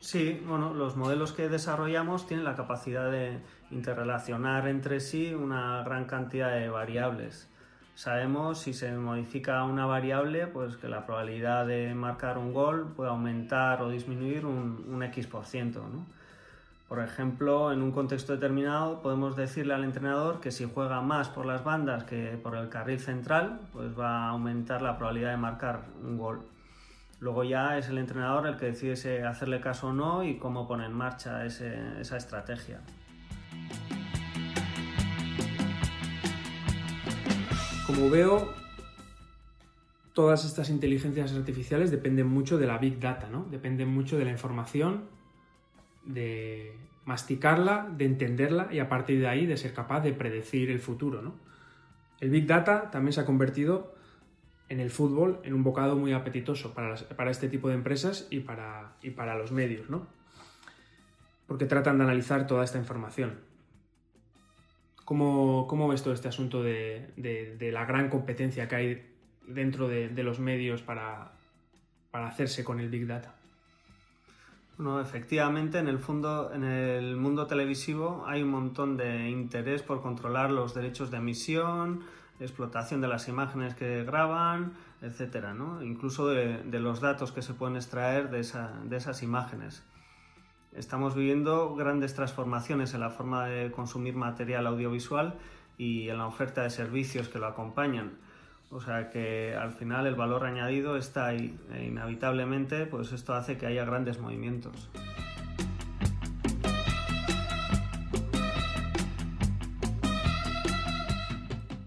Sí, 0.01 0.43
bueno, 0.45 0.75
los 0.75 0.97
modelos 0.97 1.33
que 1.33 1.49
desarrollamos 1.49 2.27
tienen 2.27 2.45
la 2.45 2.57
capacidad 2.57 3.09
de 3.09 3.39
interrelacionar 3.71 4.67
entre 4.67 4.99
sí 4.99 5.33
una 5.33 5.85
gran 5.85 6.07
cantidad 6.07 6.53
de 6.53 6.69
variables. 6.69 7.49
Sabemos 7.95 8.59
si 8.59 8.73
se 8.73 8.91
modifica 8.93 9.63
una 9.65 9.87
variable, 9.87 10.47
pues 10.47 10.77
que 10.77 10.89
la 10.89 11.05
probabilidad 11.05 11.67
de 11.67 11.95
marcar 11.95 12.39
un 12.39 12.53
gol 12.53 12.93
puede 12.97 13.11
aumentar 13.11 13.83
o 13.83 13.91
disminuir 13.91 14.47
un, 14.47 14.87
un 14.89 15.03
X 15.03 15.27
por 15.27 15.45
ciento, 15.45 15.81
¿no? 15.81 16.07
Por 16.93 17.01
ejemplo, 17.01 17.73
en 17.73 17.81
un 17.81 17.91
contexto 17.91 18.35
determinado 18.35 19.01
podemos 19.01 19.35
decirle 19.35 19.73
al 19.73 19.83
entrenador 19.83 20.41
que 20.41 20.51
si 20.51 20.69
juega 20.71 21.01
más 21.01 21.31
por 21.31 21.47
las 21.47 21.65
bandas 21.65 22.05
que 22.05 22.39
por 22.43 22.55
el 22.55 22.69
carril 22.69 23.01
central, 23.01 23.61
pues 23.73 23.99
va 23.99 24.27
a 24.27 24.29
aumentar 24.29 24.83
la 24.83 24.99
probabilidad 24.99 25.31
de 25.31 25.39
marcar 25.39 25.81
un 26.05 26.19
gol. 26.19 26.43
Luego 27.19 27.45
ya 27.45 27.79
es 27.79 27.89
el 27.89 27.97
entrenador 27.97 28.47
el 28.47 28.59
que 28.59 28.67
decide 28.67 28.97
si 28.97 29.09
hacerle 29.09 29.61
caso 29.61 29.87
o 29.89 29.93
no 29.95 30.23
y 30.23 30.37
cómo 30.37 30.69
pone 30.69 30.85
en 30.85 30.93
marcha 30.93 31.47
ese, 31.47 31.99
esa 31.99 32.19
estrategia. 32.19 32.81
Como 37.95 38.09
veo, 38.09 38.49
todas 40.15 40.47
estas 40.47 40.71
inteligencias 40.71 41.35
artificiales 41.35 41.91
dependen 41.91 42.27
mucho 42.27 42.57
de 42.57 42.67
la 42.67 42.79
big 42.79 42.99
data, 42.99 43.29
¿no? 43.29 43.47
Dependen 43.51 43.89
mucho 43.89 44.17
de 44.17 44.25
la 44.25 44.31
información, 44.31 45.05
de 46.07 46.75
masticarla, 47.05 47.93
de 47.95 48.07
entenderla 48.07 48.69
y 48.73 48.79
a 48.79 48.89
partir 48.89 49.21
de 49.21 49.29
ahí 49.29 49.45
de 49.45 49.59
ser 49.59 49.75
capaz 49.75 50.01
de 50.01 50.15
predecir 50.15 50.71
el 50.71 50.81
futuro, 50.81 51.21
¿no? 51.21 51.35
El 52.21 52.31
big 52.31 52.47
data 52.47 52.91
también 52.91 53.13
se 53.13 53.21
ha 53.21 53.27
convertido 53.27 53.95
en 54.71 54.81
el 54.81 54.91
fútbol 54.91 55.41
en 55.43 55.53
un 55.53 55.63
bocado 55.63 55.95
muy 55.95 56.15
apetitoso 56.15 56.73
para, 56.73 57.31
este 57.31 57.49
tipo 57.51 57.69
de 57.69 57.75
empresas 57.75 58.27
y 58.31 58.41
para, 58.41 58.95
y 59.03 59.11
para 59.11 59.37
los 59.37 59.53
medios, 59.53 59.91
¿no? 59.91 60.07
Porque 61.47 61.67
tratan 61.67 61.99
de 61.99 62.05
analizar 62.05 62.47
toda 62.47 62.65
esta 62.65 62.79
información. 62.79 63.52
¿Cómo, 65.05 65.67
cómo 65.69 65.89
ves 65.89 66.03
todo 66.03 66.15
este 66.15 66.29
asunto 66.29 66.63
de, 66.63 67.11
de- 67.17 67.73
la 67.73 67.85
gran 67.85 68.09
competencia 68.09 68.69
que 68.69 68.77
hay 68.77 69.07
dentro 69.47 69.89
de, 69.89 70.09
de 70.09 70.23
los 70.23 70.39
medios 70.39 70.83
para, 70.83 71.33
para 72.11 72.29
hacerse 72.29 72.63
con 72.65 72.79
el 72.81 72.89
Big 72.89 73.07
Data? 73.07 73.35
Bueno, 74.79 75.01
efectivamente, 75.01 75.79
en 75.79 75.89
el, 75.89 75.99
fondo, 75.99 76.53
en 76.55 76.65
el 76.65 77.17
mundo 77.17 77.47
televisivo 77.47 78.25
hay 78.27 78.43
un 78.43 78.51
montón 78.51 78.97
de 78.97 79.29
interés 79.29 79.83
por 79.83 80.01
controlar 80.03 80.51
los 80.51 80.75
derechos 80.75 81.11
de 81.11 81.19
emisión, 81.19 82.01
explotación 82.41 83.01
de 83.01 83.09
las 83.09 83.29
imágenes 83.29 83.75
que 83.75 84.03
graban, 84.05 84.73
etcétera, 85.03 85.53
¿no? 85.53 85.83
Incluso 85.83 86.27
de, 86.29 86.63
de 86.63 86.81
los 86.81 87.01
datos 87.01 87.33
que 87.33 87.43
se 87.43 87.55
pueden 87.55 87.77
extraer 87.77 88.31
de, 88.31 88.41
esa- 88.41 88.73
de 88.85 88.97
esas 88.97 89.23
imágenes. 89.23 89.83
Estamos 90.75 91.15
viviendo 91.15 91.75
grandes 91.75 92.15
transformaciones 92.15 92.95
en 92.95 93.01
la 93.01 93.11
forma 93.11 93.47
de 93.47 93.71
consumir 93.71 94.17
material 94.17 94.67
audiovisual 94.67 95.35
y 95.77 96.09
en 96.09 96.17
la 96.17 96.27
oferta 96.27 96.63
de 96.63 96.71
servicios 96.71 97.29
que 97.29 97.39
lo 97.39 97.47
acompañan. 97.47 98.13
O 98.71 98.81
sea 98.81 99.11
que 99.11 99.55
al 99.55 99.73
final 99.75 100.07
el 100.07 100.15
valor 100.15 100.47
añadido 100.47 100.97
está 100.97 101.27
ahí 101.27 101.55
e 101.75 101.85
inevitablemente 101.85 102.87
pues 102.87 103.13
esto 103.13 103.35
hace 103.35 103.59
que 103.59 103.67
haya 103.67 103.85
grandes 103.85 104.19
movimientos. 104.19 104.89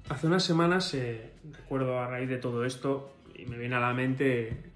Hace 0.10 0.28
unas 0.28 0.44
semanas, 0.44 0.94
eh, 0.94 1.34
recuerdo 1.52 2.00
a 2.00 2.08
raíz 2.08 2.30
de 2.30 2.38
todo 2.38 2.64
esto, 2.66 3.15
me 3.48 3.58
viene 3.58 3.76
a 3.76 3.80
la 3.80 3.94
mente 3.94 4.72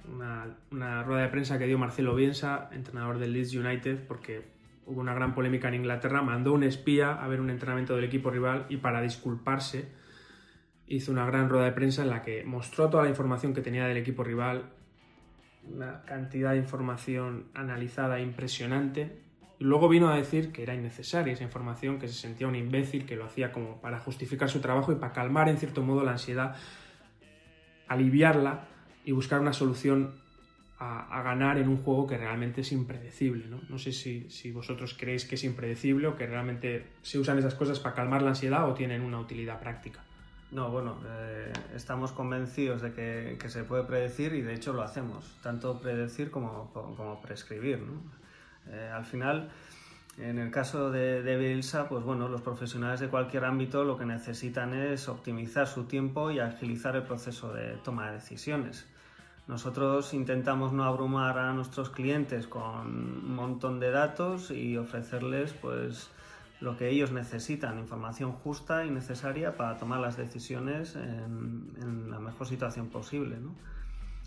una, 0.72 1.04
rueda 1.04 1.22
de 1.22 1.30
prensa 1.30 1.58
que 1.58 1.66
dio 1.66 1.78
Marcelo 1.78 2.16
Bielsa, 2.16 2.70
entrenador 2.72 3.20
del 3.20 3.34
Leeds 3.34 3.54
United, 3.54 4.08
porque 4.08 4.44
hubo 4.86 5.02
una 5.02 5.14
gran 5.14 5.34
polémica 5.34 5.68
en 5.68 5.76
Inglaterra, 5.76 6.22
mandó 6.22 6.54
un 6.54 6.64
espía 6.64 7.14
a 7.14 7.28
ver 7.28 7.42
un 7.42 7.50
entrenamiento 7.50 7.96
del 7.96 8.06
equipo 8.06 8.30
rival 8.30 8.66
y 8.70 8.78
para 8.78 9.02
disculparse 9.02 9.88
hizo 10.88 11.12
una 11.12 11.26
gran 11.26 11.50
rueda 11.50 11.66
de 11.66 11.72
prensa 11.72 12.02
en 12.02 12.10
la 12.10 12.24
que 12.24 12.44
mostró 12.44 12.90
toda 12.90 13.04
la 13.04 13.10
información 13.10 13.54
que 13.54 13.62
tenía 13.62 13.86
del 13.86 13.98
equipo 13.98 14.24
rival, 14.24 14.72
una 15.72 16.02
cantidad 16.02 16.52
de 16.52 16.58
información 16.58 17.46
analizada 17.54 18.20
impresionante. 18.20 19.22
Luego 19.60 19.88
vino 19.88 20.10
a 20.10 20.16
decir 20.16 20.52
que 20.52 20.64
era 20.64 20.74
innecesaria 20.74 21.34
esa 21.34 21.44
información, 21.44 22.00
que 22.00 22.08
se 22.08 22.16
sentía 22.16 22.48
un 22.48 22.56
imbécil, 22.56 23.06
que 23.06 23.16
lo 23.16 23.26
hacía 23.26 23.52
como 23.52 23.80
para 23.82 24.00
justificar 24.00 24.50
su 24.50 24.62
trabajo 24.62 24.92
y 24.92 24.96
para 24.96 25.14
calmar 25.14 25.48
en 25.48 25.58
cierto 25.58 25.84
modo 25.84 26.04
la 26.04 26.12
ansiedad, 26.12 26.56
aliviarla 27.90 28.68
y 29.04 29.12
buscar 29.12 29.42
una 29.42 29.54
solución 29.54 30.14
a, 30.80 31.22
ganar 31.24 31.58
en 31.58 31.68
un 31.68 31.78
juego 31.78 32.08
que 32.08 32.18
realmente 32.18 32.62
es 32.62 32.72
impredecible. 32.72 33.48
No, 33.48 33.60
no 33.68 33.78
sé 33.78 33.92
si, 33.92 34.30
si 34.30 34.52
vosotros 34.52 34.96
creéis 34.98 35.26
que 35.26 35.36
es 35.36 35.44
impredecible 35.44 36.08
o 36.08 36.16
que 36.16 36.26
realmente 36.26 36.88
se 37.02 37.20
usan 37.20 37.38
esas 37.38 37.56
cosas 37.56 37.80
para 37.80 37.96
calmar 37.96 38.22
la 38.22 38.30
ansiedad 38.30 38.70
o 38.70 38.74
tienen 38.74 39.02
una 39.02 39.20
utilidad 39.20 39.60
práctica. 39.60 40.00
No, 40.52 40.72
bueno, 40.72 40.98
eh, 41.06 41.52
estamos 41.76 42.12
convencidos 42.12 42.82
de 42.82 42.94
que, 42.94 43.38
que 43.40 43.50
se 43.50 43.66
puede 43.66 43.84
predecir 43.84 44.34
y 44.34 44.42
de 44.42 44.54
hecho 44.54 44.74
lo 44.74 44.82
hacemos, 44.82 45.38
tanto 45.44 45.80
predecir 45.80 46.32
como, 46.32 46.72
como 46.74 47.22
prescribir. 47.22 47.80
¿no? 47.80 48.02
Eh, 48.72 48.90
al 48.94 49.06
final, 49.06 49.50
en 50.20 50.38
el 50.38 50.52
caso 50.52 50.92
de, 50.92 51.24
de 51.24 51.38
Bielsa, 51.38 51.88
pues 51.88 52.04
bueno, 52.04 52.28
los 52.28 52.42
profesionales 52.42 53.00
de 53.00 53.08
cualquier 53.08 53.46
ámbito 53.46 53.84
lo 53.84 53.98
que 53.98 54.06
necesitan 54.06 54.74
es 54.74 55.08
optimizar 55.08 55.68
su 55.68 55.86
tiempo 55.86 56.30
y 56.32 56.40
agilizar 56.40 56.96
el 56.96 57.04
proceso 57.04 57.54
de 57.54 57.78
toma 57.84 58.08
de 58.08 58.14
decisiones. 58.14 58.86
Nosotros 59.48 60.14
intentamos 60.14 60.74
no 60.74 60.84
abrumar 60.84 61.40
a 61.40 61.54
nuestros 61.54 61.90
clientes 61.90 62.48
con 62.48 62.88
un 62.88 63.34
montón 63.34 63.80
de 63.80 63.90
datos 63.92 64.52
y 64.52 64.78
ofrecerles 64.78 65.54
pues 65.54 66.10
lo 66.60 66.78
que 66.78 66.90
ellos 66.90 67.12
necesitan, 67.12 67.80
información 67.80 68.34
justa 68.34 68.86
y 68.86 68.92
necesaria 68.92 69.56
para 69.56 69.78
tomar 69.78 70.02
las 70.02 70.18
decisiones 70.18 70.96
en, 70.96 71.74
en 71.82 72.12
la 72.12 72.20
mejor 72.20 72.46
situación 72.46 72.90
posible. 72.90 73.38
¿no? 73.40 73.56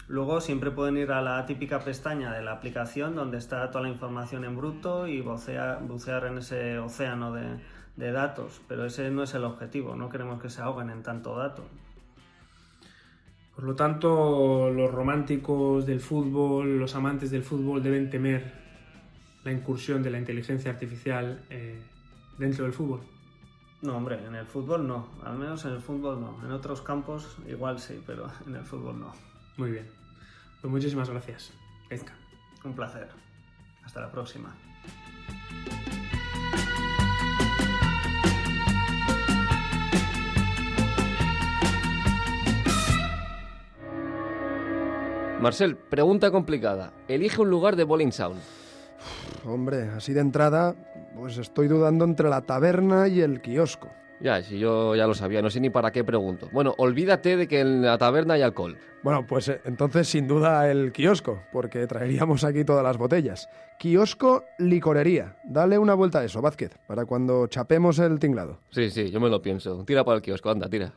Luego 0.09 0.40
siempre 0.40 0.70
pueden 0.70 0.96
ir 0.96 1.12
a 1.12 1.22
la 1.22 1.46
típica 1.46 1.80
pestaña 1.80 2.32
de 2.32 2.42
la 2.42 2.53
aplicación 2.53 3.14
donde 3.14 3.38
está 3.38 3.70
toda 3.70 3.82
la 3.82 3.88
información 3.88 4.44
en 4.44 4.57
bruto 4.57 5.07
y 5.07 5.20
bucear, 5.20 5.82
bucear 5.82 6.26
en 6.26 6.38
ese 6.38 6.78
océano 6.78 7.32
de, 7.32 7.59
de 7.96 8.12
datos, 8.12 8.61
pero 8.68 8.84
ese 8.84 9.11
no 9.11 9.22
es 9.22 9.34
el 9.34 9.44
objetivo, 9.44 9.96
no 9.96 10.09
queremos 10.09 10.40
que 10.40 10.50
se 10.50 10.62
ahoguen 10.62 10.90
en 10.90 11.03
tanto 11.03 11.36
dato. 11.36 11.64
Por 13.55 13.64
lo 13.64 13.74
tanto, 13.74 14.70
los 14.70 14.90
románticos 14.90 15.84
del 15.84 16.00
fútbol, 16.00 16.78
los 16.78 16.94
amantes 16.94 17.30
del 17.30 17.42
fútbol 17.42 17.82
deben 17.82 18.09
temer 18.09 18.53
la 19.44 19.53
incursión 19.53 20.03
de 20.03 20.11
la 20.11 20.18
inteligencia 20.18 20.70
artificial 20.70 21.44
eh, 21.50 21.80
dentro 22.38 22.64
del 22.64 22.72
fútbol. 22.72 23.00
No, 23.82 23.96
hombre, 23.96 24.24
en 24.24 24.34
el 24.36 24.46
fútbol 24.46 24.86
no, 24.86 25.09
al 25.24 25.36
menos 25.36 25.64
en 25.64 25.72
el 25.72 25.80
fútbol 25.80 26.20
no. 26.20 26.38
En 26.44 26.53
otros 26.53 26.80
campos 26.82 27.36
igual 27.48 27.78
sí, 27.78 28.00
pero 28.07 28.26
en 28.46 28.57
el 28.57 28.64
fútbol 28.64 29.00
no. 29.00 29.12
Muy 29.57 29.70
bien. 29.70 29.90
Pues 30.61 30.70
muchísimas 30.70 31.11
gracias, 31.11 31.53
Ezka. 31.90 32.14
Un 32.64 32.74
placer. 32.74 33.09
Hasta 33.84 34.00
la 34.00 34.11
próxima. 34.11 34.55
Marcel, 45.40 45.76
pregunta 45.76 46.30
complicada. 46.30 46.92
Elige 47.09 47.42
un 47.42 47.50
lugar 47.50 47.74
de 47.74 47.82
Bowling 47.82 48.12
Sound. 48.12 48.40
Hombre, 49.44 49.88
así 49.88 50.12
de 50.12 50.20
entrada, 50.20 50.76
pues 51.16 51.36
estoy 51.36 51.66
dudando 51.66 52.05
entre 52.05 52.28
la 52.28 52.42
taberna 52.42 53.09
y 53.09 53.20
el 53.20 53.42
kiosco. 53.42 53.90
Ya, 54.22 54.40
si 54.40 54.56
yo 54.56 54.94
ya 54.94 55.08
lo 55.08 55.14
sabía, 55.14 55.42
no 55.42 55.50
sé 55.50 55.58
ni 55.58 55.68
para 55.68 55.90
qué 55.90 56.04
pregunto. 56.04 56.48
Bueno, 56.52 56.74
olvídate 56.78 57.36
de 57.36 57.48
que 57.48 57.58
en 57.58 57.82
la 57.82 57.98
taberna 57.98 58.34
hay 58.34 58.42
alcohol. 58.42 58.78
Bueno, 59.02 59.26
pues 59.26 59.48
eh, 59.48 59.60
entonces 59.64 60.06
sin 60.06 60.28
duda 60.28 60.70
el 60.70 60.92
kiosco, 60.92 61.42
porque 61.50 61.88
traeríamos 61.88 62.44
aquí 62.44 62.64
todas 62.64 62.84
las 62.84 62.98
botellas. 62.98 63.48
Kiosco, 63.80 64.44
licorería. 64.60 65.36
Dale 65.42 65.76
una 65.76 65.94
vuelta 65.94 66.20
a 66.20 66.24
eso, 66.24 66.40
Vázquez, 66.40 66.78
para 66.86 67.04
cuando 67.04 67.48
chapemos 67.48 67.98
el 67.98 68.20
tinglado. 68.20 68.60
Sí, 68.70 68.90
sí, 68.90 69.10
yo 69.10 69.18
me 69.18 69.28
lo 69.28 69.42
pienso. 69.42 69.84
Tira 69.84 70.04
para 70.04 70.18
el 70.18 70.22
kiosco, 70.22 70.50
anda, 70.50 70.68
tira. 70.68 70.92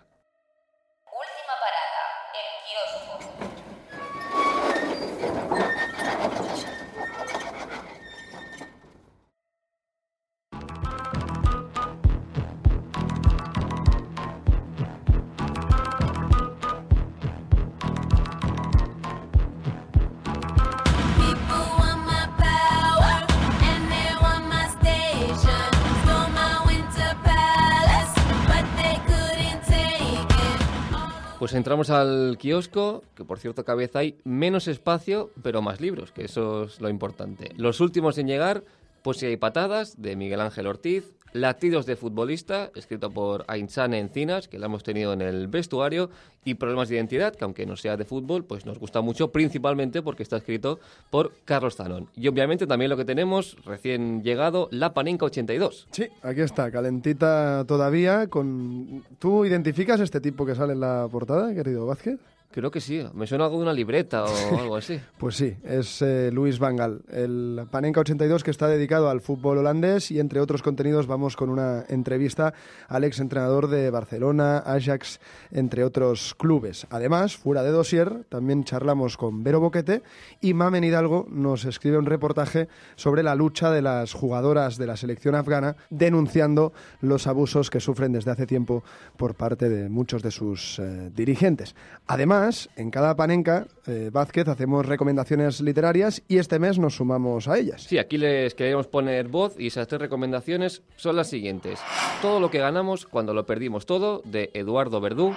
Entramos 31.65 31.89
al 31.89 32.37
kiosco, 32.37 33.03
que 33.15 33.25
por 33.25 33.39
cierto 33.39 33.65
cada 33.65 33.77
vez 33.77 33.95
hay 33.95 34.19
menos 34.23 34.67
espacio, 34.67 35.31
pero 35.41 35.63
más 35.63 35.81
libros, 35.81 36.11
que 36.11 36.25
eso 36.25 36.65
es 36.65 36.79
lo 36.79 36.89
importante. 36.89 37.53
Los 37.57 37.81
últimos 37.81 38.19
en 38.19 38.27
llegar, 38.27 38.63
Pues 39.01 39.17
si 39.17 39.25
hay 39.25 39.37
patadas, 39.37 39.99
de 39.99 40.15
Miguel 40.15 40.41
Ángel 40.41 40.67
Ortiz, 40.67 41.15
Latidos 41.35 41.85
de 41.85 41.97
futbolista, 41.97 42.71
escrito 42.75 43.11
por 43.11 43.43
Ainchane 43.49 43.99
Encinas, 43.99 44.47
que 44.47 44.57
la 44.57 44.67
hemos 44.67 44.83
tenido 44.83 45.11
en 45.11 45.21
el 45.21 45.49
vestuario, 45.49 46.09
y 46.45 46.53
Problemas 46.53 46.87
de 46.87 46.95
identidad, 46.95 47.35
que 47.35 47.43
aunque 47.43 47.65
no 47.65 47.75
sea 47.75 47.97
de 47.97 48.05
fútbol, 48.05 48.45
pues 48.45 48.65
nos 48.65 48.79
gusta 48.79 49.01
mucho, 49.01 49.33
principalmente 49.33 50.01
porque 50.01 50.23
está 50.23 50.37
escrito 50.37 50.79
por 51.09 51.33
Carlos 51.43 51.75
Zanón. 51.75 52.07
Y 52.15 52.29
obviamente 52.29 52.67
también 52.67 52.89
lo 52.89 52.95
que 52.95 53.03
tenemos, 53.03 53.57
recién 53.65 54.23
llegado, 54.23 54.69
La 54.71 54.93
Panenca 54.93 55.25
82. 55.25 55.87
Sí, 55.91 56.07
aquí 56.21 56.39
está, 56.39 56.71
calentita 56.71 57.65
todavía. 57.67 58.27
Con... 58.27 59.03
¿Tú 59.19 59.43
identificas 59.43 59.99
este 59.99 60.21
tipo 60.21 60.45
que 60.45 60.55
sale 60.55 60.71
en 60.71 60.79
la 60.79 61.05
portada, 61.11 61.53
querido 61.53 61.85
Vázquez? 61.85 62.17
Creo 62.55 62.71
que 62.71 62.79
sí, 62.79 63.03
me 63.13 63.27
suena 63.27 63.43
algo 63.43 63.57
de 63.57 63.63
una 63.63 63.73
libreta 63.73 64.23
o 64.23 64.57
algo 64.57 64.77
así. 64.77 64.97
Pues 65.17 65.35
sí, 65.35 65.57
es 65.63 66.01
eh, 66.01 66.29
Luis 66.31 66.57
Van 66.57 66.77
Gaal, 66.77 67.01
el 67.11 67.65
Panenka 67.69 67.99
82 67.99 68.45
que 68.45 68.51
está 68.51 68.69
dedicado 68.69 69.09
al 69.09 69.19
fútbol 69.19 69.57
holandés 69.57 70.09
y 70.09 70.21
entre 70.21 70.39
otros 70.39 70.61
contenidos 70.61 71.05
vamos 71.05 71.35
con 71.35 71.49
una 71.49 71.83
entrevista 71.89 72.53
al 72.87 73.03
ex 73.03 73.19
entrenador 73.19 73.67
de 73.67 73.89
Barcelona, 73.89 74.59
Ajax, 74.59 75.19
entre 75.51 75.83
otros 75.83 76.33
clubes. 76.35 76.87
Además, 76.91 77.35
fuera 77.35 77.61
de 77.61 77.71
dosier, 77.71 78.23
también 78.29 78.63
charlamos 78.63 79.17
con 79.17 79.43
Vero 79.43 79.59
Boquete 79.59 80.01
y 80.39 80.53
Mamen 80.53 80.85
Hidalgo 80.85 81.27
nos 81.29 81.65
escribe 81.65 81.97
un 81.97 82.05
reportaje 82.05 82.69
sobre 82.95 83.23
la 83.23 83.35
lucha 83.35 83.69
de 83.69 83.81
las 83.81 84.13
jugadoras 84.13 84.77
de 84.77 84.87
la 84.87 84.95
selección 84.95 85.35
afgana 85.35 85.75
denunciando 85.89 86.71
los 87.01 87.27
abusos 87.27 87.69
que 87.69 87.81
sufren 87.81 88.13
desde 88.13 88.31
hace 88.31 88.45
tiempo 88.45 88.83
por 89.17 89.35
parte 89.35 89.67
de 89.67 89.89
muchos 89.89 90.23
de 90.23 90.31
sus 90.31 90.79
eh, 90.79 91.11
dirigentes. 91.13 91.75
Además, 92.07 92.44
en 92.75 92.91
cada 92.91 93.15
panenca, 93.15 93.65
eh, 93.87 94.09
Vázquez, 94.11 94.47
hacemos 94.47 94.85
recomendaciones 94.85 95.61
literarias 95.61 96.21
y 96.27 96.37
este 96.37 96.59
mes 96.59 96.77
nos 96.77 96.95
sumamos 96.95 97.47
a 97.47 97.57
ellas. 97.57 97.83
Sí, 97.83 97.97
aquí 97.97 98.17
les 98.17 98.53
queremos 98.53 98.87
poner 98.87 99.27
voz 99.27 99.55
y 99.57 99.67
esas 99.67 99.87
tres 99.87 100.01
recomendaciones 100.01 100.83
son 100.95 101.15
las 101.15 101.29
siguientes. 101.29 101.79
Todo 102.21 102.39
lo 102.39 102.51
que 102.51 102.59
ganamos 102.59 103.05
cuando 103.05 103.33
lo 103.33 103.45
perdimos 103.45 103.85
todo, 103.85 104.21
de 104.25 104.51
Eduardo 104.53 105.01
Verdú. 105.01 105.33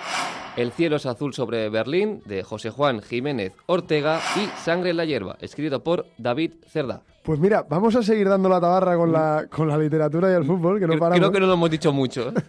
El 0.57 0.73
cielo 0.73 0.97
es 0.97 1.07
azul 1.07 1.35
sobre 1.35 1.69
Berlín, 1.69 2.21
de 2.27 2.43
José 2.43 2.71
Juan 2.71 3.01
Jiménez 3.01 3.53
Ortega. 3.67 4.21
Y 4.37 4.47
Sangre 4.61 4.91
en 4.91 4.97
la 4.97 5.05
hierba, 5.05 5.39
escrito 5.41 5.83
por 5.83 6.07
David 6.19 6.53
Cerda. 6.67 7.03
Pues 7.29 7.41
mira, 7.41 7.67
vamos 7.69 7.95
a 7.95 8.03
seguir 8.03 8.27
dando 8.27 8.49
la 8.49 8.59
tabarra 8.59 8.97
con 8.97 9.13
la, 9.13 9.49
con 9.51 9.69
la 9.69 9.77
literatura 9.77 10.31
y 10.31 10.35
el 10.35 10.47
fútbol, 10.47 10.81
que 10.81 10.87
no 10.87 10.93
Creo, 10.93 10.99
paramos. 10.99 11.19
creo 11.19 11.31
que 11.31 11.41
no 11.41 11.47
lo 11.47 11.53
hemos 11.53 11.71
dicho 11.71 11.93
mucho. 11.93 12.33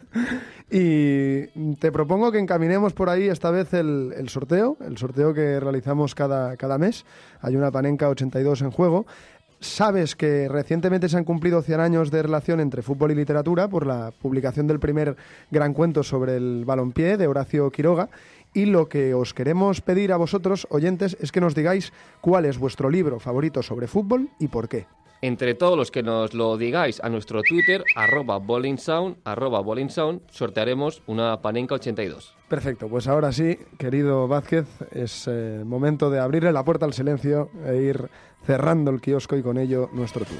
Y 0.71 1.47
te 1.80 1.91
propongo 1.91 2.32
que 2.32 2.38
encaminemos 2.38 2.93
por 2.93 3.09
ahí 3.09 3.27
esta 3.27 3.49
vez 3.49 3.73
el, 3.73 4.13
el 4.15 4.30
sorteo, 4.30 4.77
el 4.86 4.97
sorteo 4.99 5.34
que 5.34 5.59
realizamos 5.59 6.13
cada, 6.15 6.55
cada 6.57 6.77
mes. 6.77 7.05
Hay 7.41 7.55
una 7.57 7.71
Panenca 7.71 8.07
82 8.07 8.61
en 8.61 8.71
juego. 8.71 9.05
Sabes 9.59 10.15
que 10.15 10.47
recientemente 10.47 11.09
se 11.09 11.17
han 11.17 11.23
cumplido 11.25 11.63
100 11.63 11.80
años 11.80 12.11
de 12.11 12.21
relación 12.21 12.59
entre 12.59 12.84
fútbol 12.84 13.11
y 13.11 13.15
literatura 13.15 13.67
por 13.67 13.86
la 13.88 14.11
publicación 14.21 14.67
del 14.67 14.80
primer 14.80 15.17
gran 15.51 15.73
cuento 15.73 16.03
sobre 16.03 16.38
el 16.38 16.63
balompié 16.65 17.17
de 17.17 17.27
Horacio 17.27 17.71
Quiroga. 17.71 18.07
Y 18.53 18.65
lo 18.65 18.89
que 18.89 19.13
os 19.13 19.33
queremos 19.33 19.81
pedir 19.81 20.11
a 20.11 20.17
vosotros, 20.17 20.67
oyentes, 20.69 21.17
es 21.19 21.31
que 21.31 21.41
nos 21.41 21.55
digáis 21.55 21.93
cuál 22.21 22.45
es 22.45 22.57
vuestro 22.57 22.89
libro 22.89 23.19
favorito 23.19 23.61
sobre 23.61 23.87
fútbol 23.87 24.29
y 24.39 24.47
por 24.47 24.67
qué. 24.67 24.87
Entre 25.21 25.53
todos 25.53 25.77
los 25.77 25.91
que 25.91 26.01
nos 26.01 26.33
lo 26.33 26.57
digáis 26.57 27.01
a 27.03 27.09
nuestro 27.09 27.41
Twitter, 27.43 27.83
arroba 27.95 28.37
bowlingsound, 28.37 29.17
arroba 29.25 29.59
bowlingsound, 29.59 30.21
sortearemos 30.31 31.03
una 31.07 31.41
Panenka 31.41 31.75
82. 31.75 32.35
Perfecto, 32.47 32.87
pues 32.87 33.05
ahora 33.07 33.33
sí, 33.33 33.59
querido 33.77 34.29
Vázquez, 34.29 34.65
es 34.91 35.27
eh, 35.27 35.63
momento 35.65 36.09
de 36.09 36.19
abrirle 36.19 36.53
la 36.53 36.63
puerta 36.63 36.85
al 36.85 36.93
silencio 36.93 37.49
e 37.65 37.75
ir 37.75 38.09
cerrando 38.45 38.91
el 38.91 39.01
kiosco 39.01 39.35
y 39.35 39.43
con 39.43 39.57
ello 39.57 39.89
nuestro 39.91 40.23
tour. 40.23 40.39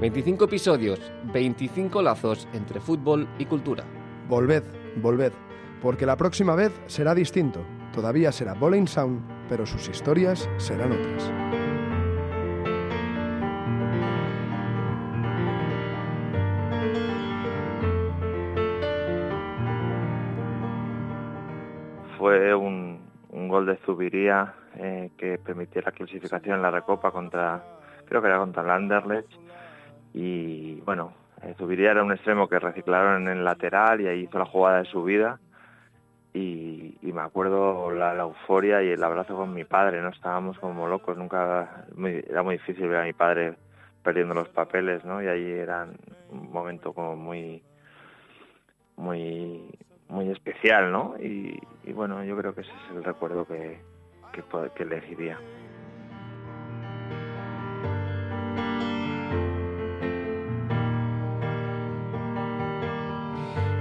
...25 0.00 0.44
episodios, 0.44 1.00
25 1.32 2.02
lazos 2.02 2.46
entre 2.52 2.80
fútbol 2.80 3.26
y 3.38 3.46
cultura. 3.46 3.84
Volved, 4.28 4.64
volved, 4.96 5.32
porque 5.80 6.04
la 6.04 6.16
próxima 6.16 6.54
vez 6.54 6.78
será 6.86 7.14
distinto. 7.14 7.64
Todavía 7.94 8.30
será 8.30 8.52
Bowling 8.52 8.86
Sound, 8.86 9.22
pero 9.48 9.64
sus 9.64 9.88
historias 9.88 10.50
serán 10.58 10.92
otras. 10.92 11.32
Fue 22.18 22.54
un, 22.54 23.00
un 23.30 23.48
gol 23.48 23.64
de 23.64 23.76
Zubiría 23.78 24.54
eh, 24.78 25.10
que 25.16 25.38
permitió 25.38 25.80
la 25.80 25.92
clasificación 25.92 26.56
en 26.56 26.62
la 26.62 26.70
Recopa 26.70 27.10
contra, 27.10 27.64
creo 28.04 28.20
que 28.20 28.28
era 28.28 28.38
contra 28.38 28.62
el 28.62 28.70
Anderlecht. 28.70 29.32
Y 30.16 30.80
bueno, 30.80 31.12
eh, 31.42 31.54
Zubiría 31.58 31.90
era 31.90 32.02
un 32.02 32.10
extremo 32.10 32.48
que 32.48 32.58
reciclaron 32.58 33.28
en 33.28 33.36
el 33.36 33.44
lateral 33.44 34.00
y 34.00 34.06
ahí 34.06 34.20
hizo 34.20 34.38
la 34.38 34.46
jugada 34.46 34.78
de 34.78 34.86
su 34.86 35.04
vida. 35.04 35.38
Y, 36.32 36.96
me 37.02 37.20
acuerdo 37.20 37.90
la, 37.90 38.14
euforia 38.14 38.82
y 38.82 38.88
el 38.88 39.04
abrazo 39.04 39.36
con 39.36 39.52
mi 39.52 39.64
padre, 39.64 40.00
¿no? 40.00 40.08
Estábamos 40.08 40.58
como 40.58 40.86
locos, 40.86 41.16
nunca, 41.16 41.86
era 41.98 42.42
muy 42.42 42.54
difícil 42.54 42.88
ver 42.88 43.00
a 43.00 43.04
mi 43.04 43.12
padre 43.12 43.54
perdiendo 44.02 44.34
los 44.34 44.48
papeles, 44.48 45.04
¿no? 45.04 45.22
Y 45.22 45.28
ahí 45.28 45.50
era 45.50 45.86
un 46.30 46.50
momento 46.50 46.92
como 46.94 47.16
muy, 47.16 47.62
muy, 48.96 49.70
muy 50.08 50.30
especial, 50.30 50.92
¿no? 50.92 51.14
Y, 51.18 51.58
bueno, 51.92 52.24
yo 52.24 52.36
creo 52.38 52.54
que 52.54 52.62
ese 52.62 52.70
es 52.70 52.96
el 52.96 53.04
recuerdo 53.04 53.46
que, 53.46 53.80
que, 54.32 54.42
que 54.74 54.82
elegiría. 54.82 55.38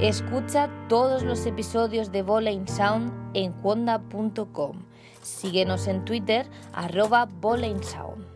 Escucha 0.07 0.69
todos 0.87 1.23
los 1.23 1.47
episodios 1.47 2.11
de 2.11 2.21
Bowling 2.21 2.67
Sound 2.67 3.11
en 3.33 3.55
wanda.com. 3.63 4.85
Síguenos 5.23 5.87
en 5.87 6.05
Twitter, 6.05 6.47
arroba 6.73 7.27
Sound. 7.81 8.34